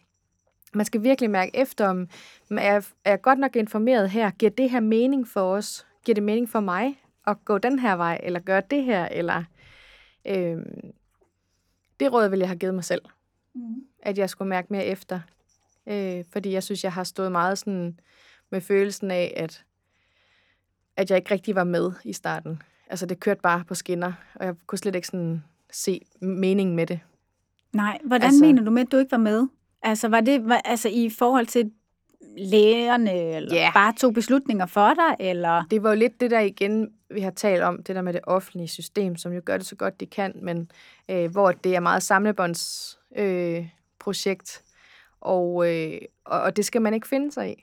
man 0.75 0.87
skal 0.87 1.03
virkelig 1.03 1.31
mærke 1.31 1.57
efter, 1.57 1.89
om 1.89 2.09
er 2.51 2.73
jeg, 2.73 2.85
er 3.05 3.11
jeg 3.11 3.23
godt 3.23 3.39
nok 3.39 3.57
informeret 3.57 4.11
her? 4.11 4.31
Giver 4.31 4.51
det 4.51 4.71
her 4.71 4.81
mening 4.81 5.29
for 5.29 5.41
os? 5.41 5.87
Giver 6.05 6.15
det 6.15 6.23
mening 6.23 6.49
for 6.49 6.61
mig 6.61 7.01
at 7.27 7.37
gå 7.45 7.59
den 7.59 7.79
her 7.79 7.97
vej, 7.97 8.21
eller 8.23 8.41
gøre 8.41 8.63
det 8.71 8.85
her? 8.85 9.09
Eller, 9.09 9.45
øh, 10.27 10.57
det 12.01 12.13
råd 12.13 12.29
ville 12.29 12.43
jeg 12.43 12.49
have 12.49 12.59
givet 12.59 12.75
mig 12.75 12.85
selv. 12.85 13.03
Mm. 13.55 13.85
At 14.03 14.19
jeg 14.19 14.31
skulle 14.31 14.49
mærke 14.49 14.69
mere 14.71 14.85
efter. 14.85 15.21
Øh, 15.87 16.25
fordi 16.33 16.53
jeg 16.53 16.63
synes, 16.63 16.85
jeg 16.85 16.93
har 16.93 17.05
stået 17.05 17.33
meget 17.33 17.59
sådan 17.59 18.01
med 18.51 18.61
følelsen 18.61 19.11
af, 19.11 19.35
at, 19.37 19.65
at 20.97 21.11
jeg 21.11 21.19
ikke 21.19 21.31
rigtig 21.31 21.55
var 21.55 21.65
med 21.65 21.93
i 22.05 22.13
starten. 22.13 22.63
Altså, 22.91 23.07
det 23.07 23.21
kørte 23.21 23.41
bare 23.41 23.65
på 23.69 23.75
skinner, 23.75 24.13
og 24.35 24.47
jeg 24.47 24.55
kunne 24.67 24.79
slet 24.79 24.95
ikke 24.95 25.07
sådan 25.09 25.45
se 25.71 26.01
meningen 26.21 26.77
med 26.77 26.87
det. 26.87 27.01
Nej, 27.73 27.99
hvordan 28.05 28.27
altså, 28.27 28.45
mener 28.45 28.63
du 28.65 28.71
med, 28.71 28.83
at 28.83 28.93
du 28.93 28.97
ikke 28.97 29.11
var 29.11 29.19
med? 29.19 29.47
Altså, 29.83 30.09
var 30.09 30.21
det 30.21 30.49
var, 30.49 30.61
altså, 30.65 30.89
i 30.89 31.11
forhold 31.11 31.47
til 31.47 31.73
lægerne, 32.37 33.13
eller 33.15 33.55
Ja. 33.57 33.71
bare 33.75 33.93
tog 34.01 34.15
beslutninger 34.15 34.67
for 34.67 34.95
dig, 34.95 35.27
eller? 35.29 35.63
Det 35.71 35.83
var 35.83 35.89
jo 35.91 35.97
lidt 35.97 36.21
det 36.21 36.31
der 36.31 36.41
igen, 36.41 36.91
vi 37.11 37.21
har 37.21 37.31
talt 37.31 37.63
om, 37.63 37.83
det 37.83 37.97
der 37.97 38.03
med 38.03 38.13
det 38.13 38.21
offentlige 38.25 38.69
system, 38.69 39.17
som 39.17 39.33
jo 39.33 39.41
gør 39.45 39.57
det 39.57 39.67
så 39.67 39.77
godt, 39.77 40.01
de 40.01 40.07
kan, 40.07 40.33
men 40.43 40.71
øh, 41.11 41.31
hvor 41.31 41.53
det 41.53 41.77
er 41.77 41.81
meget 41.81 42.03
samlebåndsprojekt, 42.03 43.59
øh, 43.59 43.69
projekt, 43.99 44.63
og, 45.21 45.75
øh, 45.75 45.99
og, 46.25 46.41
og 46.41 46.57
det 46.57 46.65
skal 46.65 46.83
man 46.83 46.95
ikke 46.95 47.09
finde 47.09 47.33
sig 47.33 47.51
i. 47.51 47.63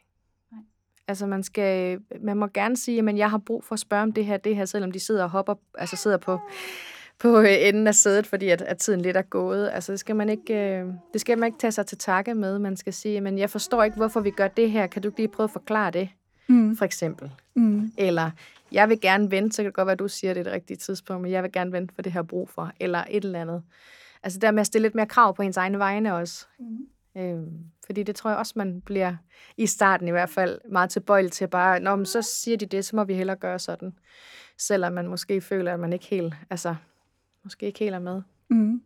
Altså 1.07 1.25
man 1.25 1.43
skal, 1.43 1.99
man 2.21 2.37
må 2.37 2.47
gerne 2.47 2.77
sige, 2.77 3.09
at 3.09 3.17
jeg 3.17 3.29
har 3.29 3.37
brug 3.37 3.63
for 3.63 3.73
at 3.73 3.79
spørge 3.79 4.03
om 4.03 4.11
det 4.13 4.25
her, 4.25 4.37
det 4.37 4.55
her, 4.55 4.65
selvom 4.65 4.91
de 4.91 4.99
sidder 4.99 5.23
og 5.23 5.29
hopper, 5.29 5.55
altså 5.77 5.95
sidder 5.95 6.17
på, 6.17 6.39
på 7.19 7.39
øh, 7.39 7.67
enden 7.67 7.87
af 7.87 7.95
sædet, 7.95 8.27
fordi 8.27 8.49
at, 8.49 8.61
at 8.61 8.77
tiden 8.77 9.01
lidt 9.01 9.17
er 9.17 9.21
gået. 9.21 9.69
Altså 9.73 9.91
det 9.91 9.99
skal 9.99 10.15
man 10.15 10.29
ikke, 10.29 10.53
øh, 10.53 10.85
det 11.13 11.21
skal 11.21 11.37
man 11.37 11.47
ikke 11.47 11.59
tage 11.59 11.71
sig 11.71 11.85
til 11.85 11.97
takke 11.97 12.35
med. 12.35 12.59
Man 12.59 12.77
skal 12.77 12.93
sige, 12.93 13.21
men 13.21 13.37
jeg 13.37 13.49
forstår 13.49 13.83
ikke, 13.83 13.97
hvorfor 13.97 14.19
vi 14.19 14.31
gør 14.31 14.47
det 14.47 14.71
her. 14.71 14.87
Kan 14.87 15.01
du 15.01 15.07
ikke 15.07 15.19
lige 15.19 15.27
prøve 15.27 15.45
at 15.45 15.51
forklare 15.51 15.91
det? 15.91 16.09
mm. 16.47 16.77
for 16.77 16.85
eksempel. 16.85 17.31
Mm. 17.55 17.91
Eller, 17.97 18.31
jeg 18.71 18.89
vil 18.89 19.01
gerne 19.01 19.31
vente, 19.31 19.55
så 19.55 19.61
kan 19.61 19.65
det 19.65 19.75
godt 19.75 19.85
være, 19.85 19.93
at 19.93 19.99
du 19.99 20.07
siger, 20.07 20.31
at 20.31 20.35
det 20.35 20.39
er 20.39 20.43
det 20.43 20.53
rigtige 20.53 20.77
tidspunkt, 20.77 21.21
men 21.21 21.31
jeg 21.31 21.43
vil 21.43 21.51
gerne 21.51 21.71
vente, 21.71 21.95
for 21.95 22.01
det 22.01 22.11
her 22.11 22.21
brug 22.21 22.49
for, 22.49 22.71
eller 22.79 23.03
et 23.09 23.23
eller 23.23 23.41
andet. 23.41 23.63
Altså 24.23 24.39
der 24.39 24.51
med 24.51 24.59
at 24.59 24.67
stille 24.67 24.85
lidt 24.85 24.95
mere 24.95 25.05
krav 25.05 25.35
på 25.35 25.41
ens 25.41 25.57
egne 25.57 25.79
vegne 25.79 26.15
også. 26.15 26.47
Mm. 26.59 26.87
Øhm, 27.21 27.51
fordi 27.85 28.03
det 28.03 28.15
tror 28.15 28.29
jeg 28.29 28.39
også, 28.39 28.53
man 28.55 28.81
bliver 28.81 29.15
i 29.57 29.67
starten 29.67 30.07
i 30.07 30.11
hvert 30.11 30.29
fald 30.29 30.59
meget 30.71 30.89
tilbøjelig 30.89 31.31
til 31.31 31.47
bare, 31.47 31.79
Nå, 31.79 31.95
men 31.95 32.05
så 32.05 32.21
siger 32.21 32.57
de 32.57 32.65
det, 32.65 32.85
så 32.85 32.95
må 32.95 33.03
vi 33.03 33.13
hellere 33.13 33.37
gøre 33.37 33.59
sådan. 33.59 33.93
Selvom 34.57 34.93
man 34.93 35.07
måske 35.07 35.41
føler, 35.41 35.73
at 35.73 35.79
man 35.79 35.93
ikke 35.93 36.05
helt, 36.05 36.33
altså, 36.49 36.75
måske 37.43 37.65
ikke 37.65 37.79
helt 37.79 37.95
er 37.95 37.99
med. 37.99 38.21
Mm. 38.49 38.81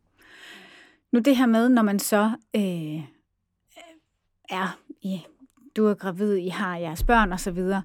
Nu 1.12 1.20
det 1.20 1.36
her 1.36 1.46
med, 1.46 1.70
når 1.70 1.82
man 1.82 2.00
så 2.00 2.32
øh, 2.56 3.04
er 4.50 4.80
i, 5.02 5.22
du 5.76 5.86
er 5.86 5.94
gravid, 5.94 6.36
I 6.36 6.48
har 6.48 6.78
jeres 6.78 7.04
børn 7.04 7.32
og 7.32 7.40
så 7.40 7.52
videre. 7.52 7.84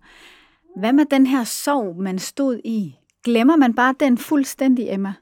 Hvad 0.77 0.93
med 0.93 1.05
den 1.05 1.27
her 1.27 1.45
sorg, 1.45 1.97
man 1.97 2.19
stod 2.19 2.61
i? 2.65 2.97
Glemmer 3.25 3.57
man 3.57 3.75
bare 3.75 3.95
den 4.01 4.19
fuldstændig, 4.19 4.87
Emma? 4.91 5.15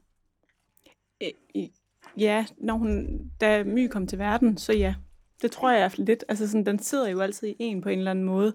Ja, 2.18 2.46
når 2.59 2.74
hun, 2.74 3.20
da 3.40 3.64
My 3.64 3.88
kom 3.88 4.07
til 4.07 4.18
verden, 4.18 4.57
så 4.57 4.72
ja. 4.72 4.94
Det 5.42 5.51
tror 5.51 5.70
jeg 5.70 5.90
lidt. 5.96 6.24
Altså 6.28 6.48
sådan, 6.48 6.66
den 6.66 6.78
sidder 6.78 7.09
jo 7.09 7.20
altid 7.20 7.48
i 7.48 7.57
en 7.59 7.80
på 7.80 7.88
en 7.88 7.98
eller 7.98 8.11
anden 8.11 8.24
måde. 8.24 8.53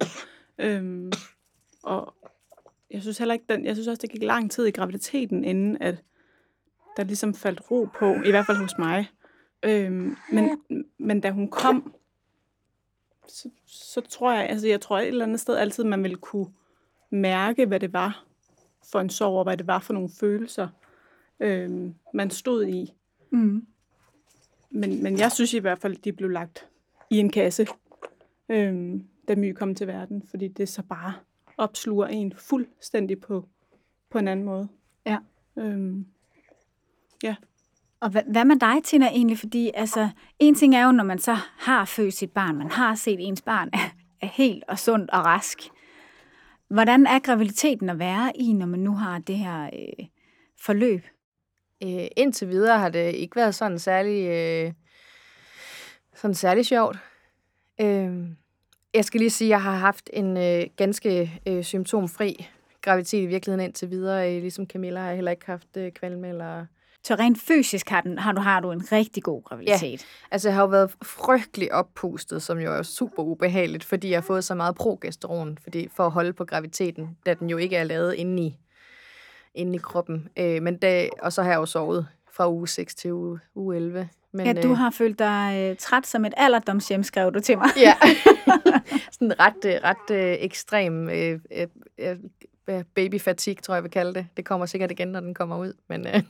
Øhm, 0.58 1.12
og 1.84 2.14
jeg 2.92 3.02
synes 3.02 3.18
heller 3.18 3.34
ikke, 3.34 3.46
den, 3.50 3.66
jeg 3.66 3.76
synes 3.76 3.88
også, 3.88 4.02
det 4.02 4.10
gik 4.10 4.24
lang 4.24 4.52
tid 4.52 4.66
i 4.66 4.72
graviditeten, 4.72 5.44
inden 5.44 5.78
at 5.82 6.04
der 6.98 7.04
ligesom 7.04 7.34
faldt 7.34 7.72
ro 7.72 7.90
på, 8.00 8.14
i 8.26 8.30
hvert 8.30 8.46
fald 8.46 8.58
hos 8.58 8.78
mig. 8.78 9.10
Øhm, 9.64 10.16
men, 10.32 10.58
men 10.98 11.22
da 11.22 11.32
hun 11.32 11.48
kom, 11.50 11.94
så, 13.28 13.50
så 13.66 14.02
tror 14.02 14.34
jeg, 14.34 14.50
altså 14.50 14.68
jeg 14.68 14.82
tror 14.82 15.00
et 15.00 15.08
eller 15.08 15.26
andet 15.26 15.40
sted 15.40 15.56
altid, 15.56 15.84
man 15.84 16.04
ville 16.04 16.18
kunne 16.18 16.48
mærke, 17.10 17.66
hvad 17.66 17.80
det 17.80 17.94
var 17.94 18.26
for 18.92 19.00
en 19.00 19.10
sorg, 19.10 19.38
og 19.38 19.44
hvad 19.44 19.58
det 19.58 19.68
var 19.68 19.80
for 19.80 19.94
nogle 19.94 20.10
følelser, 20.20 20.68
øhm, 21.40 21.96
man 22.14 22.30
stod 22.30 22.66
i. 22.68 22.94
Mm. 23.30 23.68
Men, 24.70 25.04
men 25.04 25.20
jeg 25.20 25.32
synes 25.32 25.54
i 25.54 25.60
hvert 25.60 25.80
fald, 25.80 25.96
de 25.96 26.14
blev 26.14 26.30
lagt 26.30 26.68
i 27.10 27.18
en 27.18 27.30
kasse, 27.30 27.68
øhm, 28.50 29.08
da 29.28 29.36
My 29.36 29.54
kom 29.54 29.76
til 29.76 29.88
verden, 29.88 30.24
fordi 30.30 30.48
det 30.48 30.70
så 30.70 30.84
bare 30.84 31.14
opsluger 31.58 32.08
en 32.08 32.34
fuldstændig 32.38 33.22
på, 33.22 33.46
på 34.10 34.18
en 34.18 34.28
anden 34.28 34.46
måde. 34.46 34.68
Ja. 35.06 35.18
Øhm, 35.56 36.06
ja. 37.24 37.36
Og 38.00 38.10
hvad, 38.10 38.22
hvad 38.32 38.46
med 38.46 38.56
dig, 38.56 38.84
Tina, 38.84 39.08
egentlig? 39.08 39.40
Fordi 39.40 39.72
altså, 39.74 40.10
en 40.40 40.56
ting 40.56 40.76
er 40.76 40.86
jo, 40.86 40.92
når 40.92 41.04
man 41.04 41.20
så 41.20 41.38
har 41.58 41.86
født 41.86 42.14
sit 42.14 42.32
barn, 42.32 42.58
man 42.58 42.72
har 42.72 42.96
set 42.96 43.18
ens 43.20 43.42
barn 43.42 43.70
er, 43.74 43.90
er 44.22 44.28
helt 44.28 44.64
og 44.68 44.80
sundt 44.80 45.10
og 45.10 45.26
rask. 45.26 45.60
Hvordan 46.68 47.06
er 47.06 47.20
graviditeten 47.20 47.90
at 47.90 48.00
være 48.00 48.32
i, 48.36 48.54
når 48.54 48.66
man 48.66 48.80
nu 48.80 48.96
har 48.96 49.20
det 49.20 49.38
her 49.38 49.64
øh, 49.64 50.06
forløb? 50.62 51.06
Øh, 51.84 52.08
indtil 52.18 52.50
videre 52.50 52.80
har 52.80 52.90
det 52.90 53.16
ikke 53.16 53.36
været 53.36 53.56
sådan 53.56 53.80
særlig, 53.80 54.28
øh, 54.28 54.74
sådan 56.16 56.36
særlig 56.36 56.66
sjovt. 56.66 56.98
Øh, 57.82 58.28
jeg 58.94 59.06
skal 59.06 59.20
lige 59.20 59.30
sige, 59.30 59.48
at 59.48 59.50
jeg 59.50 59.62
har 59.62 59.76
haft 59.76 60.10
en 60.14 60.38
øh, 60.38 60.64
ganske 60.78 61.42
øh, 61.48 61.64
symptomfri 61.64 62.48
graviditet 62.82 63.24
i 63.24 63.26
virkeligheden 63.26 63.66
indtil 63.66 63.90
videre. 63.90 64.36
Øh, 64.36 64.42
ligesom 64.42 64.66
Camilla 64.66 65.00
har 65.00 65.08
jeg 65.08 65.16
heller 65.16 65.32
ikke 65.32 65.46
haft 65.46 65.78
øh, 65.78 65.92
kvalme 65.92 66.30
eller 66.30 66.66
så 67.06 67.16
rent 67.16 67.42
fysisk 67.42 67.90
har, 67.90 68.02
den, 68.02 68.18
har, 68.18 68.32
du, 68.32 68.42
har 68.42 68.60
du 68.60 68.72
en 68.72 68.92
rigtig 68.92 69.24
god 69.24 69.44
graviditet. 69.44 70.02
Ja, 70.02 70.06
altså 70.32 70.50
jeg 70.50 70.56
har 70.56 70.62
jo 70.62 70.68
været 70.68 70.92
frygtelig 71.04 71.74
oppustet, 71.74 72.44
som 72.44 72.60
jo 72.60 72.74
er 72.74 72.84
super 72.84 73.24
ubehageligt, 73.24 73.84
fordi 73.84 74.10
jeg 74.10 74.18
har 74.18 74.22
fået 74.22 74.44
så 74.44 74.56
meget 74.56 74.76
progesteron, 74.76 75.58
fordi, 75.64 75.90
for 75.96 76.06
at 76.06 76.12
holde 76.12 76.34
på 76.34 76.46
graviditeten, 76.46 77.18
da 77.26 77.34
den 77.34 77.50
jo 77.50 77.58
ikke 77.58 77.76
er 77.76 77.84
lavet 77.84 78.14
inde 78.14 78.44
i, 78.44 78.58
inde 79.54 79.76
i 79.76 79.78
kroppen. 79.78 80.28
Øh, 80.38 80.62
men 80.62 80.78
det, 80.78 81.10
og 81.22 81.34
så 81.34 81.44
har 81.44 81.50
jeg 81.50 81.58
jo 81.58 81.66
sovet 81.66 82.08
fra 82.32 82.50
uge 82.50 82.68
6 82.68 82.96
til 82.96 83.14
uge, 83.14 83.40
uge 83.56 83.76
11. 83.76 84.10
Men, 84.32 84.46
ja, 84.46 84.62
du 84.62 84.72
øh, 84.72 84.78
har 84.78 84.90
følt 84.90 85.20
dig 85.20 85.70
øh, 85.72 85.78
træt 85.78 86.08
som 86.08 86.26
et 86.26 86.34
alderdomshjem, 86.38 87.04
skrev 87.04 87.34
du 87.34 87.40
til 87.40 87.58
mig. 87.58 87.70
ja, 87.78 87.96
sådan 89.12 89.40
ret, 89.40 89.66
øh, 89.66 89.74
ret 89.84 90.12
øh, 90.12 90.38
ekstrem 90.40 91.10
øh, 91.10 91.40
øh, 92.00 92.16
baby 92.96 93.20
fatigue, 93.22 93.62
tror 93.62 93.74
jeg, 93.74 93.78
jeg 93.78 93.84
vil 93.84 93.92
kalde 93.92 94.14
det. 94.14 94.28
Det 94.38 94.46
kommer 94.46 94.66
sikkert 94.66 94.92
igen, 94.92 95.08
når 95.08 95.20
den 95.20 95.34
kommer 95.34 95.58
ud. 95.58 95.74
Men, 95.90 96.08
øh, 96.08 96.22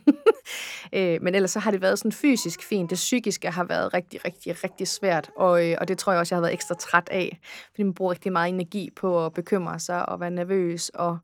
øh, 0.93 1.21
men 1.21 1.35
ellers 1.35 1.51
så 1.51 1.59
har 1.59 1.71
det 1.71 1.81
været 1.81 1.99
sådan 1.99 2.11
fysisk 2.11 2.63
fint. 2.63 2.89
Det 2.89 2.95
psykiske 2.95 3.51
har 3.51 3.63
været 3.63 3.93
rigtig, 3.93 4.25
rigtig, 4.25 4.63
rigtig 4.63 4.87
svært. 4.87 5.29
Og, 5.37 5.69
øh, 5.69 5.77
og 5.81 5.87
det 5.87 5.97
tror 5.97 6.11
jeg 6.11 6.19
også, 6.19 6.35
jeg 6.35 6.37
har 6.37 6.41
været 6.41 6.53
ekstra 6.53 6.75
træt 6.75 7.09
af. 7.11 7.39
Fordi 7.69 7.83
man 7.83 7.93
bruger 7.93 8.11
rigtig 8.11 8.31
meget 8.31 8.49
energi 8.49 8.89
på 8.95 9.25
at 9.25 9.33
bekymre 9.33 9.79
sig 9.79 10.09
og 10.09 10.19
være 10.19 10.31
nervøs. 10.31 10.89
Og, 10.89 11.17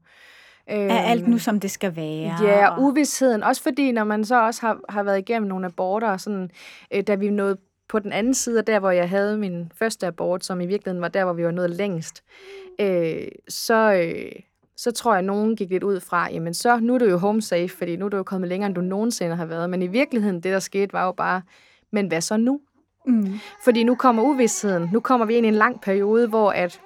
øh, 0.72 0.78
er 0.78 0.99
alt 0.99 1.28
nu, 1.28 1.38
som 1.38 1.59
det 1.59 1.72
skal 1.72 1.95
være? 1.95 2.43
Ja, 2.43 2.70
og 2.70 2.82
uvidsheden. 2.82 3.43
Også 3.43 3.64
fordi, 3.64 3.91
når 3.91 4.03
man 4.03 4.26
så 4.26 4.45
også 4.45 4.62
har, 4.62 4.80
har 4.89 5.03
været 5.03 5.20
igennem 5.20 5.49
nogle 5.49 5.66
aborter, 5.66 6.18
sådan, 6.18 6.49
øh, 6.93 7.03
da 7.03 7.16
vi 7.16 7.30
nåede 7.30 7.57
på 7.91 7.99
den 7.99 8.12
anden 8.12 8.34
side, 8.34 8.62
der 8.62 8.80
hvor 8.80 8.91
jeg 8.91 9.09
havde 9.09 9.38
min 9.38 9.72
første 9.76 10.07
abort, 10.07 10.45
som 10.45 10.62
i 10.62 10.66
virkeligheden 10.66 11.01
var 11.01 11.07
der, 11.07 11.24
hvor 11.24 11.34
vi 11.34 11.45
var 11.45 11.51
nået 11.51 11.70
længst, 11.70 12.24
øh, 12.80 13.28
så, 13.49 13.93
øh, 13.93 14.32
så 14.82 14.91
tror 14.91 15.11
jeg, 15.11 15.19
at 15.19 15.25
nogen 15.25 15.55
gik 15.55 15.69
lidt 15.69 15.84
ud 15.84 15.99
fra, 15.99 16.32
jamen 16.32 16.53
så, 16.53 16.79
nu 16.79 16.93
er 16.93 16.97
du 16.97 17.05
jo 17.05 17.17
home 17.17 17.41
safe, 17.41 17.69
fordi 17.69 17.95
nu 17.95 18.05
er 18.05 18.09
du 18.09 18.17
jo 18.17 18.23
kommet 18.23 18.47
længere, 18.49 18.67
end 18.67 18.75
du 18.75 18.82
nogensinde 18.82 19.36
har 19.36 19.45
været. 19.45 19.69
Men 19.69 19.82
i 19.82 19.88
virkeligheden, 19.88 20.36
det 20.36 20.43
der 20.43 20.59
skete, 20.59 20.93
var 20.93 21.05
jo 21.05 21.11
bare, 21.11 21.41
men 21.91 22.07
hvad 22.07 22.21
så 22.21 22.38
nu? 22.38 22.59
Mm. 23.05 23.39
Fordi 23.63 23.84
nu 23.84 23.95
kommer 23.95 24.23
uvidsheden. 24.23 24.89
Nu 24.93 24.99
kommer 24.99 25.25
vi 25.25 25.36
ind 25.36 25.45
i 25.45 25.49
en 25.49 25.55
lang 25.55 25.82
periode, 25.82 26.27
hvor 26.27 26.51
at 26.51 26.82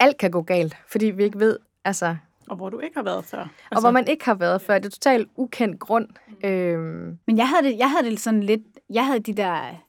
alt 0.00 0.18
kan 0.18 0.30
gå 0.30 0.42
galt, 0.42 0.76
fordi 0.86 1.06
vi 1.06 1.24
ikke 1.24 1.38
ved, 1.38 1.58
altså... 1.84 2.16
Og 2.48 2.56
hvor 2.56 2.70
du 2.70 2.78
ikke 2.78 2.96
har 2.96 3.02
været 3.02 3.24
før. 3.24 3.38
Altså... 3.38 3.50
Og 3.70 3.80
hvor 3.80 3.90
man 3.90 4.08
ikke 4.08 4.24
har 4.24 4.34
været 4.34 4.62
før. 4.62 4.78
Det 4.78 4.86
er 4.86 4.90
totalt 4.90 5.28
ukendt 5.36 5.80
grund. 5.80 6.08
Øhm... 6.44 7.18
Men 7.26 7.36
jeg 7.36 7.48
havde, 7.48 7.62
det, 7.62 7.78
jeg 7.78 7.90
havde 7.90 8.10
det 8.10 8.20
sådan 8.20 8.42
lidt... 8.42 8.62
Jeg 8.90 9.06
havde 9.06 9.20
de 9.20 9.32
der 9.32 9.84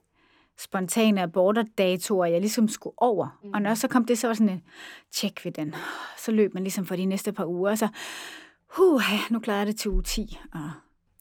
spontane 0.60 1.22
aborterdatoer, 1.22 2.26
jeg 2.26 2.39
ligesom 2.39 2.68
skulle 2.68 2.93
over. 2.97 3.39
Mm. 3.43 3.51
Og 3.53 3.62
når 3.62 3.74
så 3.74 3.88
kom 3.88 4.05
det, 4.05 4.18
så 4.18 4.28
var 4.28 4.34
sådan 4.34 4.49
en, 4.49 4.62
tjek 5.12 5.45
ved 5.45 5.51
den. 5.51 5.76
Så 6.18 6.32
løb 6.32 6.53
man 6.53 6.64
ligesom 6.64 6.86
for 6.86 6.95
de 6.95 7.05
næste 7.05 7.32
par 7.32 7.45
uger, 7.45 7.72
og 7.72 7.78
så, 7.78 7.88
huh, 8.78 9.01
nu 9.30 9.39
klarer 9.39 9.57
jeg 9.57 9.68
det 9.68 9.76
til 9.76 9.91
uge 9.91 10.03
10. 10.03 10.39
Og, 10.53 10.72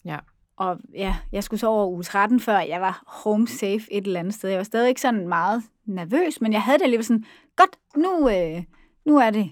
ja. 0.04 0.18
og 0.56 0.80
ja, 0.94 1.16
jeg 1.32 1.44
skulle 1.44 1.60
så 1.60 1.66
over 1.66 1.86
uge 1.86 2.02
13, 2.02 2.40
før 2.40 2.58
jeg 2.58 2.80
var 2.80 3.02
home 3.06 3.48
safe 3.48 3.92
et 3.92 4.06
eller 4.06 4.20
andet 4.20 4.34
sted. 4.34 4.50
Jeg 4.50 4.58
var 4.58 4.64
stadig 4.64 4.88
ikke 4.88 5.00
sådan 5.00 5.28
meget 5.28 5.62
nervøs, 5.84 6.40
men 6.40 6.52
jeg 6.52 6.62
havde 6.62 6.78
det 6.78 6.84
alligevel 6.84 7.04
sådan, 7.04 7.24
godt, 7.56 7.78
nu, 7.96 8.30
øh, 8.30 8.64
nu 9.04 9.18
er 9.18 9.30
det, 9.30 9.50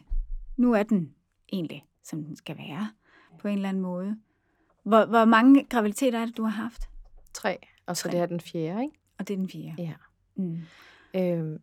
nu 0.57 0.73
er 0.73 0.83
den 0.83 1.15
egentlig, 1.53 1.85
som 2.05 2.25
den 2.25 2.37
skal 2.37 2.59
være, 2.59 2.91
på 3.41 3.49
en 3.49 3.55
eller 3.55 3.69
anden 3.69 3.83
måde. 3.83 4.17
Hvor, 4.83 5.05
hvor 5.05 5.25
mange 5.25 5.65
graviditeter 5.65 6.19
er 6.19 6.27
det, 6.27 6.37
du 6.37 6.43
har 6.43 6.63
haft? 6.63 6.89
Tre, 7.35 7.59
og 7.87 7.97
så 7.97 8.03
Tre. 8.03 8.11
det 8.11 8.21
er 8.21 8.27
den 8.27 8.41
fjerde, 8.41 8.83
ikke? 8.83 8.95
Og 9.19 9.29
det 9.29 9.35
er 9.35 9.39
den 9.39 9.51
fjerde. 9.51 9.75
Ja. 9.79 9.93
Mm. 10.37 10.59
Øhm, 11.17 11.61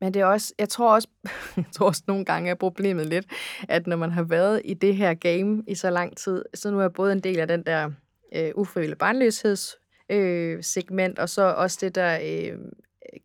men 0.00 0.14
det 0.14 0.22
er 0.22 0.26
også, 0.26 0.54
jeg 0.58 0.68
tror 0.68 0.94
også, 0.94 1.08
jeg 1.56 1.64
tror 1.72 1.86
også 1.86 2.02
nogle 2.06 2.24
gange 2.24 2.50
er 2.50 2.54
problemet 2.54 3.06
lidt, 3.06 3.26
at 3.68 3.86
når 3.86 3.96
man 3.96 4.10
har 4.10 4.22
været 4.22 4.62
i 4.64 4.74
det 4.74 4.96
her 4.96 5.14
game 5.14 5.62
i 5.68 5.74
så 5.74 5.90
lang 5.90 6.16
tid, 6.16 6.44
så 6.54 6.70
nu 6.70 6.78
er 6.78 6.82
jeg 6.82 6.92
både 6.92 7.12
en 7.12 7.20
del 7.20 7.38
af 7.38 7.48
den 7.48 7.62
der 7.62 7.90
øh, 8.34 8.50
ufrivillige 8.54 8.98
barnløsheds 8.98 9.76
øh, 10.10 10.62
segment, 10.62 11.18
og 11.18 11.28
så 11.28 11.42
også 11.42 11.78
det 11.80 11.94
der 11.94 12.18
øh, 12.22 12.58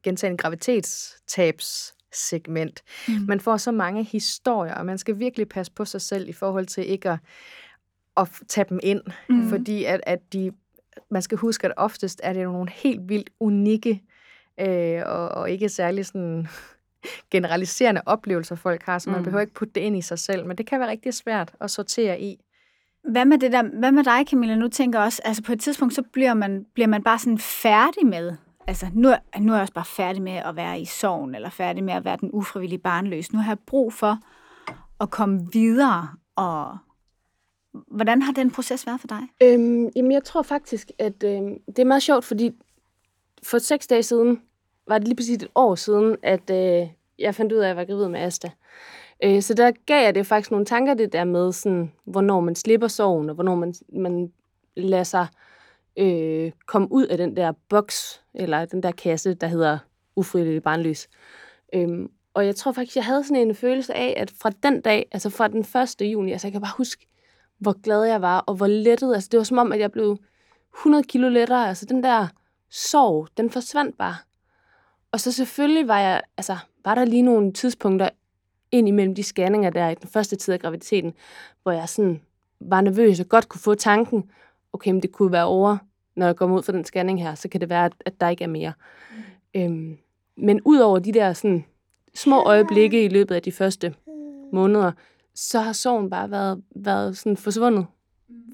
gentagende 0.03 0.37
graviditetstabs 0.37 1.93
segment. 2.13 2.83
Mm. 3.07 3.13
Man 3.27 3.39
får 3.39 3.57
så 3.57 3.71
mange 3.71 4.03
historier, 4.03 4.73
og 4.73 4.85
man 4.85 4.97
skal 4.97 5.19
virkelig 5.19 5.49
passe 5.49 5.71
på 5.71 5.85
sig 5.85 6.01
selv 6.01 6.29
i 6.29 6.33
forhold 6.33 6.65
til 6.65 6.89
ikke 6.89 7.09
at, 7.09 7.19
at 8.17 8.29
tage 8.47 8.65
dem 8.69 8.79
ind, 8.83 9.01
mm. 9.29 9.49
fordi 9.49 9.83
at, 9.83 10.01
at 10.03 10.33
de 10.33 10.51
man 11.11 11.21
skal 11.21 11.37
huske, 11.37 11.67
at 11.67 11.73
oftest 11.77 12.21
er 12.23 12.33
det 12.33 12.43
nogle 12.43 12.69
helt 12.69 13.09
vildt 13.09 13.29
unikke 13.39 14.01
øh, 14.59 15.01
og, 15.05 15.29
og 15.29 15.51
ikke 15.51 15.69
særlig 15.69 16.05
sådan 16.05 16.47
generaliserende 17.31 18.01
oplevelser, 18.05 18.55
folk 18.55 18.83
har, 18.83 18.99
så 18.99 19.09
man 19.09 19.19
mm. 19.19 19.23
behøver 19.23 19.41
ikke 19.41 19.53
putte 19.53 19.73
det 19.73 19.81
ind 19.81 19.97
i 19.97 20.01
sig 20.01 20.19
selv, 20.19 20.45
men 20.45 20.57
det 20.57 20.65
kan 20.65 20.79
være 20.79 20.89
rigtig 20.89 21.13
svært 21.13 21.53
at 21.61 21.71
sortere 21.71 22.21
i. 22.21 22.37
Hvad 23.09 23.25
med, 23.25 23.37
det 23.37 23.51
der, 23.51 23.63
hvad 23.79 23.91
med 23.91 24.03
dig, 24.03 24.27
Camilla? 24.29 24.55
Nu 24.55 24.67
tænker 24.67 24.99
jeg 24.99 25.05
også, 25.05 25.21
altså 25.25 25.43
på 25.43 25.51
et 25.51 25.61
tidspunkt, 25.61 25.93
så 25.93 26.03
bliver 26.13 26.33
man, 26.33 26.65
bliver 26.73 26.87
man 26.87 27.03
bare 27.03 27.19
sådan 27.19 27.37
færdig 27.37 28.05
med, 28.05 28.35
altså 28.67 28.85
nu, 28.93 29.09
nu 29.39 29.51
er 29.51 29.55
jeg 29.55 29.61
også 29.61 29.73
bare 29.73 29.85
færdig 29.85 30.21
med 30.21 30.33
at 30.33 30.55
være 30.55 30.81
i 30.81 30.85
sorgen, 30.85 31.35
eller 31.35 31.49
færdig 31.49 31.83
med 31.83 31.93
at 31.93 32.05
være 32.05 32.17
den 32.17 32.29
ufrivillige 32.33 32.79
barnløs. 32.79 33.33
Nu 33.33 33.39
har 33.39 33.51
jeg 33.51 33.59
brug 33.59 33.93
for 33.93 34.17
at 34.99 35.09
komme 35.09 35.47
videre 35.53 36.09
og, 36.35 36.77
Hvordan 37.73 38.21
har 38.21 38.31
den 38.31 38.51
proces 38.51 38.87
været 38.87 38.99
for 38.99 39.07
dig? 39.07 39.21
Øhm, 39.43 39.89
jamen, 39.95 40.11
jeg 40.11 40.23
tror 40.23 40.41
faktisk, 40.41 40.91
at 40.99 41.23
øhm, 41.23 41.61
det 41.67 41.79
er 41.79 41.85
meget 41.85 42.03
sjovt, 42.03 42.25
fordi 42.25 42.51
for 43.43 43.57
seks 43.57 43.87
dage 43.87 44.03
siden, 44.03 44.41
var 44.87 44.97
det 44.97 45.07
lige 45.07 45.15
præcis 45.15 45.35
et 45.35 45.47
år 45.55 45.75
siden, 45.75 46.17
at 46.23 46.49
øh, 46.49 46.87
jeg 47.19 47.35
fandt 47.35 47.51
ud 47.51 47.57
af, 47.57 47.63
at 47.63 47.67
jeg 47.67 47.77
var 47.77 47.85
gravid 47.85 48.07
med 48.07 48.19
Asta. 48.19 48.51
Øh, 49.23 49.41
så 49.41 49.53
der 49.53 49.71
gav 49.85 50.03
jeg 50.03 50.15
det 50.15 50.27
faktisk 50.27 50.51
nogle 50.51 50.65
tanker, 50.65 50.93
det 50.93 51.13
der 51.13 51.23
med, 51.23 51.51
sådan, 51.51 51.91
hvornår 52.05 52.39
man 52.39 52.55
slipper 52.55 52.87
sorgen, 52.87 53.29
og 53.29 53.35
hvornår 53.35 53.55
man, 53.55 53.73
man 53.93 54.31
lader 54.75 55.03
sig 55.03 55.27
øh, 55.97 56.51
komme 56.65 56.91
ud 56.91 57.05
af 57.05 57.17
den 57.17 57.35
der 57.35 57.53
boks, 57.69 58.23
eller 58.33 58.65
den 58.65 58.83
der 58.83 58.91
kasse, 58.91 59.33
der 59.33 59.47
hedder 59.47 59.77
ufrivillig 60.15 60.63
barnløs. 60.63 61.07
Øhm, 61.73 62.11
og 62.33 62.45
jeg 62.45 62.55
tror 62.55 62.71
faktisk, 62.71 62.95
jeg 62.95 63.05
havde 63.05 63.23
sådan 63.23 63.47
en 63.47 63.55
følelse 63.55 63.93
af, 63.93 64.13
at 64.17 64.31
fra 64.41 64.49
den 64.63 64.81
dag, 64.81 65.07
altså 65.11 65.29
fra 65.29 65.47
den 65.47 65.59
1. 66.01 66.11
juni, 66.11 66.31
altså 66.31 66.47
jeg 66.47 66.51
kan 66.51 66.61
bare 66.61 66.73
huske, 66.77 67.07
hvor 67.61 67.81
glad 67.81 68.03
jeg 68.03 68.21
var, 68.21 68.39
og 68.39 68.55
hvor 68.55 68.67
lettet. 68.67 69.13
Altså 69.13 69.29
det 69.31 69.37
var 69.37 69.43
som 69.43 69.57
om, 69.57 69.71
at 69.71 69.79
jeg 69.79 69.91
blev 69.91 70.17
100 70.77 71.03
kilo 71.03 71.29
lettere. 71.29 71.67
Altså 71.67 71.85
den 71.85 72.03
der 72.03 72.27
sorg, 72.69 73.27
den 73.37 73.49
forsvandt 73.49 73.97
bare. 73.97 74.15
Og 75.11 75.19
så 75.19 75.31
selvfølgelig 75.31 75.87
var 75.87 75.99
jeg, 75.99 76.21
altså 76.37 76.57
var 76.85 76.95
der 76.95 77.05
lige 77.05 77.21
nogle 77.21 77.53
tidspunkter 77.53 78.09
ind 78.71 78.87
imellem 78.87 79.15
de 79.15 79.23
scanninger 79.23 79.69
der 79.69 79.89
i 79.89 79.95
den 79.95 80.09
første 80.09 80.35
tid 80.35 80.53
af 80.53 80.59
graviditeten, 80.59 81.13
hvor 81.63 81.71
jeg 81.71 81.89
sådan 81.89 82.21
var 82.59 82.81
nervøs 82.81 83.19
og 83.19 83.29
godt 83.29 83.49
kunne 83.49 83.61
få 83.61 83.75
tanken, 83.75 84.31
okay, 84.73 84.91
men 84.91 85.01
det 85.01 85.11
kunne 85.11 85.31
være 85.31 85.45
over, 85.45 85.77
når 86.15 86.25
jeg 86.25 86.35
kommer 86.35 86.57
ud 86.57 86.63
for 86.63 86.71
den 86.71 86.85
scanning 86.85 87.23
her, 87.23 87.35
så 87.35 87.49
kan 87.49 87.61
det 87.61 87.69
være, 87.69 87.85
at, 87.85 87.93
at 88.05 88.21
der 88.21 88.29
ikke 88.29 88.43
er 88.43 88.47
mere. 88.47 88.73
Mm. 89.53 89.61
Øhm, 89.61 89.97
men 90.35 90.61
ud 90.65 90.77
over 90.77 90.99
de 90.99 91.11
der 91.11 91.33
sådan, 91.33 91.65
små 92.15 92.43
øjeblikke 92.43 93.05
i 93.05 93.07
løbet 93.07 93.35
af 93.35 93.41
de 93.41 93.51
første 93.51 93.95
måneder, 94.51 94.91
så 95.35 95.59
har 95.59 95.73
sorgen 95.73 96.09
bare 96.09 96.31
været, 96.31 96.63
været 96.75 97.17
sådan 97.17 97.37
forsvundet. 97.37 97.85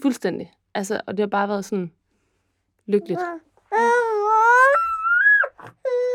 Fuldstændig. 0.01 0.53
Altså, 0.73 1.01
og 1.07 1.17
det 1.17 1.19
har 1.19 1.27
bare 1.27 1.47
været 1.47 1.65
sådan 1.65 1.91
lykkeligt. 2.87 3.19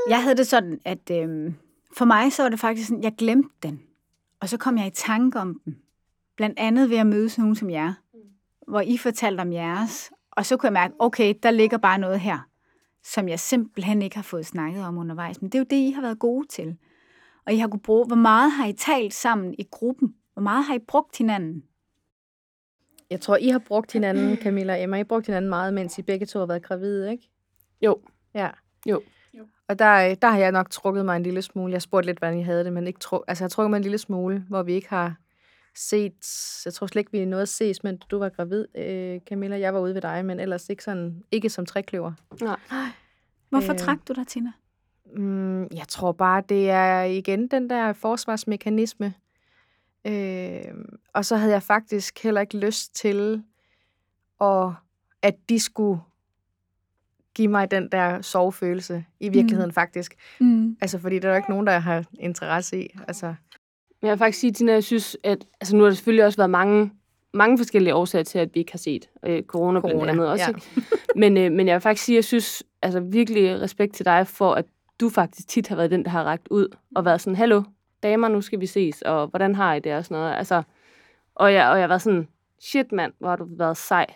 Jeg 0.08 0.22
havde 0.22 0.36
det 0.36 0.46
sådan, 0.46 0.80
at 0.84 1.10
øh, 1.10 1.52
for 1.96 2.04
mig 2.04 2.32
så 2.32 2.42
var 2.42 2.48
det 2.48 2.60
faktisk 2.60 2.88
sådan, 2.88 3.02
jeg 3.02 3.14
glemte 3.18 3.54
den. 3.62 3.82
Og 4.40 4.48
så 4.48 4.56
kom 4.56 4.78
jeg 4.78 4.86
i 4.86 4.90
tanke 4.90 5.38
om 5.38 5.60
den. 5.64 5.76
Blandt 6.36 6.58
andet 6.58 6.90
ved 6.90 6.96
at 6.96 7.06
møde 7.06 7.28
sådan 7.28 7.42
nogen 7.42 7.56
som 7.56 7.70
jer, 7.70 7.94
hvor 8.68 8.80
I 8.80 8.96
fortalte 8.96 9.40
om 9.40 9.52
jeres. 9.52 10.12
Og 10.30 10.46
så 10.46 10.56
kunne 10.56 10.66
jeg 10.66 10.72
mærke, 10.72 10.94
okay, 10.98 11.34
der 11.42 11.50
ligger 11.50 11.78
bare 11.78 11.98
noget 11.98 12.20
her, 12.20 12.38
som 13.04 13.28
jeg 13.28 13.40
simpelthen 13.40 14.02
ikke 14.02 14.16
har 14.16 14.22
fået 14.22 14.46
snakket 14.46 14.84
om 14.84 14.98
undervejs. 14.98 15.42
Men 15.42 15.50
det 15.50 15.54
er 15.54 15.60
jo 15.60 15.66
det, 15.70 15.76
I 15.76 15.90
har 15.90 16.02
været 16.02 16.18
gode 16.18 16.46
til. 16.48 16.76
Og 17.46 17.52
I 17.52 17.56
har 17.56 17.68
kunne 17.68 17.80
bruge, 17.80 18.06
hvor 18.06 18.16
meget 18.16 18.52
har 18.52 18.66
I 18.66 18.72
talt 18.72 19.14
sammen 19.14 19.54
i 19.58 19.68
gruppen? 19.70 20.14
Hvor 20.32 20.42
meget 20.42 20.64
har 20.64 20.74
I 20.74 20.78
brugt 20.78 21.18
hinanden? 21.18 21.64
Jeg 23.10 23.20
tror, 23.20 23.36
I 23.36 23.48
har 23.48 23.58
brugt 23.58 23.92
hinanden, 23.92 24.36
Camilla 24.36 24.72
og 24.72 24.82
Emma. 24.82 24.96
I 24.96 24.98
har 24.98 25.04
brugt 25.04 25.26
hinanden 25.26 25.48
meget, 25.48 25.74
mens 25.74 25.98
I 25.98 26.02
begge 26.02 26.26
to 26.26 26.38
har 26.38 26.46
været 26.46 26.62
gravide, 26.62 27.10
ikke? 27.10 27.30
Jo. 27.82 28.00
Ja. 28.34 28.50
Jo. 28.86 29.02
Og 29.68 29.78
der, 29.78 30.14
der 30.14 30.28
har 30.28 30.38
jeg 30.38 30.52
nok 30.52 30.70
trukket 30.70 31.04
mig 31.04 31.16
en 31.16 31.22
lille 31.22 31.42
smule. 31.42 31.72
Jeg 31.72 31.82
spurgte 31.82 32.06
lidt, 32.06 32.18
hvordan 32.18 32.38
I 32.38 32.42
havde 32.42 32.64
det, 32.64 32.72
men 32.72 32.86
ikke 32.86 33.00
tru- 33.04 33.24
altså, 33.28 33.44
jeg 33.44 33.46
har 33.46 33.48
trukket 33.48 33.70
mig 33.70 33.76
en 33.76 33.82
lille 33.82 33.98
smule, 33.98 34.44
hvor 34.48 34.62
vi 34.62 34.72
ikke 34.72 34.88
har 34.88 35.16
set... 35.74 36.14
Jeg 36.64 36.72
tror 36.74 36.86
slet 36.86 37.00
ikke, 37.00 37.12
vi 37.12 37.24
nåede 37.24 37.42
at 37.42 37.48
ses, 37.48 37.82
men 37.82 37.96
du 38.10 38.18
var 38.18 38.28
gravid, 38.28 38.66
øh, 38.76 39.20
Camilla. 39.20 39.58
Jeg 39.58 39.74
var 39.74 39.80
ude 39.80 39.94
ved 39.94 40.00
dig, 40.02 40.24
men 40.24 40.40
ellers 40.40 40.68
ikke, 40.68 40.84
sådan, 40.84 41.22
ikke 41.30 41.48
som 41.50 41.66
trækløver. 41.66 42.12
Nej. 42.40 42.56
Hvorfor 43.50 43.72
Øh. 43.72 43.78
trak 43.78 43.98
du 44.08 44.12
dig, 44.12 44.26
Tina? 44.26 44.52
Mm, 45.16 45.62
jeg 45.62 45.88
tror 45.88 46.12
bare, 46.12 46.42
det 46.48 46.70
er 46.70 47.02
igen 47.02 47.48
den 47.48 47.70
der 47.70 47.92
forsvarsmekanisme. 47.92 49.14
Øh, 50.06 50.74
og 51.12 51.24
så 51.24 51.36
havde 51.36 51.52
jeg 51.52 51.62
faktisk 51.62 52.22
heller 52.22 52.40
ikke 52.40 52.58
lyst 52.58 52.94
til, 52.94 53.42
at, 54.40 54.70
at 55.22 55.34
de 55.48 55.60
skulle 55.60 56.00
give 57.34 57.48
mig 57.48 57.70
den 57.70 57.88
der 57.92 58.22
sovefølelse 58.22 59.04
i 59.20 59.28
virkeligheden 59.28 59.68
mm. 59.68 59.74
faktisk. 59.74 60.14
Mm. 60.40 60.76
Altså, 60.80 60.98
fordi 60.98 61.18
der 61.18 61.28
er 61.28 61.32
jo 61.32 61.36
ikke 61.36 61.50
nogen, 61.50 61.66
der 61.66 61.78
har 61.78 62.04
interesse 62.20 62.84
i. 62.84 62.96
Altså, 63.08 63.26
Men 64.00 64.06
jeg 64.06 64.10
vil 64.10 64.18
faktisk 64.18 64.40
sige, 64.40 64.52
Tina, 64.52 64.72
jeg 64.72 64.84
synes, 64.84 65.16
at 65.22 65.46
altså 65.60 65.76
nu 65.76 65.82
har 65.82 65.90
der 65.90 65.94
selvfølgelig 65.94 66.24
også 66.24 66.36
været 66.36 66.50
mange, 66.50 66.90
mange 67.34 67.58
forskellige 67.58 67.94
årsager 67.94 68.22
til, 68.22 68.38
at 68.38 68.54
vi 68.54 68.60
ikke 68.60 68.72
har 68.72 68.78
set 68.78 69.10
øh, 69.26 69.42
corona, 69.42 69.80
corona 69.80 69.94
blandt 69.94 70.10
andet 70.10 70.28
også. 70.28 70.44
ja. 70.76 70.82
Men, 71.20 71.36
øh, 71.36 71.52
men 71.52 71.66
jeg 71.66 71.74
vil 71.74 71.80
faktisk 71.80 72.04
sige, 72.04 72.16
at 72.16 72.16
jeg 72.16 72.24
synes 72.24 72.62
altså 72.82 73.00
virkelig 73.00 73.60
respekt 73.60 73.94
til 73.94 74.04
dig 74.04 74.26
for, 74.26 74.54
at 74.54 74.64
du 75.00 75.08
faktisk 75.08 75.48
tit 75.48 75.68
har 75.68 75.76
været 75.76 75.90
den, 75.90 76.04
der 76.04 76.10
har 76.10 76.24
rækket 76.24 76.48
ud 76.48 76.68
og 76.94 77.04
været 77.04 77.20
sådan, 77.20 77.36
hallo, 77.36 77.62
damer, 78.02 78.28
nu 78.28 78.40
skal 78.40 78.60
vi 78.60 78.66
ses, 78.66 79.02
og 79.02 79.26
hvordan 79.26 79.54
har 79.54 79.74
I 79.74 79.80
det 79.80 79.94
og 79.94 80.04
sådan 80.04 80.22
noget. 80.22 80.34
Altså, 80.34 80.62
og 81.34 81.52
jeg, 81.52 81.70
og 81.70 81.80
jeg 81.80 81.88
var 81.88 81.98
sådan, 81.98 82.28
shit 82.60 82.92
mand, 82.92 83.12
hvor 83.18 83.28
har 83.28 83.36
du 83.36 83.46
været 83.50 83.76
sej. 83.76 84.06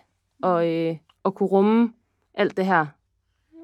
Og, 0.43 0.69
øh, 0.69 0.97
og 1.23 1.35
kunne 1.35 1.49
rumme 1.49 1.93
alt 2.35 2.57
det 2.57 2.67
her, 2.67 2.87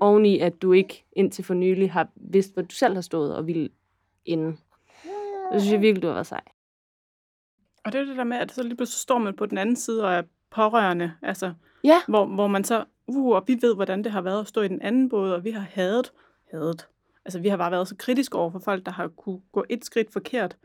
oveni 0.00 0.38
at 0.38 0.62
du 0.62 0.72
ikke 0.72 1.04
indtil 1.12 1.44
for 1.44 1.54
nylig 1.54 1.92
har 1.92 2.08
vidst, 2.16 2.52
hvor 2.54 2.62
du 2.62 2.74
selv 2.74 2.94
har 2.94 3.00
stået 3.00 3.36
og 3.36 3.46
ville 3.46 3.68
inden. 4.24 4.58
Det 5.52 5.60
synes 5.60 5.72
jeg 5.72 5.80
virkelig, 5.82 6.02
du 6.02 6.06
har 6.06 6.14
været 6.14 6.26
sej. 6.26 6.40
Og 7.84 7.92
det 7.92 8.00
er 8.00 8.04
det 8.04 8.16
der 8.16 8.24
med, 8.24 8.36
at 8.36 8.52
så 8.52 8.62
lige 8.62 8.76
pludselig 8.76 9.00
står 9.00 9.18
man 9.18 9.36
på 9.36 9.46
den 9.46 9.58
anden 9.58 9.76
side 9.76 10.04
og 10.04 10.12
er 10.12 10.22
pårørende, 10.50 11.12
altså, 11.22 11.52
Ja. 11.84 12.00
hvor, 12.08 12.24
hvor 12.26 12.46
man 12.46 12.64
så, 12.64 12.84
uh, 13.06 13.34
og 13.36 13.44
vi 13.46 13.58
ved, 13.60 13.74
hvordan 13.74 14.04
det 14.04 14.12
har 14.12 14.20
været 14.20 14.40
at 14.40 14.46
stå 14.48 14.60
i 14.60 14.68
den 14.68 14.82
anden 14.82 15.08
båd, 15.08 15.32
og 15.32 15.44
vi 15.44 15.50
har 15.50 15.66
hadet, 15.70 16.12
hadet. 16.50 16.88
Altså, 17.24 17.38
vi 17.38 17.48
har 17.48 17.56
bare 17.56 17.70
været 17.70 17.88
så 17.88 17.94
kritiske 17.98 18.38
over 18.38 18.50
for 18.50 18.58
folk, 18.58 18.86
der 18.86 18.92
har 18.92 19.08
kunne 19.08 19.38
gå 19.52 19.64
et 19.70 19.84
skridt 19.84 20.12
forkert, 20.12 20.56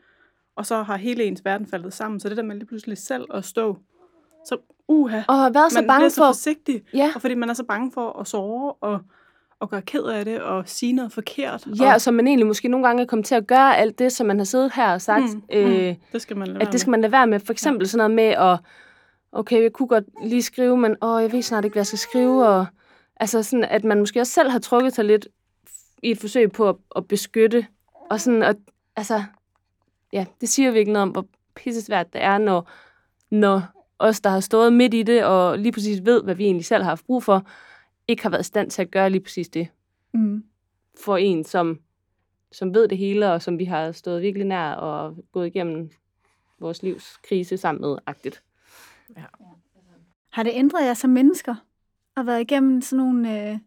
og 0.56 0.66
så 0.66 0.82
har 0.82 0.96
hele 0.96 1.24
ens 1.24 1.44
verden 1.44 1.66
faldet 1.66 1.92
sammen. 1.92 2.20
Så 2.20 2.28
det 2.28 2.36
der 2.36 2.42
med 2.42 2.56
lige 2.56 2.66
pludselig 2.66 2.98
selv 2.98 3.24
at 3.34 3.44
stå, 3.44 3.78
så 4.46 4.56
uha, 4.88 5.20
Og 5.28 5.34
har 5.38 5.50
været 5.50 5.72
så 5.72 5.80
man 5.80 5.86
bange 5.86 5.98
bliver 6.00 6.08
så 6.08 6.16
for... 6.20 6.26
forsigtig, 6.26 6.82
Ja. 6.94 7.12
og 7.14 7.20
fordi 7.20 7.34
man 7.34 7.50
er 7.50 7.54
så 7.54 7.64
bange 7.64 7.92
for 7.92 8.18
at 8.20 8.26
såre, 8.26 8.72
og, 8.72 9.00
og 9.60 9.70
gøre 9.70 9.82
ked 9.82 10.02
af 10.02 10.24
det, 10.24 10.40
og 10.42 10.68
sige 10.68 10.92
noget 10.92 11.12
forkert. 11.12 11.66
Ja, 11.80 11.88
og, 11.88 11.94
og 11.94 12.00
så 12.00 12.10
man 12.10 12.26
egentlig 12.26 12.46
måske 12.46 12.68
nogle 12.68 12.86
gange 12.86 13.02
er 13.02 13.06
kommet 13.06 13.26
til 13.26 13.34
at 13.34 13.46
gøre 13.46 13.76
alt 13.76 13.98
det, 13.98 14.12
som 14.12 14.26
man 14.26 14.38
har 14.38 14.44
siddet 14.44 14.72
her 14.74 14.92
og 14.92 15.02
sagt, 15.02 15.22
Mm, 15.22 15.42
mm, 15.60 15.66
mm. 15.68 15.72
øh, 15.72 15.94
det 16.12 16.22
skal 16.22 16.36
man 16.36 16.46
lade 16.48 16.56
at 16.56 16.60
være 16.66 16.72
det 16.72 16.80
skal 16.80 16.90
man 16.90 17.00
lade 17.00 17.12
være 17.12 17.26
med. 17.26 17.40
For 17.40 17.52
eksempel 17.52 17.88
sådan 17.88 18.10
noget 18.10 18.14
med 18.14 18.52
at, 18.52 18.58
okay, 19.32 19.62
jeg 19.62 19.72
kunne 19.72 19.88
godt 19.88 20.04
lige 20.22 20.42
skrive, 20.42 20.76
men 20.76 20.96
åh, 21.02 21.22
jeg 21.22 21.32
ved 21.32 21.42
snart 21.42 21.64
ikke, 21.64 21.74
hvad 21.74 21.80
jeg 21.80 21.86
skal 21.86 21.98
skrive. 21.98 22.46
Og, 22.48 22.66
altså 23.16 23.42
sådan, 23.42 23.64
at 23.64 23.84
man 23.84 23.98
måske 23.98 24.20
også 24.20 24.32
selv 24.32 24.50
har 24.50 24.58
trukket 24.58 24.94
sig 24.94 25.04
lidt 25.04 25.28
i 26.02 26.10
et 26.10 26.18
forsøg 26.18 26.52
på 26.52 26.68
at, 26.68 26.76
at 26.96 27.08
beskytte. 27.08 27.66
Og 28.10 28.20
sådan, 28.20 28.42
at, 28.42 28.56
altså, 28.96 29.22
ja, 30.12 30.26
det 30.40 30.48
siger 30.48 30.66
jo 30.66 30.72
virkelig 30.72 30.92
noget 30.92 31.02
om, 31.02 31.10
hvor 31.10 31.26
pisse 31.54 31.82
svært 31.82 32.12
det 32.12 32.22
er, 32.22 32.38
når, 32.38 32.70
når 33.30 33.62
os, 33.98 34.20
der 34.20 34.30
har 34.30 34.40
stået 34.40 34.72
midt 34.72 34.94
i 34.94 35.02
det, 35.02 35.24
og 35.24 35.58
lige 35.58 35.72
præcis 35.72 36.04
ved, 36.04 36.22
hvad 36.22 36.34
vi 36.34 36.44
egentlig 36.44 36.64
selv 36.64 36.82
har 36.82 36.90
haft 36.90 37.06
brug 37.06 37.22
for, 37.22 37.46
ikke 38.08 38.22
har 38.22 38.30
været 38.30 38.42
i 38.42 38.44
stand 38.44 38.70
til 38.70 38.82
at 38.82 38.90
gøre 38.90 39.10
lige 39.10 39.22
præcis 39.22 39.48
det 39.48 39.68
Mm. 40.12 40.44
for 41.04 41.16
en, 41.16 41.44
som, 41.44 41.80
som 42.52 42.74
ved 42.74 42.88
det 42.88 42.98
hele, 42.98 43.32
og 43.32 43.42
som 43.42 43.58
vi 43.58 43.64
har 43.64 43.92
stået 43.92 44.22
virkelig 44.22 44.46
nær 44.46 44.72
og 44.72 45.16
gået 45.32 45.46
igennem 45.46 45.90
vores 46.60 46.82
livs 46.82 47.16
krise 47.28 47.56
sammen 47.56 47.80
med, 47.80 47.98
agtigt. 48.06 48.42
Har 50.30 50.42
det 50.42 50.52
ændret 50.54 50.86
jer 50.86 50.94
som 50.94 51.10
mennesker 51.10 51.54
at 52.16 52.26
være 52.26 52.40
igennem 52.40 52.82
sådan 52.82 53.04
nogle 53.04 53.50
øh, 53.50 53.58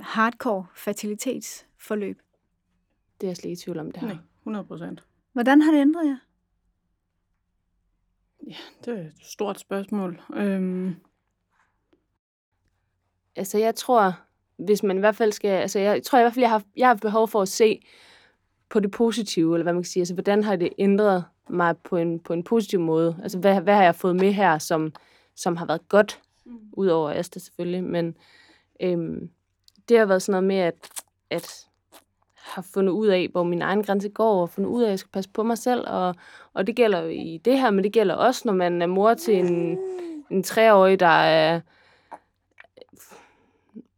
hardcore 0.00 0.66
fertilitetsforløb? 0.76 2.22
Det 3.20 3.26
er 3.26 3.28
jeg 3.30 3.36
slet 3.36 3.50
ikke 3.50 3.60
i 3.60 3.62
tvivl 3.64 3.78
om, 3.78 3.90
det 3.90 4.00
her. 4.00 4.08
Nej, 4.08 4.16
100 4.40 4.64
procent. 4.64 5.04
Hvordan 5.32 5.62
har 5.62 5.72
det 5.72 5.80
ændret 5.80 6.06
jer? 6.06 6.18
Det 8.84 8.98
er 8.98 9.06
et 9.06 9.12
stort 9.20 9.60
spørgsmål. 9.60 10.22
Øhm, 10.34 10.96
Altså, 13.38 13.58
jeg 13.58 13.74
tror, 13.74 14.18
hvis 14.56 14.82
man 14.82 14.96
i 14.96 15.00
hvert 15.00 15.16
fald 15.16 15.32
skal... 15.32 15.48
Altså, 15.50 15.78
jeg 15.78 16.02
tror 16.02 16.18
i 16.18 16.22
hvert 16.22 16.34
fald, 16.34 16.42
jeg 16.42 16.50
har, 16.50 16.62
jeg 16.76 16.88
har 16.88 16.94
behov 16.94 17.28
for 17.28 17.42
at 17.42 17.48
se 17.48 17.80
på 18.68 18.80
det 18.80 18.90
positive, 18.90 19.54
eller 19.54 19.62
hvad 19.62 19.72
man 19.72 19.82
kan 19.82 19.90
sige. 19.90 20.00
Altså, 20.00 20.14
hvordan 20.14 20.44
har 20.44 20.56
det 20.56 20.72
ændret 20.78 21.24
mig 21.50 21.76
på 21.78 21.96
en, 21.96 22.20
på 22.20 22.32
en 22.32 22.42
positiv 22.44 22.80
måde? 22.80 23.18
Altså, 23.22 23.38
hvad, 23.38 23.60
hvad 23.60 23.74
har 23.74 23.82
jeg 23.82 23.94
fået 23.94 24.16
med 24.16 24.32
her, 24.32 24.58
som, 24.58 24.92
som 25.34 25.56
har 25.56 25.66
været 25.66 25.88
godt, 25.88 26.20
udover 26.72 27.10
Asta 27.10 27.38
selvfølgelig, 27.38 27.84
men 27.84 28.16
øhm, 28.82 29.30
det 29.88 29.98
har 29.98 30.06
været 30.06 30.22
sådan 30.22 30.32
noget 30.32 30.44
med, 30.44 30.56
at, 30.56 30.90
at 31.30 31.68
har 32.34 32.62
fundet 32.62 32.92
ud 32.92 33.06
af, 33.06 33.28
hvor 33.32 33.42
min 33.42 33.62
egen 33.62 33.82
grænse 33.82 34.08
går, 34.08 34.42
og 34.42 34.50
fundet 34.50 34.70
ud 34.70 34.82
af, 34.82 34.86
at 34.86 34.90
jeg 34.90 34.98
skal 34.98 35.10
passe 35.10 35.30
på 35.30 35.42
mig 35.42 35.58
selv, 35.58 35.84
og, 35.88 36.14
og 36.54 36.66
det 36.66 36.76
gælder 36.76 37.00
jo 37.00 37.08
i 37.08 37.40
det 37.44 37.58
her, 37.58 37.70
men 37.70 37.84
det 37.84 37.92
gælder 37.92 38.14
også, 38.14 38.42
når 38.44 38.52
man 38.52 38.82
er 38.82 38.86
mor 38.86 39.14
til 39.14 39.34
en, 39.38 39.78
en 40.30 40.42
treårig, 40.42 41.00
der 41.00 41.06
er 41.06 41.60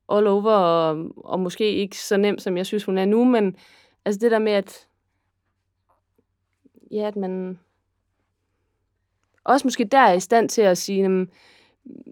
all 0.09 0.27
over, 0.27 0.53
og, 0.53 1.13
og 1.17 1.41
måske 1.41 1.73
ikke 1.73 1.99
så 1.99 2.17
nem, 2.17 2.39
som 2.39 2.57
jeg 2.57 2.67
synes, 2.67 2.85
hun 2.85 2.99
er 2.99 3.05
nu, 3.05 3.25
men 3.25 3.57
altså 4.05 4.19
det 4.19 4.31
der 4.31 4.39
med, 4.39 4.53
at 4.53 4.87
ja, 6.91 7.07
at 7.07 7.17
man 7.17 7.59
også 9.45 9.67
måske 9.67 9.85
der 9.85 9.99
er 9.99 10.13
i 10.13 10.21
stand 10.21 10.49
til 10.49 10.63
at 10.63 10.79
sige, 10.79 11.03
jamen, 11.03 11.31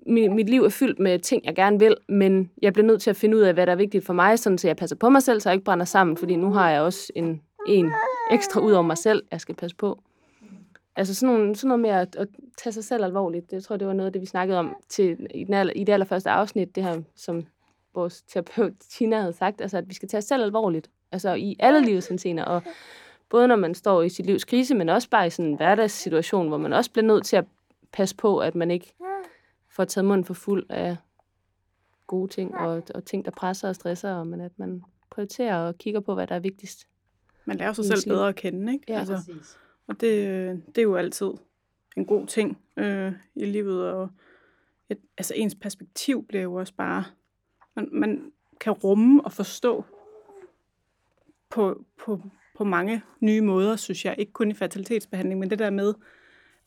mit, 0.06 0.32
mit 0.32 0.48
liv 0.48 0.62
er 0.62 0.68
fyldt 0.68 0.98
med 0.98 1.18
ting, 1.18 1.44
jeg 1.44 1.54
gerne 1.54 1.78
vil, 1.78 1.96
men 2.08 2.50
jeg 2.62 2.72
bliver 2.72 2.86
nødt 2.86 3.02
til 3.02 3.10
at 3.10 3.16
finde 3.16 3.36
ud 3.36 3.42
af, 3.42 3.54
hvad 3.54 3.66
der 3.66 3.72
er 3.72 3.76
vigtigt 3.76 4.06
for 4.06 4.12
mig, 4.12 4.38
sådan 4.38 4.58
så 4.58 4.68
jeg 4.68 4.76
passer 4.76 4.96
på 4.96 5.08
mig 5.08 5.22
selv, 5.22 5.40
så 5.40 5.48
jeg 5.48 5.54
ikke 5.54 5.64
brænder 5.64 5.84
sammen, 5.84 6.16
fordi 6.16 6.36
nu 6.36 6.52
har 6.52 6.70
jeg 6.70 6.80
også 6.80 7.12
en, 7.14 7.42
en 7.66 7.92
ekstra 8.30 8.60
ud 8.60 8.72
over 8.72 8.82
mig 8.82 8.98
selv, 8.98 9.22
jeg 9.30 9.40
skal 9.40 9.54
passe 9.54 9.76
på. 9.76 10.02
Altså 10.96 11.14
sådan, 11.14 11.34
nogle, 11.34 11.56
sådan 11.56 11.68
noget 11.68 11.80
med 11.80 11.90
at, 11.90 12.16
at 12.16 12.28
tage 12.56 12.72
sig 12.72 12.84
selv 12.84 13.04
alvorligt, 13.04 13.50
det 13.50 13.64
tror 13.64 13.74
jeg, 13.74 13.80
det 13.80 13.88
var 13.88 13.94
noget 13.94 14.06
af 14.06 14.12
det, 14.12 14.22
vi 14.22 14.26
snakkede 14.26 14.58
om 14.58 14.76
til, 14.88 15.26
i, 15.34 15.44
den 15.44 15.54
aller, 15.54 15.72
i 15.72 15.84
det 15.84 15.92
allerførste 15.92 16.30
afsnit, 16.30 16.74
det 16.74 16.84
her, 16.84 17.02
som 17.16 17.44
vores 17.94 18.22
terapeut 18.22 18.72
Tina 18.90 19.20
havde 19.20 19.32
sagt, 19.32 19.60
altså 19.60 19.78
at 19.78 19.88
vi 19.88 19.94
skal 19.94 20.08
tage 20.08 20.18
os 20.18 20.24
selv 20.24 20.42
alvorligt, 20.42 20.90
altså 21.12 21.34
i 21.34 21.56
alle 21.58 21.80
livets 21.80 22.08
hensener, 22.08 22.44
og 22.44 22.62
både 23.28 23.48
når 23.48 23.56
man 23.56 23.74
står 23.74 24.02
i 24.02 24.08
sit 24.08 24.26
livs 24.26 24.44
krise, 24.44 24.74
men 24.74 24.88
også 24.88 25.10
bare 25.10 25.26
i 25.26 25.30
sådan 25.30 25.50
en 25.50 25.56
hverdagssituation, 25.56 26.48
hvor 26.48 26.58
man 26.58 26.72
også 26.72 26.90
bliver 26.90 27.06
nødt 27.06 27.24
til 27.24 27.36
at 27.36 27.44
passe 27.92 28.16
på, 28.16 28.38
at 28.38 28.54
man 28.54 28.70
ikke 28.70 28.94
får 29.78 29.84
taget 29.84 30.04
munden 30.04 30.24
for 30.24 30.34
fuld 30.34 30.66
af 30.68 30.96
gode 32.06 32.28
ting, 32.28 32.54
og, 32.54 32.82
og 32.94 33.04
ting, 33.04 33.24
der 33.24 33.30
presser 33.30 33.68
og 33.68 33.74
stresser, 33.74 34.14
og 34.14 34.26
men 34.26 34.40
at 34.40 34.58
man 34.58 34.82
prioriterer 35.10 35.56
og 35.56 35.78
kigger 35.78 36.00
på, 36.00 36.14
hvad 36.14 36.26
der 36.26 36.34
er 36.34 36.40
vigtigst. 36.40 36.88
man 37.44 37.56
lærer 37.56 37.72
sig 37.72 37.84
selv 37.84 38.12
bedre 38.14 38.28
at 38.28 38.34
kende, 38.34 38.72
ikke? 38.72 38.84
Ja, 38.88 38.98
altså, 38.98 39.14
præcis. 39.14 39.58
og 39.86 40.00
det, 40.00 40.62
det 40.66 40.78
er 40.78 40.82
jo 40.82 40.96
altid 40.96 41.30
en 41.96 42.04
god 42.04 42.26
ting 42.26 42.58
øh, 42.76 43.12
i 43.34 43.44
livet, 43.44 43.90
og 43.90 44.08
et, 44.88 44.98
altså 45.18 45.34
ens 45.36 45.54
perspektiv 45.54 46.26
bliver 46.26 46.42
jo 46.42 46.54
også 46.54 46.74
bare, 46.74 47.04
man, 47.76 47.88
man 47.92 48.32
kan 48.60 48.72
rumme 48.72 49.24
og 49.24 49.32
forstå 49.32 49.84
på, 51.48 51.84
på, 51.96 52.22
på 52.56 52.64
mange 52.64 53.02
nye 53.20 53.40
måder, 53.40 53.76
synes 53.76 54.04
jeg. 54.04 54.14
Ikke 54.18 54.32
kun 54.32 54.50
i 54.50 54.54
fertilitetsbehandling, 54.54 55.40
men 55.40 55.50
det 55.50 55.58
der 55.58 55.70
med, 55.70 55.94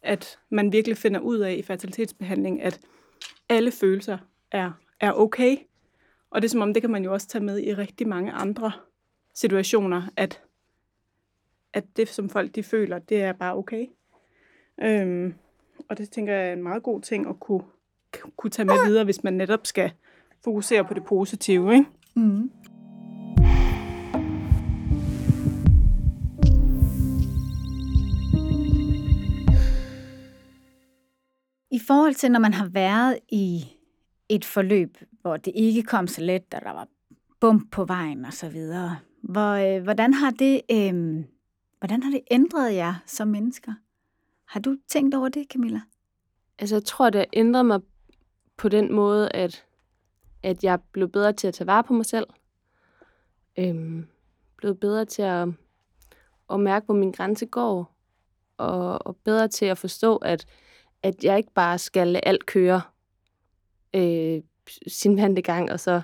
at 0.01 0.39
man 0.49 0.71
virkelig 0.71 0.97
finder 0.97 1.19
ud 1.19 1.37
af 1.37 1.53
i 1.53 1.61
fertilitetsbehandling, 1.61 2.61
at 2.61 2.79
alle 3.51 3.71
følelser 3.71 4.17
er, 4.51 4.71
er 4.99 5.11
okay. 5.13 5.57
Og 6.29 6.41
det 6.41 6.47
er 6.47 6.49
som 6.49 6.61
om, 6.61 6.73
det 6.73 6.83
kan 6.83 6.91
man 6.91 7.03
jo 7.03 7.13
også 7.13 7.27
tage 7.27 7.43
med 7.43 7.59
i 7.59 7.73
rigtig 7.73 8.07
mange 8.07 8.31
andre 8.31 8.71
situationer, 9.33 10.03
at, 10.15 10.41
at 11.73 11.83
det, 11.97 12.09
som 12.09 12.29
folk 12.29 12.55
de 12.55 12.63
føler, 12.63 12.99
det 12.99 13.21
er 13.21 13.33
bare 13.33 13.55
okay. 13.55 13.87
Øhm, 14.81 15.33
og 15.89 15.97
det 15.97 16.09
tænker 16.09 16.33
jeg 16.33 16.49
er 16.49 16.53
en 16.53 16.63
meget 16.63 16.83
god 16.83 17.01
ting 17.01 17.29
at 17.29 17.39
kunne, 17.39 17.63
kunne 18.35 18.49
tage 18.49 18.65
med 18.65 18.85
videre, 18.87 19.03
hvis 19.03 19.23
man 19.23 19.33
netop 19.33 19.67
skal 19.67 19.91
fokusere 20.43 20.85
på 20.85 20.93
det 20.93 21.05
positive. 21.05 21.73
Ikke? 21.73 21.85
Mm. 22.15 22.51
I 31.81 31.83
forhold 31.87 32.15
til, 32.15 32.31
når 32.31 32.39
man 32.39 32.53
har 32.53 32.67
været 32.67 33.19
i 33.29 33.65
et 34.29 34.45
forløb, 34.45 34.97
hvor 35.21 35.37
det 35.37 35.51
ikke 35.55 35.83
kom 35.83 36.07
så 36.07 36.21
let, 36.21 36.53
og 36.53 36.61
der 36.61 36.71
var 36.71 36.87
bump 37.39 37.71
på 37.71 37.85
vejen 37.85 38.25
og 38.25 38.33
så 38.33 38.49
videre, 38.49 38.99
hvor, 39.21 39.51
øh, 39.51 39.83
hvordan, 39.83 40.13
har 40.13 40.31
det, 40.31 40.61
øh, 40.71 41.23
hvordan 41.79 42.03
har 42.03 42.11
det 42.11 42.21
ændret 42.31 42.75
jer 42.75 42.93
som 43.05 43.27
mennesker? 43.27 43.73
Har 44.45 44.59
du 44.59 44.77
tænkt 44.87 45.15
over 45.15 45.29
det, 45.29 45.47
Camilla? 45.53 45.81
Altså, 46.59 46.75
jeg 46.75 46.83
tror, 46.83 47.09
det 47.09 47.19
har 47.19 47.27
ændret 47.33 47.65
mig 47.65 47.81
på 48.57 48.69
den 48.69 48.93
måde, 48.93 49.29
at, 49.31 49.65
at 50.43 50.63
jeg 50.63 50.79
blev 50.91 51.09
bedre 51.09 51.33
til 51.33 51.47
at 51.47 51.53
tage 51.53 51.67
vare 51.67 51.83
på 51.83 51.93
mig 51.93 52.05
selv. 52.05 52.27
Øhm, 53.59 54.07
blev 54.57 54.75
bedre 54.75 55.05
til 55.05 55.21
at, 55.21 55.47
at 56.49 56.59
mærke, 56.59 56.85
hvor 56.85 56.95
min 56.95 57.11
grænse 57.11 57.45
går. 57.45 57.95
Og, 58.57 59.07
og 59.07 59.15
bedre 59.15 59.47
til 59.47 59.65
at 59.65 59.77
forstå, 59.77 60.15
at, 60.15 60.45
at 61.03 61.23
jeg 61.23 61.37
ikke 61.37 61.53
bare 61.53 61.77
skal 61.77 62.07
lade 62.07 62.25
alt 62.25 62.45
køre 62.45 62.81
øh, 63.93 64.41
sin 64.87 65.17
vante 65.17 65.41
gang, 65.41 65.71
og 65.71 65.79
så, 65.79 66.01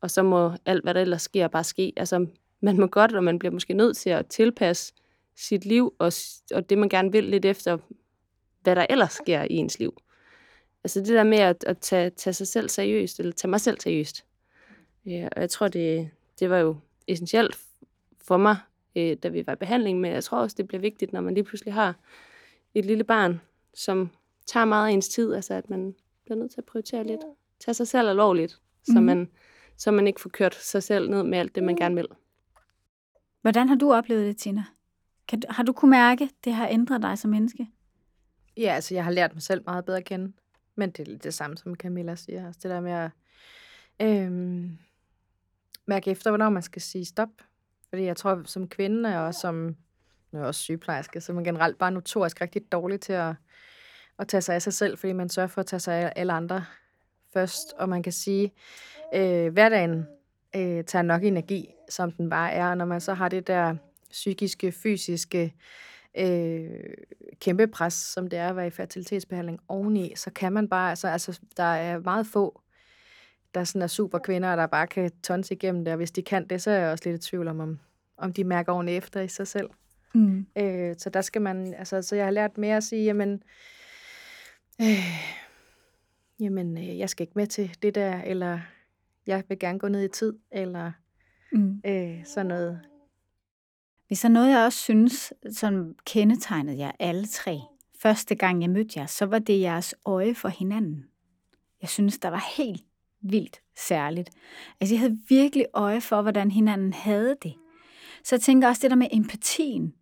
og 0.00 0.10
så 0.10 0.22
må 0.22 0.52
alt, 0.66 0.82
hvad 0.82 0.94
der 0.94 1.00
ellers 1.00 1.22
sker, 1.22 1.48
bare 1.48 1.64
ske. 1.64 1.92
Altså, 1.96 2.26
man 2.60 2.80
må 2.80 2.86
godt, 2.86 3.14
og 3.14 3.24
man 3.24 3.38
bliver 3.38 3.52
måske 3.52 3.74
nødt 3.74 3.96
til 3.96 4.10
at 4.10 4.26
tilpasse 4.26 4.94
sit 5.36 5.64
liv, 5.64 5.94
og, 5.98 6.12
og 6.54 6.70
det, 6.70 6.78
man 6.78 6.88
gerne 6.88 7.12
vil 7.12 7.24
lidt 7.24 7.44
efter, 7.44 7.78
hvad 8.62 8.76
der 8.76 8.86
ellers 8.90 9.12
sker 9.12 9.42
i 9.42 9.54
ens 9.54 9.78
liv. 9.78 9.96
Altså 10.84 11.00
det 11.00 11.08
der 11.08 11.24
med 11.24 11.38
at, 11.38 11.64
at 11.64 11.78
tage, 11.78 12.10
tage 12.10 12.34
sig 12.34 12.46
selv 12.46 12.68
seriøst, 12.68 13.20
eller 13.20 13.32
tage 13.32 13.50
mig 13.50 13.60
selv 13.60 13.80
seriøst. 13.80 14.24
Ja, 15.06 15.28
og 15.36 15.40
jeg 15.40 15.50
tror, 15.50 15.68
det, 15.68 16.10
det 16.40 16.50
var 16.50 16.58
jo 16.58 16.76
essentielt 17.06 17.58
for 18.24 18.36
mig, 18.36 18.56
øh, 18.96 19.16
da 19.22 19.28
vi 19.28 19.46
var 19.46 19.52
i 19.52 19.56
behandling, 19.56 20.00
men 20.00 20.12
jeg 20.12 20.24
tror 20.24 20.38
også, 20.38 20.54
det 20.58 20.68
bliver 20.68 20.80
vigtigt, 20.80 21.12
når 21.12 21.20
man 21.20 21.34
lige 21.34 21.44
pludselig 21.44 21.74
har 21.74 21.94
et 22.74 22.84
lille 22.84 23.04
barn, 23.04 23.40
som 23.74 24.10
tager 24.46 24.64
meget 24.64 24.88
af 24.88 24.92
ens 24.92 25.08
tid, 25.08 25.34
altså 25.34 25.54
at 25.54 25.70
man 25.70 25.94
bliver 26.24 26.38
nødt 26.38 26.50
til 26.50 26.60
at 26.60 26.64
prioritere 26.64 27.04
lidt. 27.04 27.20
Tage 27.64 27.74
sig 27.74 27.88
selv 27.88 28.08
alvorligt, 28.08 28.52
så, 28.84 28.92
Mhm. 28.94 29.02
man, 29.04 29.30
så 29.76 29.90
man 29.90 30.06
ikke 30.06 30.20
får 30.20 30.30
kørt 30.30 30.54
sig 30.54 30.82
selv 30.82 31.10
ned 31.10 31.22
med 31.22 31.38
alt 31.38 31.54
det, 31.54 31.62
man 31.62 31.76
gerne 31.76 31.94
vil. 31.94 32.06
Hvordan 33.42 33.68
har 33.68 33.76
du 33.76 33.92
oplevet 33.92 34.26
det, 34.26 34.36
Tina? 34.36 34.64
Kan, 35.28 35.42
har 35.48 35.62
du 35.62 35.72
kunne 35.72 35.90
mærke, 35.90 36.24
at 36.24 36.30
det 36.44 36.52
har 36.54 36.68
ændret 36.68 37.02
dig 37.02 37.18
som 37.18 37.30
menneske? 37.30 37.68
Ja, 38.56 38.74
altså 38.74 38.94
jeg 38.94 39.04
har 39.04 39.10
lært 39.10 39.32
mig 39.34 39.42
selv 39.42 39.62
meget 39.66 39.84
bedre 39.84 39.98
at 39.98 40.04
kende. 40.04 40.32
Men 40.74 40.90
det 40.90 41.00
er 41.08 41.10
lidt 41.10 41.24
det 41.24 41.34
samme, 41.34 41.56
som 41.56 41.74
Camilla 41.74 42.14
siger. 42.14 42.46
Altså 42.46 42.60
det 42.62 42.70
der 42.70 42.80
med 42.80 42.92
at 42.92 43.10
øhm, 44.00 44.78
mærke 45.86 46.10
efter, 46.10 46.30
hvornår 46.30 46.50
man 46.50 46.62
skal 46.62 46.82
sige 46.82 47.04
stop. 47.04 47.28
Fordi 47.88 48.02
jeg 48.02 48.16
tror, 48.16 48.42
som 48.44 48.68
kvinde 48.68 49.26
og 49.26 49.34
som 49.34 49.54
nu 49.54 50.38
er 50.38 50.38
jeg 50.38 50.46
også 50.46 50.60
sygeplejerske, 50.60 51.20
så 51.20 51.32
er 51.32 51.34
man 51.34 51.44
generelt 51.44 51.78
bare 51.78 51.90
notorisk 51.90 52.40
rigtig 52.40 52.72
dårlig 52.72 53.00
til 53.00 53.12
at, 53.12 53.34
at 54.18 54.28
tage 54.28 54.40
sig 54.40 54.54
af 54.54 54.62
sig 54.62 54.72
selv, 54.72 54.98
fordi 54.98 55.12
man 55.12 55.28
sørger 55.28 55.46
for 55.46 55.60
at 55.60 55.66
tage 55.66 55.80
sig 55.80 55.94
af 55.94 56.12
alle 56.16 56.32
andre 56.32 56.64
først. 57.32 57.72
Og 57.78 57.88
man 57.88 58.02
kan 58.02 58.12
sige, 58.12 58.52
øh, 59.14 59.52
hverdagen 59.52 60.06
øh, 60.56 60.84
tager 60.84 61.02
nok 61.02 61.24
energi, 61.24 61.68
som 61.88 62.12
den 62.12 62.30
bare 62.30 62.52
er. 62.52 62.70
Og 62.70 62.76
når 62.76 62.84
man 62.84 63.00
så 63.00 63.14
har 63.14 63.28
det 63.28 63.46
der 63.46 63.76
psykiske, 64.10 64.72
fysiske 64.72 65.54
øh, 66.18 66.70
kæmpe 67.40 67.66
pres, 67.66 67.94
som 67.94 68.26
det 68.26 68.38
er 68.38 68.48
at 68.48 68.56
være 68.56 68.66
i 68.66 68.70
fertilitetsbehandling 68.70 69.60
oveni, 69.68 70.12
så 70.16 70.30
kan 70.30 70.52
man 70.52 70.68
bare, 70.68 70.90
altså, 70.90 71.08
altså 71.08 71.40
der 71.56 71.62
er 71.62 71.98
meget 71.98 72.26
få, 72.26 72.60
der 73.54 73.64
sådan 73.64 73.82
er 73.82 73.86
super 73.86 74.18
kvinder, 74.18 74.56
der 74.56 74.66
bare 74.66 74.86
kan 74.86 75.10
tonse 75.22 75.54
igennem 75.54 75.84
det, 75.84 75.92
og 75.92 75.96
hvis 75.96 76.10
de 76.10 76.22
kan 76.22 76.48
det, 76.48 76.62
så 76.62 76.70
er 76.70 76.78
jeg 76.78 76.92
også 76.92 77.10
lidt 77.10 77.26
i 77.26 77.28
tvivl 77.28 77.48
om, 77.48 77.60
om, 77.60 77.78
om 78.16 78.32
de 78.32 78.44
mærker 78.44 78.72
ordentligt 78.72 78.98
efter 78.98 79.20
i 79.20 79.28
sig 79.28 79.46
selv. 79.46 79.70
Mm. 80.14 80.46
Øh, 80.58 80.94
så 80.98 81.10
der 81.10 81.20
skal 81.20 81.42
man, 81.42 81.74
altså, 81.74 82.02
så 82.02 82.16
jeg 82.16 82.24
har 82.24 82.30
lært 82.30 82.58
mere 82.58 82.76
at 82.76 82.84
sige, 82.84 83.04
jamen, 83.04 83.42
øh, 84.80 85.20
jamen, 86.40 86.78
øh, 86.78 86.98
jeg 86.98 87.10
skal 87.10 87.24
ikke 87.24 87.32
med 87.36 87.46
til 87.46 87.76
det 87.82 87.94
der, 87.94 88.22
eller 88.22 88.60
jeg 89.26 89.44
vil 89.48 89.58
gerne 89.58 89.78
gå 89.78 89.88
ned 89.88 90.04
i 90.04 90.08
tid, 90.08 90.38
eller 90.52 90.92
Mm. 91.52 91.80
øh, 91.86 92.24
sådan 92.24 92.46
noget. 92.46 92.80
Hvis 94.06 94.20
der 94.20 94.28
er 94.28 94.32
noget, 94.32 94.50
jeg 94.50 94.58
også 94.64 94.78
synes, 94.78 95.32
som 95.52 95.94
kendetegnede 96.06 96.78
jer 96.78 96.92
alle 96.98 97.26
tre, 97.26 97.58
første 98.02 98.34
gang 98.34 98.62
jeg 98.62 98.70
mødte 98.70 99.00
jer, 99.00 99.06
så 99.06 99.26
var 99.26 99.38
det 99.38 99.60
jeres 99.60 99.94
øje 100.04 100.34
for 100.34 100.48
hinanden. 100.48 101.04
Jeg 101.82 101.88
synes, 101.88 102.18
der 102.18 102.28
var 102.28 102.54
helt 102.56 102.84
vildt 103.20 103.60
særligt. 103.76 104.30
Altså, 104.80 104.94
jeg 104.94 105.00
havde 105.00 105.18
virkelig 105.28 105.66
øje 105.74 106.00
for, 106.00 106.22
hvordan 106.22 106.50
hinanden 106.50 106.92
havde 106.92 107.36
det. 107.42 107.54
Så 108.24 108.34
jeg 108.34 108.40
tænker 108.42 108.68
også 108.68 108.82
det 108.82 108.90
der 108.90 108.96
med 108.96 109.08
empatien. 109.12 109.94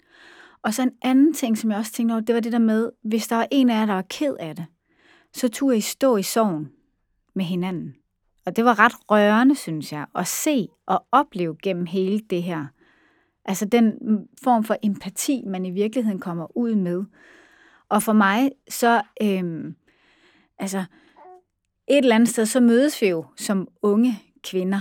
Og 0.65 0.75
så 0.75 0.83
en 0.83 0.93
anden 1.03 1.33
ting, 1.35 1.59
som 1.59 1.71
jeg 1.71 1.79
også 1.79 1.93
tænkte 1.93 2.13
over, 2.13 2.21
det 2.21 2.35
var 2.35 2.41
det 2.41 2.53
der 2.53 2.59
med, 2.59 2.91
hvis 3.03 3.29
der 3.29 3.37
var 3.37 3.49
en 3.51 3.71
af 3.71 3.75
jer, 3.75 3.87
der 3.87 3.95
var 3.95 4.05
ked 4.11 4.37
af 4.41 4.57
det, 4.57 4.67
så 5.33 5.49
turde 5.49 5.77
I 5.77 5.81
stå 5.81 6.17
i 6.17 6.23
sorgen 6.23 6.73
med 7.35 7.45
hinanden. 7.45 7.95
Og 8.47 8.57
det 8.57 8.65
var 8.65 8.79
ret 8.79 8.93
rørende, 9.11 9.55
synes 9.55 9.93
jeg, 9.93 10.07
at 10.15 10.27
se 10.27 10.69
og 10.87 11.07
opleve 11.13 11.57
gennem 11.63 11.87
hele 11.87 12.21
det 12.21 12.43
her. 12.43 12.67
Altså 13.45 13.65
den 13.65 13.99
form 14.45 14.65
for 14.65 14.77
empati, 14.83 15.43
man 15.47 15.67
i 15.67 15.71
virkeligheden 15.71 16.21
kommer 16.21 16.57
ud 16.57 16.75
med. 16.75 17.05
Og 17.89 18.03
for 18.03 18.13
mig, 18.13 18.51
så, 18.69 19.03
øhm, 19.23 19.75
altså, 20.59 20.85
et 21.89 21.99
eller 21.99 22.15
andet 22.15 22.29
sted, 22.29 22.47
så 22.47 22.61
mødes 22.61 23.03
vi 23.03 23.07
jo 23.07 23.25
som 23.37 23.69
unge 23.83 24.23
kvinder. 24.43 24.81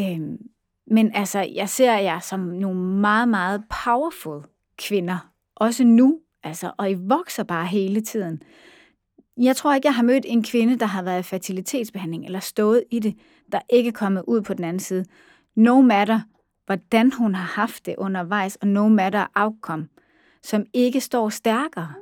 Øhm, 0.00 0.38
men 0.86 1.14
altså, 1.14 1.38
jeg 1.54 1.68
ser 1.68 1.98
jer 1.98 2.18
som 2.18 2.40
nogle 2.40 2.80
meget, 2.80 3.28
meget 3.28 3.64
powerful 3.84 4.44
kvinder. 4.78 5.30
Også 5.56 5.84
nu, 5.84 6.20
altså, 6.42 6.72
og 6.78 6.90
I 6.90 6.94
vokser 6.94 7.42
bare 7.42 7.66
hele 7.66 8.00
tiden. 8.00 8.42
Jeg 9.36 9.56
tror 9.56 9.74
ikke, 9.74 9.86
jeg 9.86 9.94
har 9.94 10.02
mødt 10.02 10.24
en 10.28 10.42
kvinde, 10.42 10.78
der 10.78 10.86
har 10.86 11.02
været 11.02 11.20
i 11.20 11.22
fertilitetsbehandling 11.22 12.24
eller 12.24 12.40
stået 12.40 12.84
i 12.90 12.98
det, 12.98 13.14
der 13.52 13.60
ikke 13.70 13.88
er 13.88 13.92
kommet 13.92 14.22
ud 14.26 14.42
på 14.42 14.54
den 14.54 14.64
anden 14.64 14.80
side. 14.80 15.04
No 15.56 15.80
matter, 15.80 16.20
hvordan 16.66 17.12
hun 17.12 17.34
har 17.34 17.60
haft 17.60 17.86
det 17.86 17.94
undervejs, 17.98 18.56
og 18.56 18.68
no 18.68 18.88
matter 18.88 19.26
outcome, 19.34 19.88
som 20.42 20.64
ikke 20.74 21.00
står 21.00 21.28
stærkere. 21.28 21.94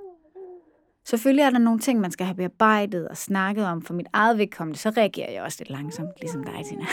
Selvfølgelig 1.05 1.43
er 1.43 1.51
der 1.51 1.59
nogle 1.59 1.81
ting, 1.81 2.01
man 2.01 2.11
skal 2.11 2.27
have 2.27 2.37
bearbejdet 2.37 3.09
og 3.09 3.17
snakket 3.17 3.67
om. 3.67 3.83
For 3.83 3.95
mit 3.95 4.07
eget 4.13 4.39
vedkommende, 4.39 4.79
så 4.79 4.91
reagerer 4.91 5.33
jeg 5.33 5.43
også 5.43 5.59
lidt 5.61 5.71
langsomt, 5.71 6.11
ligesom 6.21 6.45
dig, 6.45 6.65
Tina. 6.69 6.85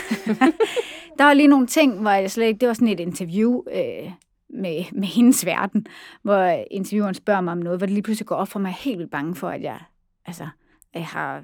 der 1.17 1.23
var 1.23 1.33
lige 1.33 1.47
nogle 1.47 1.67
ting, 1.67 2.01
hvor 2.01 2.11
jeg 2.11 2.31
slet 2.31 2.45
ikke... 2.45 2.59
Det 2.59 2.67
var 2.67 2.73
sådan 2.73 2.87
et 2.87 2.99
interview 2.99 3.61
øh, 3.71 4.11
med, 4.49 4.83
med 4.99 5.07
hendes 5.07 5.45
verden, 5.45 5.87
hvor 6.21 6.65
intervieweren 6.71 7.15
spørger 7.15 7.41
mig 7.41 7.51
om 7.51 7.57
noget, 7.57 7.79
hvor 7.79 7.85
det 7.85 7.93
lige 7.93 8.03
pludselig 8.03 8.27
går 8.27 8.35
op 8.35 8.47
for 8.47 8.59
mig, 8.59 8.67
jeg 8.67 8.73
er 8.73 8.83
helt 8.83 8.97
vildt 8.97 9.11
bange 9.11 9.35
for, 9.35 9.49
at 9.49 9.61
jeg, 9.61 9.79
altså, 10.25 10.47
jeg 10.93 11.05
har 11.05 11.43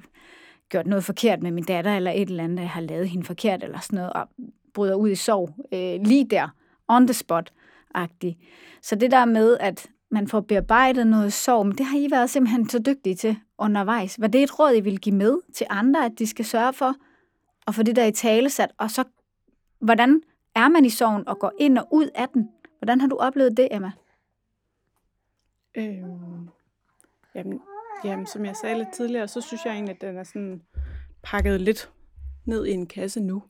gjort 0.68 0.86
noget 0.86 1.04
forkert 1.04 1.42
med 1.42 1.50
min 1.50 1.64
datter, 1.64 1.96
eller 1.96 2.10
et 2.10 2.28
eller 2.28 2.44
andet, 2.44 2.62
jeg 2.62 2.70
har 2.70 2.80
lavet 2.80 3.08
hende 3.08 3.26
forkert, 3.26 3.64
eller 3.64 3.80
sådan 3.80 3.96
noget, 3.96 4.12
og 4.12 4.28
bryder 4.74 4.94
ud 4.94 5.10
i 5.10 5.14
sorg 5.14 5.50
øh, 5.72 6.06
lige 6.06 6.26
der, 6.30 6.48
on 6.88 7.06
the 7.06 7.14
spot-agtig. 7.14 8.36
Så 8.82 8.94
det 8.96 9.10
der 9.10 9.24
med, 9.24 9.56
at 9.60 9.90
man 10.10 10.28
får 10.28 10.40
bearbejdet 10.40 11.06
noget 11.06 11.32
sorg, 11.32 11.66
men 11.66 11.78
det 11.78 11.86
har 11.86 11.98
I 11.98 12.08
været 12.10 12.30
simpelthen 12.30 12.68
så 12.68 12.78
dygtige 12.78 13.14
til 13.14 13.36
undervejs. 13.58 14.20
Var 14.20 14.26
det 14.26 14.42
et 14.42 14.58
råd, 14.58 14.76
I 14.76 14.80
ville 14.80 14.98
give 14.98 15.14
med 15.14 15.38
til 15.54 15.66
andre, 15.70 16.04
at 16.04 16.12
de 16.18 16.26
skal 16.26 16.44
sørge 16.44 16.72
for 16.72 16.94
at 17.66 17.74
få 17.74 17.82
det 17.82 17.96
der 17.96 18.04
i 18.04 18.12
talesat, 18.12 18.70
og 18.78 18.90
så, 18.90 19.04
hvordan 19.80 20.22
er 20.54 20.68
man 20.68 20.84
i 20.84 20.90
sorgen 20.90 21.28
og 21.28 21.38
går 21.38 21.52
ind 21.58 21.78
og 21.78 21.88
ud 21.92 22.08
af 22.14 22.28
den? 22.28 22.48
Hvordan 22.86 23.00
har 23.00 23.08
du 23.08 23.16
oplevet 23.16 23.56
det, 23.56 23.68
Emma? 23.70 23.92
Øhm, 25.74 26.48
jamen, 27.34 27.60
jamen, 28.04 28.26
som 28.26 28.44
jeg 28.44 28.56
sagde 28.56 28.78
lidt 28.78 28.92
tidligere, 28.94 29.28
så 29.28 29.40
synes 29.40 29.64
jeg 29.64 29.72
egentlig, 29.72 29.94
at 29.94 30.00
den 30.00 30.16
er 30.16 30.24
sådan 30.24 30.62
pakket 31.22 31.60
lidt 31.60 31.92
ned 32.44 32.66
i 32.66 32.70
en 32.70 32.86
kasse 32.86 33.20
nu. 33.20 33.42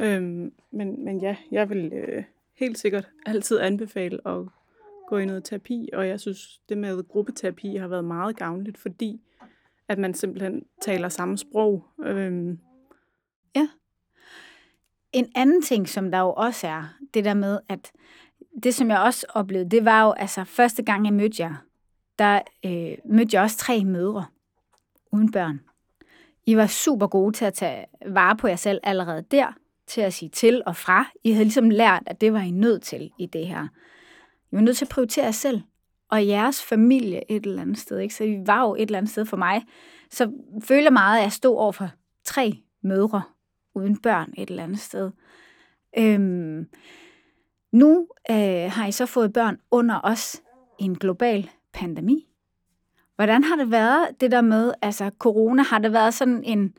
Øhm, 0.00 0.52
men, 0.70 1.04
men 1.04 1.20
ja, 1.20 1.36
jeg 1.50 1.70
vil, 1.70 1.92
øh, 1.92 2.24
helt 2.54 2.78
sikkert 2.78 3.08
altid 3.26 3.60
anbefale 3.60 4.28
at 4.28 4.46
gå 5.08 5.16
i 5.16 5.24
noget 5.24 5.44
terapi, 5.44 5.88
og 5.92 6.08
jeg 6.08 6.20
synes, 6.20 6.60
det 6.68 6.78
med 6.78 7.08
gruppeterapi 7.08 7.76
har 7.76 7.88
været 7.88 8.04
meget 8.04 8.36
gavnligt, 8.36 8.78
fordi 8.78 9.22
at 9.88 9.98
man 9.98 10.14
simpelthen 10.14 10.66
taler 10.80 11.08
samme 11.08 11.38
sprog. 11.38 11.84
Øhm. 12.04 12.58
Ja. 13.56 13.68
En 15.12 15.32
anden 15.34 15.62
ting, 15.62 15.88
som 15.88 16.10
der 16.10 16.18
jo 16.18 16.32
også 16.32 16.66
er, 16.66 16.98
det 17.14 17.24
der 17.24 17.34
med, 17.34 17.58
at 17.68 17.92
det, 18.62 18.74
som 18.74 18.90
jeg 18.90 18.98
også 18.98 19.26
oplevede, 19.34 19.70
det 19.70 19.84
var 19.84 20.02
jo, 20.02 20.12
altså 20.12 20.44
første 20.44 20.82
gang, 20.82 21.04
jeg 21.04 21.14
mødte 21.14 21.42
jer, 21.42 21.54
der 22.18 22.40
øh, 22.64 22.98
mødte 23.04 23.36
jeg 23.36 23.42
også 23.42 23.56
tre 23.56 23.84
mødre 23.84 24.26
uden 25.12 25.32
børn. 25.32 25.60
I 26.46 26.56
var 26.56 26.66
super 26.66 27.06
gode 27.06 27.32
til 27.32 27.44
at 27.44 27.54
tage 27.54 27.86
vare 28.06 28.36
på 28.36 28.48
jer 28.48 28.56
selv 28.56 28.80
allerede 28.82 29.22
der, 29.30 29.52
til 29.86 30.00
at 30.00 30.12
sige 30.12 30.28
til 30.28 30.62
og 30.66 30.76
fra. 30.76 31.10
I 31.24 31.32
havde 31.32 31.44
ligesom 31.44 31.70
lært, 31.70 32.02
at 32.06 32.20
det 32.20 32.32
var 32.32 32.40
I 32.40 32.50
nødt 32.50 32.82
til 32.82 33.10
i 33.18 33.26
det 33.26 33.46
her. 33.46 33.68
I 34.52 34.56
var 34.56 34.60
nødt 34.60 34.76
til 34.76 34.84
at 34.84 34.88
prioritere 34.88 35.24
jer 35.24 35.30
selv 35.30 35.62
og 36.10 36.26
jeres 36.26 36.62
familie 36.62 37.30
et 37.30 37.46
eller 37.46 37.62
andet 37.62 37.78
sted. 37.78 37.98
Ikke? 37.98 38.14
Så 38.14 38.24
I 38.24 38.38
var 38.46 38.62
jo 38.62 38.74
et 38.74 38.82
eller 38.82 38.98
andet 38.98 39.10
sted 39.10 39.24
for 39.24 39.36
mig. 39.36 39.62
Så 40.10 40.32
føler 40.64 40.90
meget, 40.90 41.18
at 41.18 41.22
jeg 41.22 41.32
stod 41.32 41.56
over 41.56 41.72
for 41.72 41.90
tre 42.24 42.62
mødre 42.82 43.22
uden 43.74 43.96
børn 43.96 44.32
et 44.36 44.50
eller 44.50 44.64
andet 44.64 44.80
sted. 44.80 45.10
Øhm, 45.98 46.66
nu 47.72 48.08
øh, 48.30 48.70
har 48.70 48.86
I 48.86 48.92
så 48.92 49.06
fået 49.06 49.32
børn 49.32 49.60
under 49.70 50.00
os 50.04 50.42
i 50.78 50.84
en 50.84 50.98
global 50.98 51.50
pandemi. 51.72 52.28
Hvordan 53.16 53.44
har 53.44 53.56
det 53.56 53.70
været, 53.70 54.20
det 54.20 54.30
der 54.30 54.40
med, 54.40 54.74
altså 54.82 55.10
corona, 55.18 55.62
har 55.62 55.78
det 55.78 55.92
været 55.92 56.14
sådan 56.14 56.44
en 56.44 56.74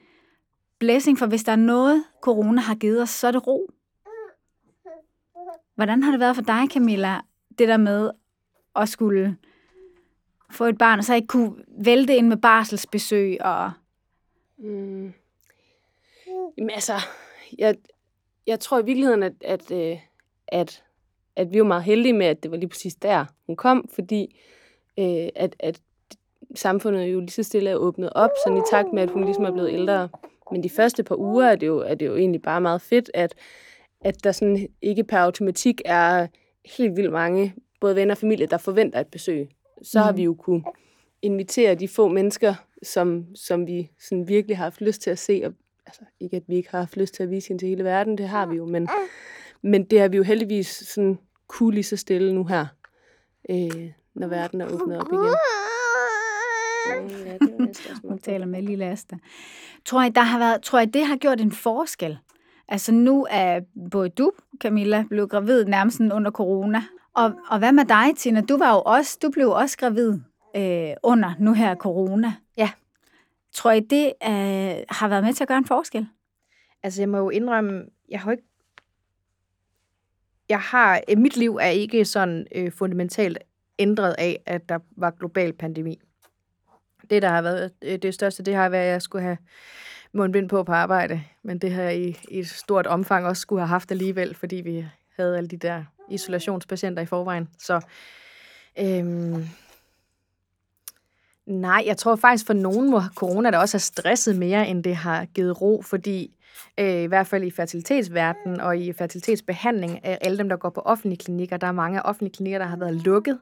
blessing, 0.80 1.20
for 1.20 1.26
hvis 1.26 1.44
der 1.44 1.52
er 1.52 1.56
noget, 1.56 2.04
corona 2.22 2.62
har 2.62 2.76
givet 2.76 3.02
os, 3.02 3.10
så 3.10 3.28
er 3.28 3.32
det 3.32 3.48
ro. 3.48 3.70
Hvordan 5.76 6.04
har 6.04 6.12
det 6.12 6.20
været 6.20 6.36
for 6.36 6.44
dig, 6.44 6.68
Camilla, 6.74 7.20
det 7.58 7.68
der 7.68 7.78
med 7.78 8.12
at 8.76 8.90
skulle 8.90 9.38
få 10.50 10.66
et 10.66 10.78
barn, 10.78 11.00
og 11.00 11.06
så 11.06 11.16
ikke 11.16 11.28
kunne 11.28 11.56
vælte 11.68 12.16
ind 12.16 12.28
med 12.28 12.38
barselsbesøg 12.38 13.38
og... 13.42 13.72
Mm. 14.58 15.14
Jamen 16.58 16.70
altså, 16.70 16.94
jeg, 17.58 17.76
jeg 18.48 18.60
tror 18.60 18.80
i 18.80 18.86
virkeligheden, 18.86 19.24
at, 19.24 19.34
at, 19.42 19.72
øh, 19.72 20.00
at, 20.54 20.84
at 21.36 21.54
vi 21.54 21.60
var 21.60 21.66
meget 21.66 21.84
heldige 21.84 22.14
med, 22.14 22.26
at 22.26 22.44
det 22.44 22.52
var 22.52 22.58
lige 22.58 22.70
præcis 22.70 22.96
der, 22.96 23.26
hun 23.48 23.56
kom, 23.56 23.90
fordi 23.94 24.40
øh, 25.00 25.30
at, 25.36 25.56
at 25.60 25.82
samfundet 26.56 27.06
jo 27.06 27.20
lige 27.20 27.30
så 27.30 27.44
stille 27.44 27.70
er 27.70 27.76
åbnet 27.76 28.10
op, 28.16 28.30
så 28.46 28.54
i 28.54 28.62
takt 28.72 28.94
med, 28.94 29.04
at 29.04 29.10
hun 29.10 29.24
ligesom 29.24 29.44
er 29.44 29.52
blevet 29.52 29.74
ældre. 29.74 30.10
Men 30.52 30.64
de 30.64 30.70
første 30.70 31.04
par 31.04 31.16
uger 31.16 31.46
er 31.46 31.56
det 31.56 31.68
jo, 31.68 31.80
er 31.80 31.96
det 31.96 32.06
jo 32.06 32.16
egentlig 32.16 32.42
bare 32.42 32.62
meget 32.62 32.82
fedt, 32.82 33.12
at, 33.14 33.36
at 34.02 34.24
der 34.24 34.32
sådan 34.32 34.68
ikke 34.82 35.04
per 35.04 35.18
automatik 35.18 35.82
er 35.86 36.28
helt 36.78 36.96
vildt 36.96 37.12
mange, 37.12 37.54
både 37.82 37.96
venner 37.96 38.14
og 38.14 38.18
familie, 38.18 38.46
der 38.46 38.58
forventer 38.58 39.00
et 39.00 39.08
besøg. 39.08 39.50
Så 39.82 40.00
mm. 40.00 40.04
har 40.04 40.12
vi 40.12 40.24
jo 40.24 40.34
kunne 40.34 40.64
invitere 41.22 41.76
de 41.76 41.88
få 41.88 42.08
mennesker, 42.08 42.54
som, 42.84 43.26
som 43.36 43.68
vi 43.68 43.92
sådan 44.00 44.28
virkelig 44.28 44.58
har 44.58 44.64
haft 44.64 44.82
lyst 44.82 45.02
til 45.02 45.10
at 45.10 45.20
se. 45.20 45.42
Og, 45.46 45.54
altså, 45.86 46.02
ikke 46.20 46.38
at 46.38 46.44
vi 46.48 46.56
ikke 46.56 46.70
har 46.72 46.80
haft 46.80 46.98
lyst 46.98 47.14
til 47.14 47.24
at 47.24 47.30
vise 47.30 47.48
hende 47.48 47.62
til 47.62 47.70
hele 47.70 47.84
verden, 47.84 48.18
det 48.18 48.28
har 48.28 48.46
vi 48.46 48.56
jo, 48.56 48.66
men, 48.66 48.90
men 49.64 49.84
det 49.84 50.00
har 50.00 50.08
vi 50.08 50.18
jo 50.18 50.24
heldigvis 50.24 50.68
sådan 50.68 51.20
kunne 51.48 51.74
lige 51.74 51.84
så 51.84 51.98
stille 51.98 52.34
nu 52.34 52.46
her, 52.46 52.66
øh, 53.50 53.92
når 54.16 54.28
verden 54.28 54.62
er 54.62 54.66
åbnet 54.66 54.98
op 54.98 55.08
igen. 55.12 55.26
Ja, 55.26 55.34
Hun 58.10 58.20
taler 58.20 58.46
med 58.46 58.62
lille 58.62 58.86
Asta. 58.86 59.16
Tror 59.86 60.02
jeg, 60.02 60.16
der 60.16 60.22
har 60.22 60.40
været, 60.40 60.62
tror 60.62 60.80
jeg, 60.80 60.94
det 60.94 61.06
har 61.06 61.16
gjort 61.16 61.42
en 61.42 61.52
forskel? 61.52 62.18
Altså 62.68 62.92
nu 62.92 63.28
er 63.30 63.60
både 63.92 64.10
du, 64.10 64.32
Camilla, 64.62 65.06
blevet 65.10 65.30
gravid 65.30 65.66
nærmest 65.66 66.02
under 66.02 66.32
corona. 66.32 66.84
Og, 67.14 67.32
og 67.50 67.60
hvad 67.60 67.72
med 67.72 67.86
dig, 67.86 68.18
Tina? 68.18 68.42
Du 68.42 68.58
var 68.58 68.74
jo 68.74 68.82
også, 68.82 69.18
du 69.22 69.30
blev 69.30 69.50
også 69.50 69.78
gravid 69.78 70.20
øh, 70.56 70.94
under 71.04 71.34
nu 71.40 71.54
her 71.54 71.76
corona. 71.76 72.34
Ja. 72.58 72.70
Tror 73.54 73.72
I, 73.72 73.80
det 73.80 74.06
øh, 74.06 74.84
har 74.90 75.08
været 75.08 75.24
med 75.24 75.34
til 75.34 75.44
at 75.44 75.48
gøre 75.48 75.58
en 75.58 75.66
forskel? 75.66 76.08
Altså, 76.84 77.02
jeg 77.02 77.10
må 77.10 77.18
jo 77.18 77.30
indrømme, 77.30 77.84
jeg 78.10 78.20
har 78.20 78.32
ikke... 78.32 78.44
Jeg 80.54 80.62
har... 80.62 81.02
Øh, 81.10 81.18
mit 81.18 81.38
liv 81.38 81.56
er 81.62 81.68
ikke 81.68 82.06
sådan 82.06 82.48
øh, 82.56 82.72
fundamentalt 82.72 83.38
ændret 83.80 84.16
af, 84.18 84.42
at 84.46 84.70
der 84.70 84.80
var 84.98 85.12
global 85.12 85.54
pandemi. 85.54 86.02
Det, 87.10 87.22
der 87.22 87.30
har 87.30 87.42
været 87.42 87.72
øh, 87.82 88.00
det 88.00 88.14
største, 88.14 88.44
det 88.44 88.56
har 88.56 88.70
været, 88.70 88.86
at 88.86 88.92
jeg 88.92 89.02
skulle 89.02 89.24
have 89.24 89.38
mundbind 90.12 90.50
på 90.50 90.64
på 90.64 90.72
arbejde. 90.72 91.24
Men 91.44 91.60
det 91.60 91.72
har 91.72 91.90
i, 91.90 92.18
i 92.30 92.40
et 92.40 92.48
stort 92.48 92.88
omfang 92.88 93.26
også 93.26 93.42
skulle 93.42 93.60
have 93.60 93.68
haft 93.68 93.92
alligevel, 93.92 94.36
fordi 94.36 94.56
vi 94.56 94.86
havde 95.18 95.38
alle 95.38 95.48
de 95.48 95.58
der 95.58 95.84
isolationspatienter 96.10 97.02
i 97.02 97.06
forvejen. 97.06 97.50
Så 97.60 97.82
øhm, 98.80 99.46
nej, 101.46 101.84
jeg 101.86 101.98
tror 101.98 102.16
faktisk 102.16 102.46
for 102.46 102.54
nogen 102.54 102.92
må 102.92 103.02
corona 103.16 103.52
der 103.52 103.58
også 103.58 103.78
har 103.78 103.80
stresset 103.80 104.36
mere, 104.36 104.68
end 104.68 104.84
det 104.84 104.96
har 104.96 105.26
givet 105.26 105.62
ro, 105.62 105.82
fordi 105.82 106.36
øh, 106.80 107.02
i 107.02 107.06
hvert 107.06 107.28
fald 107.28 107.44
i 107.44 107.52
fertilitetsverdenen 107.52 108.60
og 108.60 108.78
i 108.78 108.94
fertilitetsbehandling 108.94 110.06
af 110.06 110.18
alle 110.22 110.38
dem, 110.38 110.50
der 110.50 110.58
går 110.58 110.70
på 110.70 110.82
offentlige 110.82 111.18
klinikker, 111.18 111.58
der 111.58 111.68
er 111.68 111.72
mange 111.72 112.04
offentlige 112.04 112.34
klinikker, 112.34 112.60
der 112.60 112.66
har 112.66 112.78
været 112.78 112.96
lukket. 112.96 113.40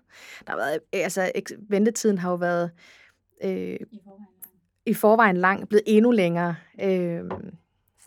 Der 0.48 0.52
har 0.52 0.58
været, 0.58 0.80
altså, 0.94 1.32
ventetiden 1.70 2.18
har 2.18 2.30
jo 2.30 2.36
været 2.36 2.72
øh, 3.44 3.78
i 4.86 4.94
forvejen 4.94 5.38
lang, 5.38 5.70
blevet 5.70 5.84
endnu 5.86 6.12
længere. 6.12 6.56
Øh, 6.84 7.24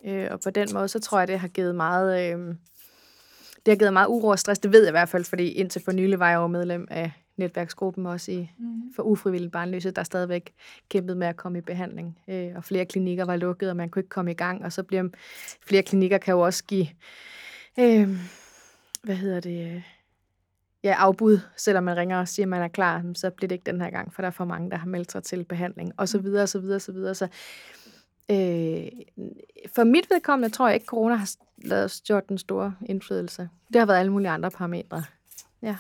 øh, 0.07 0.28
og 0.30 0.40
på 0.40 0.50
den 0.50 0.68
måde, 0.74 0.88
så 0.88 1.00
tror 1.00 1.18
jeg, 1.18 1.28
det 1.28 1.38
har 1.38 1.48
givet 1.48 1.74
meget... 1.74 2.32
Øh, 2.32 2.55
det 3.66 3.72
har 3.72 3.76
givet 3.76 3.92
meget 3.92 4.09
uro 4.09 4.28
og 4.28 4.38
stress, 4.38 4.61
det 4.61 4.72
ved 4.72 4.80
jeg 4.80 4.88
i 4.88 4.90
hvert 4.90 5.09
fald, 5.09 5.24
fordi 5.24 5.52
indtil 5.52 5.82
for 5.84 5.92
nylig 5.92 6.18
var 6.18 6.30
jeg 6.30 6.36
jo 6.36 6.46
medlem 6.46 6.88
af 6.90 7.12
netværksgruppen 7.37 8.07
også 8.07 8.32
i, 8.32 8.51
mm. 8.59 8.93
for 8.97 9.03
ufrivillig 9.03 9.51
barnløse, 9.51 9.91
der 9.91 10.03
stadigvæk 10.03 10.55
kæmpede 10.89 11.16
med 11.16 11.26
at 11.26 11.37
komme 11.37 11.59
i 11.59 11.61
behandling. 11.61 12.18
Øh, 12.28 12.53
og 12.57 12.64
flere 12.64 12.85
klinikker 12.85 13.24
var 13.24 13.37
lukket, 13.37 13.70
og 13.70 13.76
man 13.76 13.89
kunne 13.89 14.01
ikke 14.01 14.09
komme 14.09 14.30
i 14.30 14.35
gang. 14.35 14.64
Og 14.64 14.72
så 14.72 14.82
bliver 14.82 15.09
flere 15.66 15.82
klinikker 15.82 16.18
kan 16.18 16.32
jo 16.32 16.41
også 16.41 16.64
give, 16.64 16.87
øh, 17.78 18.09
hvad 19.03 19.16
hedder 19.16 19.41
det, 19.41 19.82
ja, 20.85 20.95
afbud, 20.99 21.39
selvom 21.57 21.85
man 21.85 21.97
ringer 21.97 22.18
og 22.18 22.28
siger, 22.28 22.47
at 22.47 22.51
man 22.51 22.62
er 22.62 22.68
klar, 22.68 23.05
så 23.14 23.30
bliver 23.30 23.49
det 23.49 23.55
ikke 23.55 23.70
den 23.72 23.80
her 23.80 23.91
gang, 23.91 24.14
for 24.14 24.22
der 24.22 24.26
er 24.26 24.32
for 24.32 24.45
mange, 24.45 24.70
der 24.70 24.76
har 24.76 24.87
meldt 24.87 25.12
sig 25.12 25.22
til 25.22 25.45
behandling, 25.45 25.93
og 25.97 26.09
så 26.09 26.18
videre, 26.18 26.43
og 26.43 26.49
så 26.49 26.59
videre, 26.59 26.76
og 26.76 26.82
så 26.82 26.93
videre. 26.93 27.14
Så, 27.14 27.24
øh, 28.30 28.87
for 29.74 29.85
mit 29.85 30.11
vedkommende 30.11 30.57
tror 30.57 30.68
jeg 30.68 30.74
ikke, 30.74 30.87
corona 30.87 31.14
har 31.14 31.30
lavet 31.64 32.01
gjort 32.05 32.28
den 32.28 32.39
store 32.39 32.74
indflydelse. 32.87 33.49
Det 33.72 33.78
har 33.78 33.87
været 33.87 33.99
alle 33.99 34.12
mulige 34.12 34.30
andre 34.30 34.51
parametre. 34.51 35.05
Ja. 35.62 35.76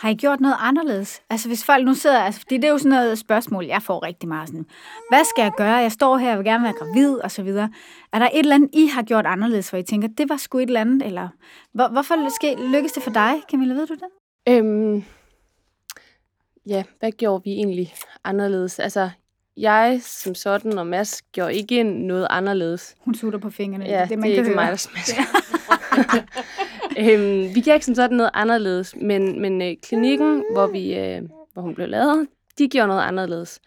Har 0.00 0.08
I 0.08 0.14
gjort 0.14 0.40
noget 0.40 0.56
anderledes? 0.58 1.22
Altså 1.30 1.48
hvis 1.48 1.64
folk 1.64 1.84
nu 1.84 1.94
sidder, 1.94 2.20
altså, 2.20 2.40
fordi 2.40 2.56
det 2.56 2.64
er 2.64 2.70
jo 2.70 2.78
sådan 2.78 2.90
noget 2.90 3.18
spørgsmål, 3.18 3.64
jeg 3.64 3.82
får 3.82 4.02
rigtig 4.02 4.28
meget 4.28 4.48
sådan, 4.48 4.66
hvad 5.10 5.24
skal 5.24 5.42
jeg 5.42 5.52
gøre? 5.56 5.74
Jeg 5.74 5.92
står 5.92 6.18
her, 6.18 6.32
og 6.32 6.38
vil 6.38 6.44
gerne 6.44 6.64
være 6.64 6.72
gravid, 6.72 7.14
og 7.14 7.30
så 7.30 7.42
videre. 7.42 7.70
Er 8.12 8.18
der 8.18 8.26
et 8.26 8.38
eller 8.38 8.54
andet, 8.54 8.70
I 8.72 8.86
har 8.86 9.02
gjort 9.02 9.26
anderledes, 9.26 9.70
hvor 9.70 9.78
I 9.78 9.82
tænker, 9.82 10.08
det 10.08 10.28
var 10.28 10.36
sgu 10.36 10.58
et 10.58 10.66
eller 10.66 10.80
andet, 10.80 11.06
eller 11.06 11.28
hvor, 11.72 11.88
hvorfor 11.88 12.72
lykkes 12.72 12.92
det 12.92 13.02
for 13.02 13.10
dig, 13.10 13.42
Camilla, 13.50 13.74
ved 13.74 13.86
du 13.86 13.94
det? 13.94 14.08
Øhm, 14.48 15.04
ja, 16.66 16.84
hvad 16.98 17.12
gjorde 17.12 17.44
vi 17.44 17.50
egentlig 17.50 17.94
anderledes? 18.24 18.78
Altså, 18.78 19.10
jeg 19.56 20.00
som 20.02 20.34
sådan 20.34 20.78
og 20.78 20.86
Mads 20.86 21.22
gjorde 21.22 21.54
ikke 21.54 21.82
noget 21.82 22.26
anderledes. 22.30 22.94
Hun 23.00 23.14
sutter 23.14 23.38
på 23.38 23.50
fingrene. 23.50 23.84
Ja, 23.84 24.06
det, 24.08 24.18
man 24.18 24.28
det 24.28 24.34
er 24.34 24.38
ikke 24.38 24.44
høre. 24.44 24.54
mig, 24.54 24.70
der 24.70 24.76
smasker. 24.76 25.22
øhm, 26.98 27.54
vi 27.54 27.60
gjorde 27.60 27.76
ikke 27.76 27.86
som 27.86 27.94
sådan 27.94 28.16
noget 28.16 28.30
anderledes, 28.34 28.96
men, 28.96 29.40
men 29.40 29.62
øh, 29.62 29.76
klinikken, 29.82 30.44
hvor, 30.52 30.66
vi, 30.66 30.98
øh, 30.98 31.22
hvor 31.52 31.62
hun 31.62 31.74
blev 31.74 31.88
lavet, 31.88 32.28
de 32.58 32.68
gjorde 32.68 32.88
noget 32.88 33.02
anderledes. 33.02 33.60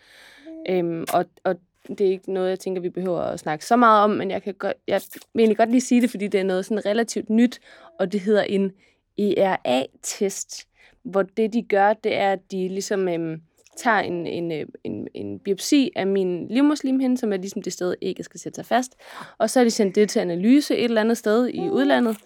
Øhm, 0.69 1.05
og, 1.13 1.25
og 1.43 1.55
det 1.87 2.01
er 2.01 2.11
ikke 2.11 2.33
noget, 2.33 2.49
jeg 2.49 2.59
tænker, 2.59 2.81
vi 2.81 2.89
behøver 2.89 3.21
at 3.21 3.39
snakke 3.39 3.65
så 3.65 3.75
meget 3.75 4.03
om, 4.03 4.09
men 4.09 4.31
jeg 4.31 4.43
kan 4.43 4.53
godt, 4.53 4.77
jeg 4.87 5.01
vil 5.33 5.41
egentlig 5.41 5.57
godt 5.57 5.71
lige 5.71 5.81
sige 5.81 6.01
det, 6.01 6.09
fordi 6.09 6.27
det 6.27 6.39
er 6.39 6.43
noget 6.43 6.65
sådan 6.65 6.85
relativt 6.85 7.29
nyt, 7.29 7.59
og 7.99 8.11
det 8.11 8.19
hedder 8.19 8.43
en 8.43 8.71
ERA-test, 9.17 10.67
hvor 11.03 11.21
det 11.21 11.53
de 11.53 11.61
gør, 11.61 11.93
det 11.93 12.15
er, 12.15 12.31
at 12.31 12.51
de 12.51 12.67
ligesom 12.67 13.07
øhm, 13.07 13.41
tager 13.77 13.99
en, 13.99 14.27
en, 14.27 14.51
øh, 14.51 14.65
en, 14.83 15.07
en 15.13 15.39
biopsi 15.39 15.91
af 15.95 16.07
min 16.07 16.47
livmorslimhinde, 16.47 17.17
som 17.17 17.33
er 17.33 17.37
ligesom 17.37 17.61
det 17.61 17.73
sted, 17.73 17.95
ægget 18.01 18.25
skal 18.25 18.39
sætte 18.39 18.55
sig 18.55 18.65
fast, 18.65 18.95
og 19.37 19.49
så 19.49 19.59
er 19.59 19.63
de 19.63 19.71
sendt 19.71 19.95
det 19.95 20.09
til 20.09 20.19
analyse 20.19 20.77
et 20.77 20.83
eller 20.83 21.01
andet 21.01 21.17
sted 21.17 21.47
i 21.47 21.69
udlandet, 21.69 22.17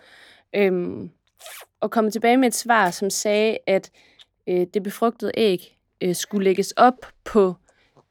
øhm, 0.58 1.10
og 1.82 1.92
kommet 1.92 2.14
tilbage 2.14 2.38
med 2.38 2.48
et 2.48 2.56
svar, 2.56 2.92
som 2.92 3.10
sagde, 3.10 3.58
at 3.68 3.92
øh, 4.48 4.68
det 4.74 4.84
befrugtede 4.84 5.32
æg 5.38 5.78
øh, 6.02 6.16
skulle 6.16 6.44
lægges 6.44 6.72
op 6.72 7.06
på 7.26 7.56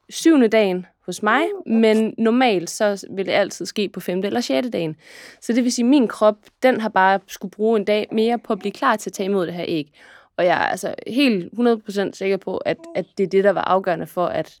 syvende 0.09 0.47
dagen 0.47 0.85
hos 1.05 1.23
mig, 1.23 1.43
men 1.65 2.13
normalt 2.17 2.69
så 2.69 3.07
vil 3.11 3.25
det 3.25 3.31
altid 3.31 3.65
ske 3.65 3.89
på 3.89 3.99
femte 3.99 4.27
eller 4.27 4.41
sjette 4.41 4.69
dagen. 4.69 4.95
Så 5.41 5.53
det 5.53 5.63
vil 5.63 5.71
sige, 5.71 5.85
at 5.85 5.89
min 5.89 6.07
krop, 6.07 6.35
den 6.63 6.81
har 6.81 6.89
bare 6.89 7.19
skulle 7.27 7.51
bruge 7.51 7.79
en 7.79 7.85
dag 7.85 8.07
mere 8.11 8.39
på 8.39 8.53
at 8.53 8.59
blive 8.59 8.71
klar 8.71 8.95
til 8.95 9.09
at 9.09 9.13
tage 9.13 9.25
imod 9.25 9.47
det 9.47 9.53
her 9.53 9.65
æg. 9.67 9.93
Og 10.37 10.45
jeg 10.45 10.53
er 10.53 10.65
altså 10.65 10.95
helt 11.07 11.53
100% 11.53 12.11
sikker 12.13 12.37
på, 12.37 12.57
at, 12.57 12.77
at 12.95 13.05
det 13.17 13.23
er 13.23 13.27
det, 13.27 13.43
der 13.43 13.51
var 13.51 13.61
afgørende 13.61 14.07
for, 14.07 14.25
at, 14.25 14.59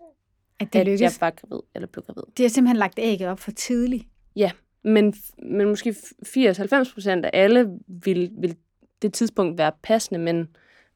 at, 0.59 0.73
det 0.73 0.79
at 0.79 1.01
jeg 1.01 1.11
var 1.21 1.29
gravid, 1.29 1.61
eller 1.75 1.87
blev 1.87 2.03
gravid. 2.05 2.23
Det 2.37 2.43
har 2.43 2.49
simpelthen 2.49 2.77
lagt 2.77 2.99
ægget 3.01 3.29
op 3.29 3.39
for 3.39 3.51
tidligt. 3.51 4.03
Ja, 4.35 4.51
men, 4.87 5.13
men 5.43 5.67
måske 5.67 5.89
80-90% 5.89 7.09
af 7.09 7.29
alle 7.33 7.79
vil, 7.87 8.31
vil 8.37 8.55
det 9.01 9.13
tidspunkt 9.13 9.57
være 9.57 9.71
passende, 9.83 10.19
men 10.19 10.47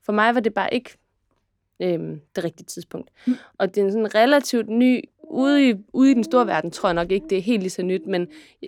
for 0.04 0.14
mig 0.14 0.36
var 0.36 0.42
det 0.42 0.54
bare 0.54 0.74
ikke 0.74 0.98
øhm, 1.80 2.22
det 2.36 2.44
rigtige 2.44 2.66
tidspunkt. 2.66 3.10
Mm. 3.28 3.34
Og 3.58 3.76
det 3.76 3.82
er 3.82 3.86
en 3.86 3.92
sådan 3.92 4.16
relativt 4.16 4.70
ny, 4.70 5.04
ude 5.24 5.70
i, 5.70 5.74
ude 5.94 6.12
i 6.12 6.14
den 6.14 6.24
store 6.24 6.48
verden, 6.48 6.72
tror 6.72 6.90
jeg 6.90 6.94
nok 6.94 7.12
ikke, 7.12 7.26
det 7.30 7.38
er 7.38 7.42
helt 7.42 7.62
lige 7.62 7.70
så 7.70 7.82
nyt, 7.84 8.08
men 8.08 8.28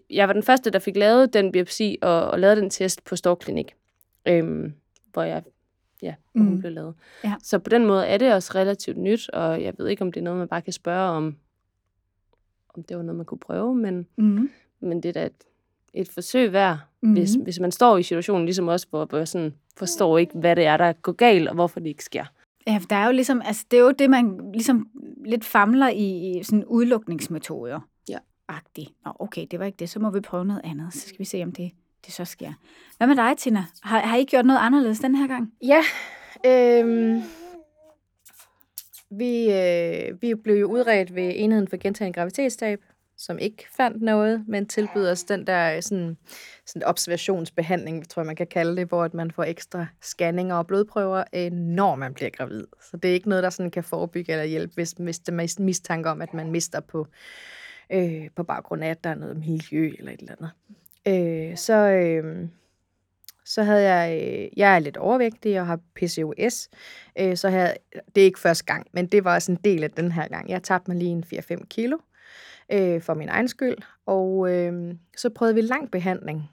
jeg 0.10 0.28
var 0.28 0.34
den 0.34 0.44
første, 0.44 0.70
der 0.70 0.80
fik 0.80 0.96
lavet 0.98 1.34
den 1.34 1.52
biopsi 1.52 1.98
og, 2.02 2.32
og 2.32 2.40
lavet 2.40 2.58
den 2.58 2.70
test 2.70 3.04
på 3.04 3.16
Storklinik, 3.16 3.76
øhm, 4.28 4.74
hvor 5.14 5.24
jeg 5.24 5.44
ja, 6.02 6.16
hvor 6.34 6.44
hun 6.44 6.54
Mm. 6.54 6.60
blev 6.60 6.72
lavet. 6.72 6.94
Ja. 7.24 7.34
Så 7.44 7.60
på 7.60 7.70
den 7.70 7.86
måde 7.86 8.06
er 8.08 8.18
det 8.18 8.34
også 8.34 8.52
relativt 8.56 8.98
nyt, 8.98 9.30
og 9.30 9.64
jeg 9.64 9.74
ved 9.78 9.88
ikke, 9.88 10.02
om 10.02 10.12
det 10.12 10.20
er 10.20 10.24
noget, 10.24 10.40
man 10.40 10.48
bare 10.48 10.62
kan 10.62 10.74
spørge 10.74 11.10
om, 11.10 11.36
om 12.76 12.84
det 12.84 12.98
var 12.98 13.04
noget, 13.04 13.18
man 13.18 13.26
kunne 13.26 13.40
prøve, 13.40 13.76
men, 13.76 14.08
Mm. 14.16 14.50
Men 14.84 15.04
det 15.04 15.10
er 15.10 15.14
da 15.14 15.26
et, 15.26 15.44
et 15.94 16.10
forsøg 16.10 16.54
værd, 16.54 16.78
Mhm. 17.02 17.10
mm. 17.12 17.18
hvis, 17.18 17.34
hvis 17.44 17.60
man 17.60 17.72
står 17.72 17.98
i 17.98 18.04
situationen, 18.04 18.46
ligesom 18.46 18.68
også, 18.68 18.88
hvor 18.90 19.18
jeg 19.18 19.28
sådan 19.28 19.54
forstår 19.78 20.18
ikke, 20.18 20.38
hvad 20.38 20.56
det 20.56 20.66
er, 20.66 20.78
der 20.78 20.94
går 20.94 21.12
galt, 21.12 21.48
og 21.48 21.56
hvorfor 21.56 21.80
det 21.80 21.88
ikke 21.88 22.04
sker. 22.04 22.26
Ja, 22.68 22.78
for 22.78 22.88
der 22.88 22.96
er 22.96 23.06
jo 23.06 23.12
ligesom, 23.12 23.42
altså 23.46 23.66
det 23.72 23.80
er 23.80 23.84
jo 23.84 23.92
det, 23.92 24.10
man 24.10 24.40
ligesom 24.54 24.88
lidt 25.26 25.46
famler 25.46 25.88
i, 25.90 26.30
i 26.40 26.44
sådan 26.44 26.66
udlukningsmetoder. 26.66 27.80
Ja. 28.10 28.18
Agtigt. 28.48 28.90
Nå, 29.06 29.12
okay, 29.20 29.46
det 29.52 29.60
var 29.60 29.66
ikke 29.66 29.76
det, 29.78 29.90
så 29.90 30.00
må 30.00 30.10
vi 30.10 30.20
prøve 30.20 30.46
noget 30.46 30.62
andet. 30.64 30.94
Så 30.94 31.00
skal 31.08 31.20
vi 31.20 31.26
se, 31.26 31.44
om 31.44 31.52
det, 31.52 31.72
det 32.06 32.14
så 32.14 32.26
sker. 32.26 32.54
Hvad 32.98 33.08
med 33.08 33.16
dig, 33.16 33.38
Tina? 33.38 33.66
Har, 33.82 34.00
har 34.00 34.18
I 34.18 34.24
gjort 34.26 34.46
noget 34.46 34.60
anderledes 34.60 35.00
den 35.00 35.16
her 35.16 35.28
gang? 35.28 35.54
Ja, 35.62 35.82
øhm, 36.46 37.22
vi, 39.10 39.52
øh, 39.54 40.22
vi 40.22 40.36
blev 40.36 40.56
jo 40.56 40.68
udredt 40.72 41.16
ved 41.16 41.32
enheden 41.36 41.68
for 41.68 41.78
gentagende 41.78 42.16
graviditetstab, 42.16 42.82
som 43.26 43.40
ikke 43.40 43.66
fandt 43.78 44.02
noget, 44.02 44.44
men 44.48 44.66
tilbyder 44.66 45.12
os 45.12 45.24
den 45.24 45.48
der 45.48 45.82
sådan, 45.82 46.18
sådan 46.66 46.84
observationsbehandling, 46.84 48.10
tror 48.10 48.22
jeg, 48.22 48.28
man 48.28 48.36
kan 48.36 48.48
kalde 48.48 48.76
det, 48.76 48.88
hvor 48.88 49.04
at 49.04 49.14
man 49.14 49.32
får 49.32 49.44
ekstra 49.44 49.86
scanninger 50.02 50.56
og 50.56 50.68
blodprøver, 50.68 51.24
øh, 51.34 51.52
når 51.52 51.96
man 51.96 52.14
bliver 52.14 52.30
gravid. 52.30 52.68
Så 52.82 52.98
det 52.98 53.10
er 53.10 53.14
ikke 53.14 53.30
noget, 53.30 53.44
der 53.44 53.50
sådan 53.50 53.72
kan 53.72 53.84
forebygge 53.84 54.32
eller 54.32 54.46
hjælpe, 54.46 54.74
hvis, 54.74 54.92
hvis 54.92 55.20
der 55.20 55.34
er 55.34 55.62
mistanke 55.62 56.10
om, 56.10 56.22
at 56.22 56.34
man 56.34 56.52
mister 56.52 56.80
på, 56.80 57.08
øh, 57.90 58.30
på 58.36 58.44
baggrund 58.44 58.84
af, 58.84 58.90
at 58.90 59.04
der 59.04 59.10
er 59.10 59.16
noget 59.16 59.38
miljø 59.38 59.94
eller 59.98 60.12
et 60.12 60.20
eller 60.20 60.36
andet. 60.38 60.52
Øh, 61.52 61.58
så, 61.58 61.74
øh, 61.74 62.48
så 63.46 63.64
havde 63.64 63.94
jeg, 63.94 64.22
øh, 64.22 64.50
jeg 64.58 64.76
er 64.76 64.80
lidt 64.80 64.98
overvægtig 64.98 65.60
og 65.60 65.68
har 65.68 65.80
PCOS, 65.96 66.70
øh, 67.20 67.38
så 67.38 67.50
havde, 67.50 67.74
det 68.16 68.22
er 68.22 68.26
ikke 68.26 68.40
første 68.40 68.66
gang, 68.66 68.88
men 68.92 69.08
det 69.08 69.24
var 69.24 69.36
også 69.36 69.52
en 69.52 69.60
del 69.64 69.84
af 69.84 69.92
den 69.92 70.12
her 70.12 70.28
gang. 70.28 70.50
Jeg 70.50 70.64
tabte 70.64 70.92
mig 70.92 70.98
lige 70.98 71.12
en 71.12 71.24
4-5 71.24 71.66
kilo 71.70 71.98
øh, 72.72 73.02
for 73.02 73.14
min 73.14 73.30
egen 73.30 73.48
skyld, 73.48 73.78
og 74.06 74.52
øh, 74.52 74.96
så 75.18 75.30
prøvede 75.30 75.56
vi 75.56 75.62
lang 75.62 75.92
behandling. 75.92 76.50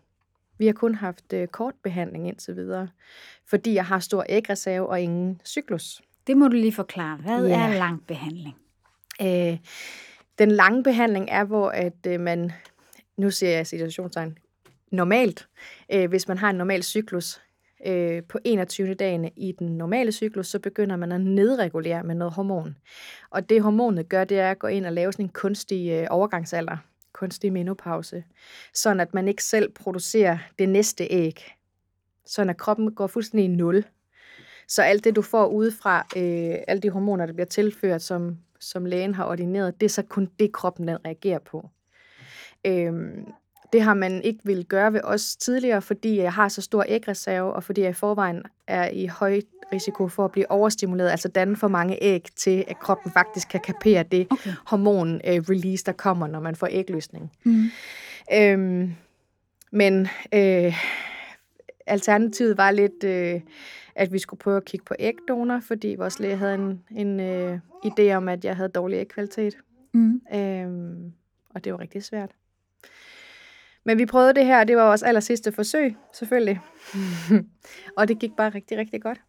Vi 0.59 0.67
har 0.67 0.73
kun 0.73 0.95
haft 0.95 1.33
øh, 1.33 1.49
kort 1.49 1.75
behandling 1.83 2.29
indtil 2.29 2.57
videre, 2.57 2.89
fordi 3.47 3.75
jeg 3.75 3.85
har 3.87 3.99
stor 3.99 4.25
ægreserve 4.29 4.89
og 4.89 5.01
ingen 5.01 5.41
cyklus. 5.45 6.03
Det 6.27 6.37
må 6.37 6.49
du 6.49 6.57
lige 6.57 6.73
forklare. 6.73 7.17
Hvad 7.17 7.47
Ja. 7.47 7.69
er 7.69 7.79
lang 7.79 8.07
behandling? 8.07 8.57
Øh, 9.23 9.59
den 10.39 10.51
lange 10.51 10.83
behandling 10.83 11.29
er, 11.31 11.45
hvor 11.45 11.69
at 11.69 12.07
øh, 12.07 12.21
man, 12.21 12.53
nu 13.17 13.31
ser 13.31 13.51
jeg 13.51 13.67
situationstegn, 13.67 14.39
normalt, 14.93 15.49
øh, 15.93 16.09
hvis 16.09 16.29
man 16.29 16.39
har 16.39 16.51
en 16.51 16.57
normal 16.57 16.83
cyklus, 16.83 17.41
øh, 17.87 18.23
på 18.23 18.39
21. 18.45 18.95
dagen 18.95 19.31
i 19.37 19.53
den 19.59 19.79
normale 19.79 20.13
cyklus, 20.13 20.47
så 20.47 20.59
begynder 20.59 20.97
man 20.97 21.13
at 21.13 21.21
nedregulere 21.21 22.03
med 22.03 22.15
noget 22.15 22.35
hormon. 22.35 22.77
Og 23.31 23.51
det 23.51 23.63
hormonet 23.63 24.09
gør, 24.09 24.25
det 24.25 24.39
er 24.39 24.51
at 24.51 24.59
gå 24.59 24.67
ind 24.67 24.87
og 24.87 24.93
lave 24.93 25.13
sådan 25.13 25.25
en 25.25 25.29
kunstig 25.29 25.91
øh, 25.91 26.07
overgangsalder, 26.11 26.77
kunstig 27.13 27.53
menopause, 27.53 28.25
sådan 28.75 29.01
at 29.01 29.15
man 29.15 29.29
ikke 29.29 29.45
selv 29.45 29.73
producerer 29.73 30.39
det 30.59 30.69
næste 30.69 31.05
æg. 31.05 31.55
Sådan 32.27 32.51
at 32.51 32.57
kroppen 32.57 32.95
går 32.95 33.07
fuldstændig 33.07 33.45
i 33.45 33.57
nul. 33.57 33.85
Så 34.69 34.83
alt 34.83 35.05
det, 35.05 35.17
du 35.17 35.23
får 35.23 35.47
udefra, 35.47 36.07
øh, 36.17 36.55
alle 36.69 36.81
de 36.81 36.91
hormoner, 36.91 37.27
der 37.27 37.33
bliver 37.33 37.47
tilført, 37.47 38.03
som, 38.03 38.39
som 38.61 38.85
lægen 38.85 39.15
har 39.15 39.25
ordineret, 39.25 39.81
det 39.81 39.87
er 39.87 39.91
så 39.91 40.03
kun 40.03 40.29
det, 40.39 40.53
kroppen 40.53 40.89
den 40.89 41.05
reagerer 41.05 41.39
på. 41.39 41.69
Øhm, 42.67 43.33
det 43.73 43.83
har 43.83 43.95
man 43.95 44.23
ikke 44.23 44.41
vil 44.45 44.65
gøre 44.65 44.93
ved 44.93 45.01
os 45.05 45.37
tidligere, 45.37 45.83
fordi 45.83 46.17
jeg 46.17 46.33
har 46.33 46.49
så 46.49 46.63
stor 46.63 46.85
ægreserve, 46.89 47.53
og 47.53 47.65
fordi 47.65 47.81
jeg 47.81 47.91
i 47.91 47.93
forvejen 47.93 48.43
er 48.67 48.89
i 48.89 49.07
høj 49.07 49.41
risiko 49.73 50.09
for 50.09 50.25
at 50.25 50.33
blive 50.33 50.51
overstimuleret, 50.51 51.11
altså 51.11 51.29
danne 51.29 51.57
for 51.57 51.69
mange 51.69 52.03
æg 52.03 52.27
til, 52.37 52.65
at 52.69 52.79
kroppen 52.79 53.13
faktisk 53.13 53.49
kan 53.49 53.61
kapere 53.61 54.03
det 54.03 54.27
Okay. 54.31 54.51
hormon-release, 54.67 55.83
der 55.87 55.93
kommer, 55.93 56.27
når 56.27 56.41
man 56.41 56.57
får 56.57 56.69
ægløsning. 56.71 57.33
Mm. 57.45 57.65
Øhm, 58.33 58.93
men 59.73 60.09
øh, 60.35 60.75
alternativet 61.87 62.57
var 62.57 62.71
lidt, 62.71 63.05
øh, 63.05 63.41
at 63.95 64.13
vi 64.13 64.19
skulle 64.19 64.39
prøve 64.39 64.57
at 64.57 64.65
kigge 64.65 64.85
på 64.85 64.95
ægdonor, 64.99 65.61
fordi 65.61 65.95
vores 65.99 66.21
læge 66.21 66.37
havde 66.37 66.55
en, 66.55 66.83
en 66.91 67.21
øh, 67.21 67.59
idé 67.87 68.13
om, 68.13 68.29
at 68.29 68.45
jeg 68.45 68.57
havde 68.57 68.69
dårlig 68.69 68.97
ægkvalitet. 68.97 69.57
Mm. 69.93 70.21
Øhm, 70.35 71.13
og 71.55 71.65
det 71.65 71.73
var 71.73 71.81
rigtig 71.81 72.05
svært. 72.05 72.31
Men 73.85 73.99
vi 73.99 74.07
prøvede 74.07 74.35
det 74.35 74.47
her, 74.47 74.61
og 74.61 74.69
det 74.69 74.77
var 74.77 74.87
vores 74.87 75.03
aller 75.03 75.21
sidste 75.21 75.53
forsøg, 75.53 75.97
selvfølgelig. 76.13 76.61
og 77.99 78.09
det 78.09 78.19
gik 78.19 78.31
bare 78.37 78.51
rigtig, 78.51 78.79
rigtig 78.79 79.03
godt. 79.03 79.21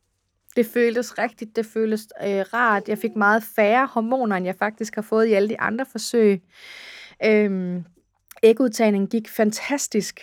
Det 0.56 0.66
føltes 0.66 1.18
rigtigt, 1.18 1.56
det 1.56 1.66
føltes 1.66 2.08
øh, 2.24 2.46
rart. 2.54 2.90
Jeg 2.90 2.98
fik 2.98 3.16
meget 3.16 3.44
færre 3.56 3.88
hormoner, 3.92 4.36
end 4.36 4.46
jeg 4.46 4.56
faktisk 4.56 4.96
har 4.96 5.02
fået 5.02 5.26
i 5.28 5.34
alle 5.34 5.50
de 5.50 5.60
andre 5.60 5.86
forsøg. 5.86 6.42
Øhm, 7.26 7.84
ægudtagningen 8.44 9.08
gik 9.08 9.30
fantastisk. 9.30 10.20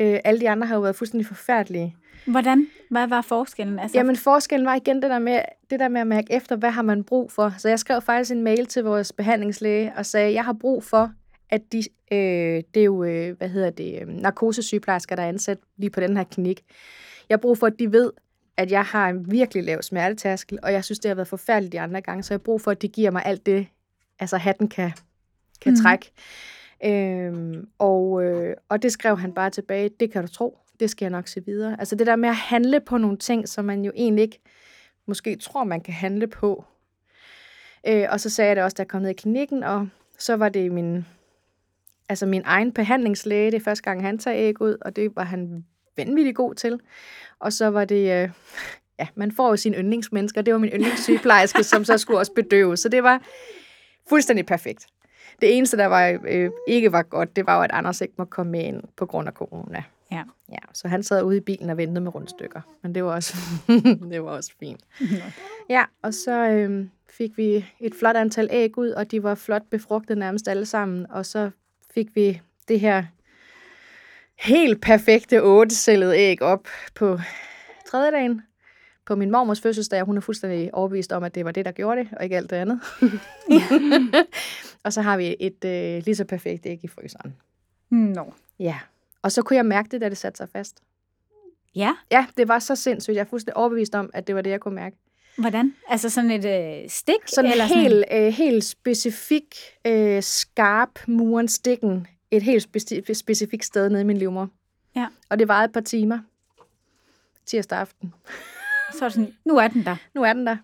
Øh, 0.00 0.18
alle 0.24 0.40
de 0.40 0.50
andre 0.50 0.66
har 0.66 0.74
jo 0.74 0.80
været 0.80 0.96
fuldstændig 0.96 1.26
forfærdelige. 1.26 1.96
Hvordan? 2.26 2.66
Hvad 2.90 3.06
var 3.06 3.20
forskellen? 3.20 3.78
Altså, 3.78 3.98
Jamen 3.98 4.16
forskellen 4.16 4.66
var 4.66 4.74
igen 4.74 5.02
det 5.02 5.10
der, 5.10 5.18
med, 5.18 5.40
det 5.70 5.80
der 5.80 5.88
med 5.88 6.00
at 6.00 6.06
mærke 6.06 6.32
efter, 6.32 6.56
hvad 6.56 6.70
har 6.70 6.82
man 6.82 7.04
brug 7.04 7.32
for. 7.32 7.54
Så 7.58 7.68
jeg 7.68 7.78
skrev 7.78 8.02
faktisk 8.02 8.30
en 8.30 8.42
mail 8.42 8.66
til 8.66 8.84
vores 8.84 9.12
behandlingslæge 9.12 9.92
og 9.96 10.06
sagde, 10.06 10.34
jeg 10.34 10.44
har 10.44 10.52
brug 10.52 10.84
for, 10.84 11.10
at 11.50 11.72
de, 11.72 11.78
øh, 12.12 12.62
det 12.74 12.80
er 12.80 12.84
jo, 12.84 13.04
øh, 13.04 13.36
hvad 13.36 13.48
hedder 13.48 13.70
det, 13.70 14.02
øh, 14.02 14.08
narkosesygeplejersker, 14.08 15.16
der 15.16 15.22
er 15.22 15.28
ansat 15.28 15.58
lige 15.76 15.90
på 15.90 16.00
den 16.00 16.16
her 16.16 16.24
klinik. 16.24 16.64
Jeg 17.28 17.34
har 17.34 17.40
brug 17.40 17.58
for, 17.58 17.66
at 17.66 17.78
de 17.78 17.92
ved, 17.92 18.12
at 18.56 18.70
jeg 18.70 18.84
har 18.84 19.08
en 19.08 19.30
virkelig 19.30 19.64
lav 19.64 19.82
smertetærskel, 19.82 20.58
og 20.62 20.72
jeg 20.72 20.84
synes, 20.84 20.98
det 20.98 21.08
har 21.08 21.14
været 21.14 21.28
forfærdeligt 21.28 21.72
de 21.72 21.80
andre 21.80 22.00
gange, 22.00 22.22
så 22.22 22.34
jeg 22.34 22.38
har 22.38 22.44
brug 22.44 22.60
for, 22.60 22.70
at 22.70 22.82
de 22.82 22.88
giver 22.88 23.10
mig 23.10 23.22
alt 23.24 23.46
det, 23.46 23.66
altså 24.18 24.36
hatten 24.36 24.68
kan, 24.68 24.92
kan 25.60 25.72
mm. 25.72 25.76
trække. 25.82 26.10
Øhm, 26.84 27.68
og, 27.78 28.24
øh, 28.24 28.56
og 28.68 28.82
det 28.82 28.92
skrev 28.92 29.18
han 29.18 29.32
bare 29.32 29.50
tilbage, 29.50 29.90
det 30.00 30.12
kan 30.12 30.22
du 30.22 30.28
tro, 30.28 30.58
det 30.80 30.90
skal 30.90 31.04
jeg 31.04 31.10
nok 31.10 31.28
se 31.28 31.44
videre. 31.46 31.76
Altså 31.78 31.96
det 31.96 32.06
der 32.06 32.16
med 32.16 32.28
at 32.28 32.36
handle 32.36 32.80
på 32.80 32.98
nogle 32.98 33.16
ting, 33.16 33.48
som 33.48 33.64
man 33.64 33.84
jo 33.84 33.92
egentlig 33.94 34.22
ikke 34.22 34.40
måske 35.06 35.36
tror, 35.36 35.64
man 35.64 35.80
kan 35.80 35.94
handle 35.94 36.26
på. 36.26 36.64
Øh, 37.86 38.06
og 38.10 38.20
så 38.20 38.30
sagde 38.30 38.48
jeg 38.48 38.56
det 38.56 38.64
også, 38.64 38.74
da 38.74 38.80
jeg 38.80 38.88
kom 38.88 39.02
ned 39.02 39.10
i 39.10 39.14
klinikken, 39.14 39.62
og 39.62 39.88
så 40.18 40.36
var 40.36 40.48
det 40.48 40.72
min, 40.72 41.06
altså 42.08 42.26
min 42.26 42.42
egen 42.44 42.72
behandlingslæge, 42.72 43.50
det 43.50 43.56
er 43.56 43.64
første 43.64 43.82
gang, 43.82 44.02
han 44.02 44.18
tager 44.18 44.36
æg 44.38 44.60
ud, 44.60 44.76
og 44.80 44.96
det 44.96 45.16
var 45.16 45.24
han 45.24 45.64
vanvittigt 45.96 46.36
god 46.36 46.54
til. 46.54 46.80
Og 47.38 47.52
så 47.52 47.66
var 47.66 47.84
det, 47.84 48.22
øh, 48.22 48.30
ja, 49.00 49.06
man 49.14 49.32
får 49.32 49.48
jo 49.48 49.56
sine 49.56 49.76
yndlingsmennesker, 49.76 50.42
det 50.42 50.52
var 50.52 50.58
min 50.58 50.70
yndlingssygeplejerske, 50.70 51.64
som 51.64 51.84
så 51.84 51.98
skulle 51.98 52.18
også 52.18 52.32
bedøve, 52.32 52.76
så 52.76 52.88
det 52.88 53.02
var 53.02 53.22
fuldstændig 54.08 54.46
perfekt. 54.46 54.86
Det 55.40 55.56
eneste, 55.56 55.76
der 55.76 55.86
var, 55.86 56.18
øh, 56.28 56.50
ikke 56.68 56.92
var 56.92 57.02
godt, 57.02 57.36
det 57.36 57.46
var 57.46 57.56
jo, 57.56 57.62
at 57.62 57.70
Anders 57.72 58.00
ikke 58.00 58.14
må 58.18 58.24
komme 58.24 58.52
med 58.52 58.64
ind 58.64 58.82
på 58.96 59.06
grund 59.06 59.28
af 59.28 59.34
corona. 59.34 59.82
Ja. 60.12 60.22
ja. 60.52 60.58
Så 60.72 60.88
han 60.88 61.02
sad 61.02 61.22
ude 61.22 61.36
i 61.36 61.40
bilen 61.40 61.70
og 61.70 61.76
ventede 61.76 62.00
med 62.00 62.14
rundstykker. 62.14 62.60
Men 62.82 62.94
det 62.94 63.04
var 63.04 63.14
også, 63.14 63.36
det 64.10 64.22
var 64.22 64.30
også 64.30 64.52
fint. 64.60 64.80
Ja, 65.68 65.84
og 66.02 66.14
så 66.14 66.48
øh, 66.48 66.86
fik 67.10 67.36
vi 67.36 67.66
et 67.80 67.94
flot 67.98 68.16
antal 68.16 68.48
æg 68.52 68.78
ud, 68.78 68.90
og 68.90 69.10
de 69.10 69.22
var 69.22 69.34
flot 69.34 69.62
befrugtet 69.70 70.18
nærmest 70.18 70.48
alle 70.48 70.66
sammen. 70.66 71.06
Og 71.10 71.26
så 71.26 71.50
fik 71.94 72.16
vi 72.16 72.40
det 72.68 72.80
her 72.80 73.04
helt 74.38 74.80
perfekte 74.80 75.42
ottecellede 75.42 76.16
æg 76.16 76.42
op 76.42 76.68
på 76.94 77.18
tredje 77.86 78.10
dagen 78.10 78.42
på 79.06 79.16
min 79.16 79.30
mormors 79.30 79.60
fødselsdag. 79.60 80.02
Hun 80.02 80.16
er 80.16 80.20
fuldstændig 80.20 80.74
overbevist 80.74 81.12
om, 81.12 81.24
at 81.24 81.34
det 81.34 81.44
var 81.44 81.50
det, 81.50 81.64
der 81.64 81.72
gjorde 81.72 82.00
det, 82.00 82.08
og 82.16 82.24
ikke 82.24 82.36
alt 82.36 82.50
det 82.50 82.56
andet. 82.56 82.80
og 84.84 84.92
så 84.92 85.02
har 85.02 85.16
vi 85.16 85.36
et 85.40 85.64
øh, 85.64 86.02
lige 86.04 86.14
så 86.14 86.24
perfekt 86.24 86.66
æg 86.66 86.80
i 86.82 86.88
fryseren. 86.88 87.36
Nå. 87.90 88.34
Ja. 88.58 88.78
Og 89.22 89.32
så 89.32 89.42
kunne 89.42 89.56
jeg 89.56 89.66
mærke 89.66 89.88
det, 89.88 90.00
da 90.00 90.08
det 90.08 90.18
satte 90.18 90.36
sig 90.36 90.48
fast. 90.48 90.82
Ja, 91.74 91.94
Ja, 92.10 92.26
det 92.36 92.48
var 92.48 92.58
så 92.58 92.76
sindssygt. 92.76 93.14
Jeg 93.14 93.20
er 93.20 93.24
fuldstændig 93.24 93.56
overbevist 93.56 93.94
om, 93.94 94.10
at 94.14 94.26
det 94.26 94.34
var 94.34 94.42
det, 94.42 94.50
jeg 94.50 94.60
kunne 94.60 94.74
mærke. 94.74 94.96
Hvordan? 95.36 95.74
Altså 95.88 96.10
sådan 96.10 96.30
et 96.30 96.44
øh, 96.84 96.90
stik? 96.90 97.14
Sådan 97.26 97.50
eller 97.50 97.64
en 97.64 97.70
helt, 97.70 98.04
øh, 98.12 98.32
helt 98.32 98.64
specifik, 98.64 99.56
øh, 99.86 100.22
skarp 100.22 101.08
muren 101.08 101.48
stikken 101.48 102.06
et 102.30 102.42
helt 102.42 102.66
speci- 102.76 103.14
specifikt 103.14 103.64
sted 103.64 103.90
nede 103.90 104.00
i 104.00 104.04
min 104.04 104.16
livmor. 104.16 104.48
Ja. 104.96 105.06
Og 105.28 105.38
det 105.38 105.48
varede 105.48 105.64
et 105.64 105.72
par 105.72 105.80
timer. 105.80 106.18
Tirsdag 107.46 107.78
aften. 107.78 108.14
Så 108.92 109.04
er 109.04 109.08
det 109.08 109.14
sådan, 109.14 109.34
nu 109.44 109.56
er 109.56 109.68
den 109.68 109.84
der. 109.84 109.96
Nu 110.14 110.22
er 110.22 110.32
den 110.32 110.46
der. 110.46 110.56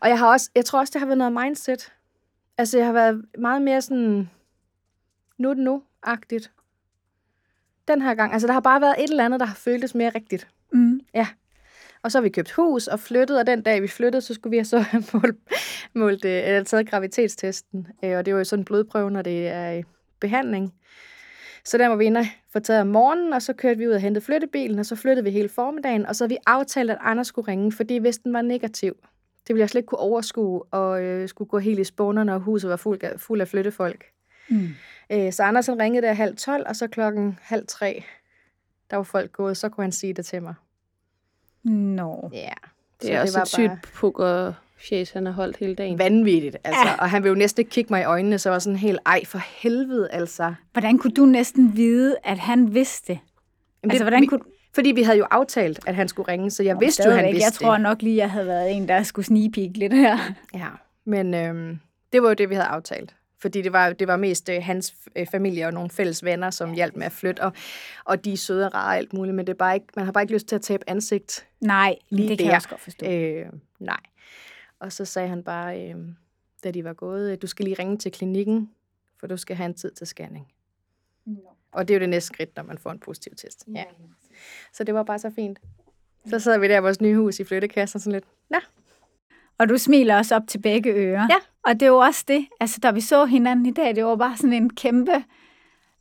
Og 0.00 0.08
jeg 0.08 0.18
har 0.18 0.26
også, 0.26 0.50
jeg 0.54 0.64
tror 0.64 0.78
også, 0.78 0.90
det 0.90 1.00
har 1.00 1.06
været 1.06 1.18
noget 1.18 1.32
mindset. 1.32 1.92
Altså, 2.58 2.78
jeg 2.78 2.86
har 2.86 2.92
været 2.92 3.24
meget 3.38 3.62
mere 3.62 3.82
sådan, 3.82 4.30
nu 5.38 5.50
er 5.50 5.54
det 5.54 5.62
nu-agtigt. 5.64 6.50
Den 7.88 8.02
her 8.02 8.14
gang. 8.14 8.32
Altså, 8.32 8.46
der 8.46 8.52
har 8.52 8.60
bare 8.60 8.80
været 8.80 8.94
et 8.98 9.10
eller 9.10 9.24
andet, 9.24 9.40
der 9.40 9.46
har 9.46 9.54
føltes 9.54 9.94
mere 9.94 10.10
rigtigt. 10.14 10.48
Mm. 10.72 11.00
Ja. 11.14 11.26
Og 12.02 12.12
så 12.12 12.18
har 12.18 12.22
vi 12.22 12.28
købt 12.28 12.50
hus 12.50 12.86
og 12.86 13.00
flyttet, 13.00 13.38
og 13.38 13.46
den 13.46 13.62
dag 13.62 13.82
vi 13.82 13.88
flyttede, 13.88 14.20
så 14.20 14.34
skulle 14.34 14.58
vi 14.58 14.64
så 14.64 14.78
have 14.78 15.04
målt, 15.14 15.36
målt 15.94 16.24
øh, 16.24 16.42
eller 16.44 16.64
taget 16.64 16.90
gravitetstesten. 16.90 17.86
Øh, 18.04 18.18
og 18.18 18.26
det 18.26 18.34
var 18.34 18.40
jo 18.40 18.44
sådan 18.44 18.60
en 18.60 18.64
blodprøve, 18.64 19.10
når 19.10 19.22
det 19.22 19.48
er 19.48 19.82
behandling. 20.20 20.74
Så 21.64 21.78
der 21.78 21.88
var 21.88 21.96
vi 21.96 22.04
inde 22.04 22.20
og 22.20 22.26
få 22.52 22.58
taget 22.58 22.80
om 22.80 22.86
morgenen, 22.86 23.32
og 23.32 23.42
så 23.42 23.52
kørte 23.52 23.78
vi 23.78 23.88
ud 23.88 23.92
og 23.92 24.00
hentede 24.00 24.24
flyttebilen, 24.24 24.78
og 24.78 24.86
så 24.86 24.96
flyttede 24.96 25.24
vi 25.24 25.30
hele 25.30 25.48
formiddagen, 25.48 26.06
og 26.06 26.16
så 26.16 26.24
havde 26.24 26.34
vi 26.34 26.38
aftalt, 26.46 26.90
at 26.90 26.98
Anders 27.00 27.26
skulle 27.26 27.48
ringe, 27.48 27.72
fordi 27.72 27.96
hvis 27.96 28.18
den 28.18 28.32
var 28.32 28.42
negativ, 28.42 28.96
det 29.46 29.54
ville 29.54 29.60
jeg 29.60 29.70
slet 29.70 29.78
ikke 29.78 29.86
kunne 29.86 29.98
overskue, 29.98 30.62
og 30.62 31.02
øh, 31.02 31.28
skulle 31.28 31.48
gå 31.48 31.58
helt 31.58 31.78
i 31.78 31.84
spånerne, 31.84 32.34
og 32.34 32.40
huset 32.40 32.70
var 32.70 32.76
fuld 32.76 33.02
af, 33.02 33.20
fuld 33.20 33.40
af 33.40 33.48
flyttefolk. 33.48 34.04
Mm. 34.48 34.68
Øh, 35.12 35.32
så 35.32 35.42
Andersen 35.42 35.80
ringede 35.80 36.06
der 36.06 36.12
halv 36.12 36.36
tolv, 36.36 36.64
og 36.68 36.76
så 36.76 36.86
klokken 36.86 37.38
halv 37.42 37.66
tre, 37.66 38.04
der 38.90 38.96
var 38.96 39.02
folk 39.02 39.32
gået, 39.32 39.56
så 39.56 39.68
kunne 39.68 39.84
han 39.84 39.92
sige 39.92 40.14
det 40.14 40.26
til 40.26 40.42
mig. 40.42 40.54
Nå. 41.64 42.30
Ja. 42.32 42.48
Det 43.02 43.12
er 43.12 43.26
så 43.26 43.40
også 43.40 43.56
det 43.56 43.64
var 43.64 43.70
et 43.70 43.70
bare... 43.70 43.80
sygt 43.86 43.94
pukker 43.94 44.52
fjes, 44.88 45.10
han 45.10 45.26
har 45.26 45.32
holdt 45.32 45.56
hele 45.56 45.74
dagen. 45.74 45.98
Vanvittigt, 45.98 46.56
altså. 46.64 46.88
Ja. 46.88 46.94
Og 46.98 47.10
han 47.10 47.22
ville 47.22 47.32
jo 47.32 47.38
næsten 47.38 47.64
kigge 47.64 47.92
mig 47.92 48.00
i 48.00 48.04
øjnene, 48.04 48.38
så 48.38 48.50
var 48.50 48.58
sådan 48.58 48.76
helt, 48.76 48.98
ej 49.06 49.24
for 49.24 49.38
helvede, 49.62 50.08
altså. 50.10 50.54
Hvordan 50.72 50.98
kunne 50.98 51.12
du 51.12 51.26
næsten 51.26 51.76
vide, 51.76 52.16
at 52.24 52.38
han 52.38 52.74
vidste? 52.74 53.12
Jamen, 53.12 53.90
altså, 53.90 54.04
hvordan 54.04 54.26
kunne... 54.26 54.40
Fordi 54.74 54.92
vi 54.92 55.02
havde 55.02 55.18
jo 55.18 55.26
aftalt, 55.30 55.80
at 55.86 55.94
han 55.94 56.08
skulle 56.08 56.32
ringe, 56.32 56.50
så 56.50 56.62
jeg 56.62 56.74
Nå, 56.74 56.80
vidste 56.80 57.02
jo, 57.06 57.10
han 57.10 57.24
vidste 57.24 57.44
Jeg 57.44 57.52
tror 57.52 57.76
nok 57.76 58.02
lige, 58.02 58.16
jeg 58.16 58.30
havde 58.30 58.46
været 58.46 58.76
en, 58.76 58.88
der 58.88 59.02
skulle 59.02 59.26
snigepige 59.26 59.72
lidt 59.72 59.92
her. 59.92 60.18
Ja, 60.54 60.68
men 61.04 61.34
øhm, 61.34 61.78
det 62.12 62.22
var 62.22 62.28
jo 62.28 62.34
det, 62.34 62.50
vi 62.50 62.54
havde 62.54 62.66
aftalt. 62.66 63.14
Fordi 63.42 63.62
det 63.62 63.72
var, 63.72 63.92
det 63.92 64.08
var 64.08 64.16
mest 64.16 64.48
øh, 64.48 64.62
hans 64.62 64.94
øh, 65.16 65.26
familie 65.26 65.66
og 65.66 65.72
nogle 65.72 65.90
fælles 65.90 66.24
venner, 66.24 66.50
som 66.50 66.72
hjalp 66.72 66.96
med 66.96 67.06
at 67.06 67.12
flytte. 67.12 67.40
Og, 67.40 67.52
og 68.04 68.24
de 68.24 68.32
er 68.32 68.36
søde 68.36 68.66
og 68.66 68.74
rare 68.74 68.96
alt 68.96 69.12
muligt, 69.12 69.34
men 69.34 69.46
det 69.46 69.52
er 69.52 69.56
bare 69.56 69.74
ikke, 69.74 69.86
man 69.96 70.04
har 70.04 70.12
bare 70.12 70.24
ikke 70.24 70.34
lyst 70.34 70.46
til 70.46 70.56
at 70.56 70.62
tabe 70.62 70.90
ansigt. 70.90 71.46
Nej, 71.60 71.96
lige 72.10 72.28
det 72.28 72.38
kan 72.38 72.44
der. 72.44 72.50
jeg 72.50 72.56
også 72.56 72.68
godt 72.68 72.80
forstå. 72.80 73.06
Øh, 73.06 73.46
nej. 73.78 74.00
Og 74.80 74.92
så 74.92 75.04
sagde 75.04 75.28
han 75.28 75.42
bare, 75.42 75.88
øh, 75.88 75.96
da 76.64 76.70
de 76.70 76.84
var 76.84 76.92
gået, 76.92 77.42
du 77.42 77.46
skal 77.46 77.64
lige 77.64 77.76
ringe 77.78 77.96
til 77.98 78.12
klinikken, 78.12 78.70
for 79.20 79.26
du 79.26 79.36
skal 79.36 79.56
have 79.56 79.66
en 79.66 79.74
tid 79.74 79.90
til 79.90 80.06
scanning. 80.06 80.52
No. 81.24 81.40
Og 81.72 81.88
det 81.88 81.94
er 81.94 81.98
jo 81.98 82.00
det 82.00 82.08
næste 82.08 82.26
skridt, 82.26 82.56
når 82.56 82.62
man 82.62 82.78
får 82.78 82.90
en 82.90 82.98
positiv 82.98 83.32
test. 83.36 83.64
Ja. 83.74 83.84
Så 84.72 84.84
det 84.84 84.94
var 84.94 85.02
bare 85.02 85.18
så 85.18 85.30
fint. 85.30 85.58
Så 86.26 86.38
sad 86.38 86.58
vi 86.58 86.68
der 86.68 86.76
i 86.76 86.82
vores 86.82 87.00
nye 87.00 87.16
hus 87.16 87.40
i 87.40 87.44
flyttekassen 87.44 88.00
sådan 88.00 88.12
lidt, 88.12 88.24
ja. 88.50 88.60
Og 89.62 89.68
du 89.68 89.78
smiler 89.78 90.16
også 90.16 90.34
op 90.34 90.42
til 90.48 90.58
begge 90.58 90.90
ører. 90.90 91.26
Ja. 91.30 91.36
Og 91.66 91.80
det 91.80 91.90
var 91.90 91.96
også 91.96 92.24
det, 92.28 92.46
altså 92.60 92.80
da 92.82 92.90
vi 92.90 93.00
så 93.00 93.24
hinanden 93.24 93.66
i 93.66 93.70
dag, 93.70 93.96
det 93.96 94.04
var 94.04 94.16
bare 94.16 94.36
sådan 94.36 94.52
en 94.52 94.70
kæmpe 94.70 95.24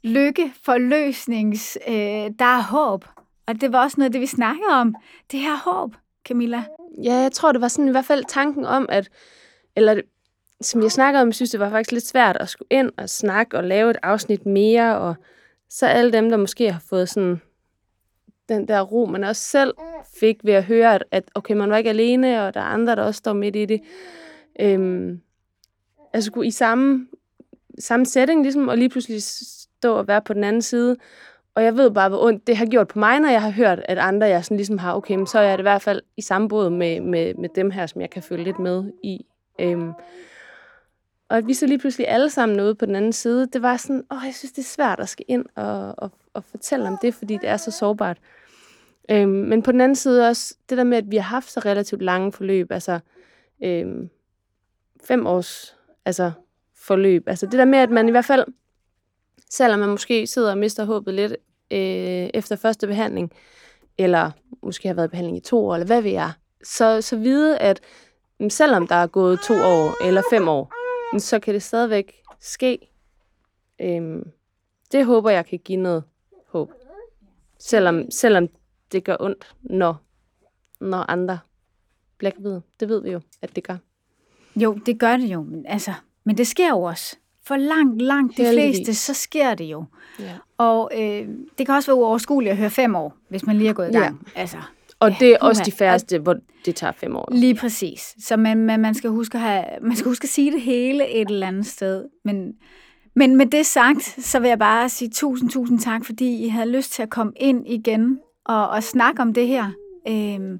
lykke, 0.04 0.54
forløsnings, 0.66 1.78
øh, 1.88 1.94
der 2.40 2.46
er 2.58 2.62
håb. 2.62 3.06
Og 3.48 3.62
det 3.62 3.74
var 3.74 3.84
også 3.84 3.96
noget 3.98 4.10
af 4.10 4.12
det, 4.12 4.22
vi 4.22 4.26
snakkede 4.26 4.70
om. 4.72 4.96
Det 5.32 5.40
her 5.40 5.58
håb, 5.58 5.96
Camilla. 6.28 6.64
Ja, 7.04 7.14
jeg 7.14 7.32
tror, 7.32 7.52
det 7.52 7.62
var 7.62 7.68
sådan 7.68 7.88
i 7.88 7.92
hvert 7.92 8.06
fald 8.06 8.24
tanken 8.28 8.66
om, 8.66 8.86
at, 8.90 9.10
eller 9.76 10.02
som 10.62 10.82
jeg 10.82 10.92
snakkede 10.92 11.22
om, 11.22 11.28
jeg 11.28 11.36
synes, 11.36 11.52
det 11.52 11.60
var 11.60 11.70
faktisk 11.70 11.92
lidt 11.92 12.08
svært 12.08 12.38
at 12.38 12.50
skulle 12.50 12.70
ind 12.72 12.92
og 12.98 13.10
snakke 13.10 13.58
og 13.58 13.64
lave 13.64 13.90
et 13.90 13.98
afsnit 14.04 14.46
mere, 14.46 14.98
og 14.98 15.16
så 15.70 15.86
alle 15.86 16.12
dem, 16.12 16.30
der 16.30 16.38
måske 16.38 16.72
har 16.72 16.84
fået 16.90 17.10
sådan 17.10 17.42
den 18.56 18.68
der 18.68 18.82
ro, 18.82 19.06
man 19.06 19.24
også 19.24 19.42
selv 19.42 19.74
fik 20.20 20.38
ved 20.44 20.54
at 20.54 20.64
høre, 20.64 20.96
at, 20.96 21.04
at 21.12 21.24
okay, 21.36 21.54
man 21.54 21.70
var 21.70 21.78
ikke 21.78 21.90
alene, 21.90 22.48
og 22.48 22.54
der 22.54 22.60
er 22.60 22.66
andre, 22.66 22.96
der 22.96 23.04
også 23.04 23.18
står 23.18 23.34
midt 23.34 23.56
i 23.56 23.66
det. 23.66 23.82
Øhm, 24.60 25.22
altså 26.14 26.42
i 26.42 26.52
samme, 26.52 27.08
samme 27.80 28.06
setting, 28.06 28.42
ligesom, 28.42 28.68
og 28.68 28.78
lige 28.78 28.90
pludselig 28.90 29.24
stå 29.24 29.96
og 29.96 30.08
være 30.08 30.22
på 30.22 30.34
den 30.34 30.44
anden 30.44 30.62
side. 30.62 30.98
Og 31.56 31.64
jeg 31.64 31.78
ved 31.78 31.92
bare, 31.92 32.10
hvor 32.10 32.26
ondt 32.26 32.48
det 32.48 32.58
har 32.58 32.66
gjort 32.66 32.88
på 32.88 33.00
mig, 33.00 33.20
når 33.20 33.30
jeg 33.30 33.42
har 33.42 33.52
hørt, 33.52 33.82
at 33.86 33.98
andre 33.98 34.28
jeg 34.28 34.46
sådan 34.46 34.58
ligesom 34.58 34.78
har, 34.78 34.96
okay, 34.96 35.26
så 35.26 35.40
er 35.40 35.44
jeg 35.44 35.60
i 35.60 35.62
hvert 35.62 35.82
fald 35.82 36.02
i 36.18 36.22
samme 36.22 36.48
båd 36.48 36.70
med, 36.70 37.02
med, 37.02 37.34
med 37.34 37.50
dem 37.56 37.72
her, 37.72 37.86
som 37.86 38.02
jeg 38.02 38.10
kan 38.10 38.24
følge 38.24 38.44
lidt 38.44 38.60
med 38.60 38.84
i. 39.04 39.26
Øhm, 39.60 39.92
og 41.30 41.38
at 41.38 41.48
vi 41.48 41.54
så 41.54 41.68
lige 41.68 41.80
pludselig 41.80 42.08
alle 42.08 42.30
sammen 42.30 42.62
ude 42.62 42.76
på 42.76 42.86
den 42.86 42.96
anden 42.96 43.14
side, 43.14 43.48
det 43.54 43.62
var 43.62 43.78
sådan, 43.78 44.04
åh, 44.12 44.22
jeg 44.26 44.34
synes, 44.34 44.52
det 44.52 44.62
er 44.62 44.68
svært 44.68 45.00
at 45.00 45.10
skal 45.10 45.26
ind 45.28 45.46
og, 45.56 45.96
og, 45.98 46.12
og 46.34 46.44
fortælle 46.44 46.88
om 46.88 46.98
det, 47.02 47.14
fordi 47.14 47.34
det 47.34 47.50
er 47.50 47.58
så 47.58 47.72
sårbart. 47.72 48.18
Øhm, 49.10 49.30
men 49.30 49.64
på 49.64 49.72
den 49.72 49.82
anden 49.82 49.96
side 49.96 50.28
også, 50.28 50.56
det 50.70 50.78
der 50.78 50.84
med, 50.84 50.98
at 50.98 51.12
vi 51.12 51.16
har 51.16 51.24
haft 51.24 51.52
så 51.52 51.60
relativt 51.60 52.02
lange 52.02 52.32
forløb, 52.32 52.72
altså 52.72 53.00
øhm, 53.64 54.10
fem 55.04 55.28
års 55.28 55.76
altså, 56.06 56.32
forløb. 56.76 57.24
Altså 57.28 57.46
det 57.46 57.60
der 57.60 57.66
med, 57.66 57.80
at 57.80 57.90
man 57.90 58.08
i 58.08 58.12
hvert 58.12 58.26
fald, 58.26 58.46
selvom 59.50 59.80
man 59.80 59.90
måske 59.90 60.28
sidder 60.28 60.52
og 60.52 60.58
mister 60.58 60.86
håbet 60.86 61.14
lidt 61.14 61.32
øh, 61.72 62.30
efter 62.34 62.56
første 62.56 62.88
behandling, 62.88 63.32
eller 63.98 64.32
måske 64.64 64.88
har 64.88 64.96
været 64.96 65.08
i 65.08 65.10
behandling 65.10 65.38
i 65.38 65.42
to 65.42 65.66
år, 65.68 65.76
eller 65.76 65.88
hvad 65.88 66.02
ved 66.02 66.12
jeg, 66.12 66.32
så, 66.64 67.02
så 67.02 67.18
vide, 67.18 67.58
at 67.58 67.82
mm, 68.40 68.50
selvom 68.50 68.88
der 68.88 68.96
er 68.96 69.08
gået 69.08 69.40
to 69.40 69.54
år 69.54 70.04
eller 70.06 70.22
fem 70.30 70.48
år, 70.48 70.74
mm, 71.14 71.20
så 71.20 71.40
kan 71.40 71.54
det 71.54 71.64
stadigvæk 71.64 72.22
ske. 72.40 72.92
Øhm, 73.82 74.32
det 74.92 75.06
håber 75.06 75.30
jeg 75.30 75.46
kan 75.46 75.60
give 75.60 75.78
noget 75.78 76.04
håb. 76.48 76.72
Selvom, 77.60 78.12
selvom 78.12 78.48
det 78.92 79.04
gør 79.04 79.16
ondt, 79.20 79.56
når, 79.62 79.96
når 80.80 81.12
andre 81.12 81.40
bliver 82.18 82.32
gravide. 82.32 82.62
Det 82.80 82.90
ved 82.90 83.04
vi 83.04 83.12
jo, 83.12 83.22
at 83.42 83.56
det 83.56 83.64
gør. 83.64 83.78
Jo, 84.56 84.74
det 84.86 85.00
gør 85.00 85.18
det 85.18 85.26
jo. 85.28 85.44
Men, 85.44 85.66
altså, 85.68 85.94
men 86.24 86.38
det 86.38 86.48
sker 86.48 86.70
jo 86.70 86.82
også. 86.82 87.16
For 87.44 87.56
langt, 87.56 88.02
langt 88.02 88.38
de 88.38 88.44
Heldigvis. 88.44 88.78
fleste, 88.78 88.94
så 88.94 89.14
sker 89.14 89.56
det 89.56 89.66
jo. 89.66 89.86
Ja. 90.20 90.38
Og 90.58 90.92
øh, 90.96 91.28
det 91.58 91.66
kan 91.66 91.76
også 91.76 91.92
være 91.92 91.98
uoverskueligt 91.98 92.52
at 92.52 92.58
høre 92.58 92.70
fem 92.70 92.96
år, 92.96 93.18
hvis 93.30 93.46
man 93.46 93.56
lige 93.56 93.70
er 93.70 93.74
gået 93.74 93.90
i 93.90 93.92
gang. 93.92 94.28
Ja. 94.36 94.42
Altså, 94.42 94.58
og 95.00 95.10
ja, 95.10 95.16
det 95.20 95.30
er 95.30 95.38
også 95.42 95.64
de 95.66 95.72
færreste, 95.72 96.20
hvor 96.20 96.36
det 96.66 96.76
tager 96.76 96.94
fem 96.94 97.16
år. 97.16 97.30
Lige 97.32 97.56
præcis. 97.56 98.16
Så 98.20 98.38
man, 98.38 98.58
man, 98.58 98.80
man, 98.80 98.94
skal 98.94 99.10
huske 99.10 99.38
at 99.38 99.44
have, 99.44 99.66
man 99.82 99.96
skal 99.96 100.10
huske 100.10 100.26
at 100.26 100.30
sige 100.30 100.52
det 100.52 100.62
hele 100.62 101.10
et 101.10 101.30
eller 101.30 101.48
andet 101.48 101.66
sted. 101.66 102.06
Men, 102.26 102.54
men 103.16 103.36
med 103.36 103.46
det 103.46 103.66
sagt, 103.66 104.04
så 104.04 104.40
vil 104.40 104.48
jeg 104.48 104.60
bare 104.60 104.90
sige 104.90 105.10
tusind, 105.10 105.50
tusind 105.50 105.80
tak, 105.80 106.06
fordi 106.06 106.46
I 106.46 106.48
havde 106.48 106.70
lyst 106.70 106.92
til 106.92 107.04
at 107.04 107.10
komme 107.10 107.34
ind 107.36 107.68
igen 107.68 108.20
og, 108.46 108.70
og 108.70 108.84
snakke 108.84 109.22
om 109.22 109.34
det 109.34 109.48
her. 109.48 109.72
Øhm, 110.08 110.60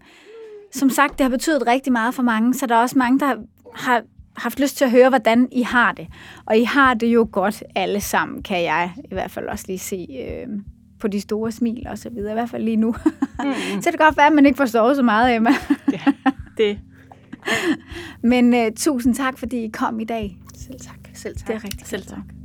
som 0.72 0.90
sagt, 0.90 1.18
det 1.18 1.24
har 1.24 1.30
betydet 1.30 1.68
rigtig 1.68 1.94
meget 1.94 2.14
for 2.14 2.24
mange, 2.24 2.54
så 2.54 2.66
der 2.66 2.76
er 2.76 2.82
også 2.82 2.98
mange, 2.98 3.20
der 3.20 3.36
har 3.76 4.04
haft 4.38 4.60
lyst 4.60 4.78
til 4.78 4.86
at 4.86 4.92
høre, 4.92 5.10
hvordan 5.10 5.48
I 5.52 5.62
har 5.62 5.92
det. 5.92 6.08
Og 6.46 6.58
I 6.58 6.64
har 6.64 6.94
det 6.94 7.08
jo 7.08 7.28
godt 7.32 7.64
alle 7.76 8.02
sammen, 8.02 8.44
kan 8.44 8.64
jeg 8.64 8.94
i 9.12 9.14
hvert 9.14 9.32
fald 9.32 9.48
også 9.48 9.66
lige 9.68 9.80
se 9.80 10.08
øh, 10.20 10.48
på 11.00 11.08
de 11.08 11.22
store 11.22 11.52
smil 11.52 11.88
og 11.90 11.98
så 11.98 12.10
videre, 12.10 12.32
i 12.32 12.34
hvert 12.34 12.50
fald 12.50 12.64
lige 12.64 12.78
nu. 12.78 12.96
Mm. 13.40 13.54
så 13.82 13.92
det 13.92 14.00
kan 14.00 14.06
godt 14.06 14.18
være, 14.18 14.28
at 14.28 14.34
man 14.34 14.46
ikke 14.46 14.58
forstår 14.58 14.94
så 14.94 15.04
meget, 15.04 15.36
Emma. 15.36 15.52
ja, 15.92 16.12
det. 16.58 16.80
Men 18.32 18.54
uh, 18.54 18.72
tusind 18.76 19.16
tak, 19.16 19.38
fordi 19.38 19.64
I 19.64 19.70
kom 19.70 20.00
i 20.00 20.06
dag. 20.06 20.38
Selv 20.56 20.80
tak. 20.80 21.00
Selv 21.14 21.36
tak. 21.36 21.48
Det 21.48 21.56
er 21.56 21.64
rigtigt. 21.64 21.88
Selv 21.88 22.04
tak. 22.04 22.41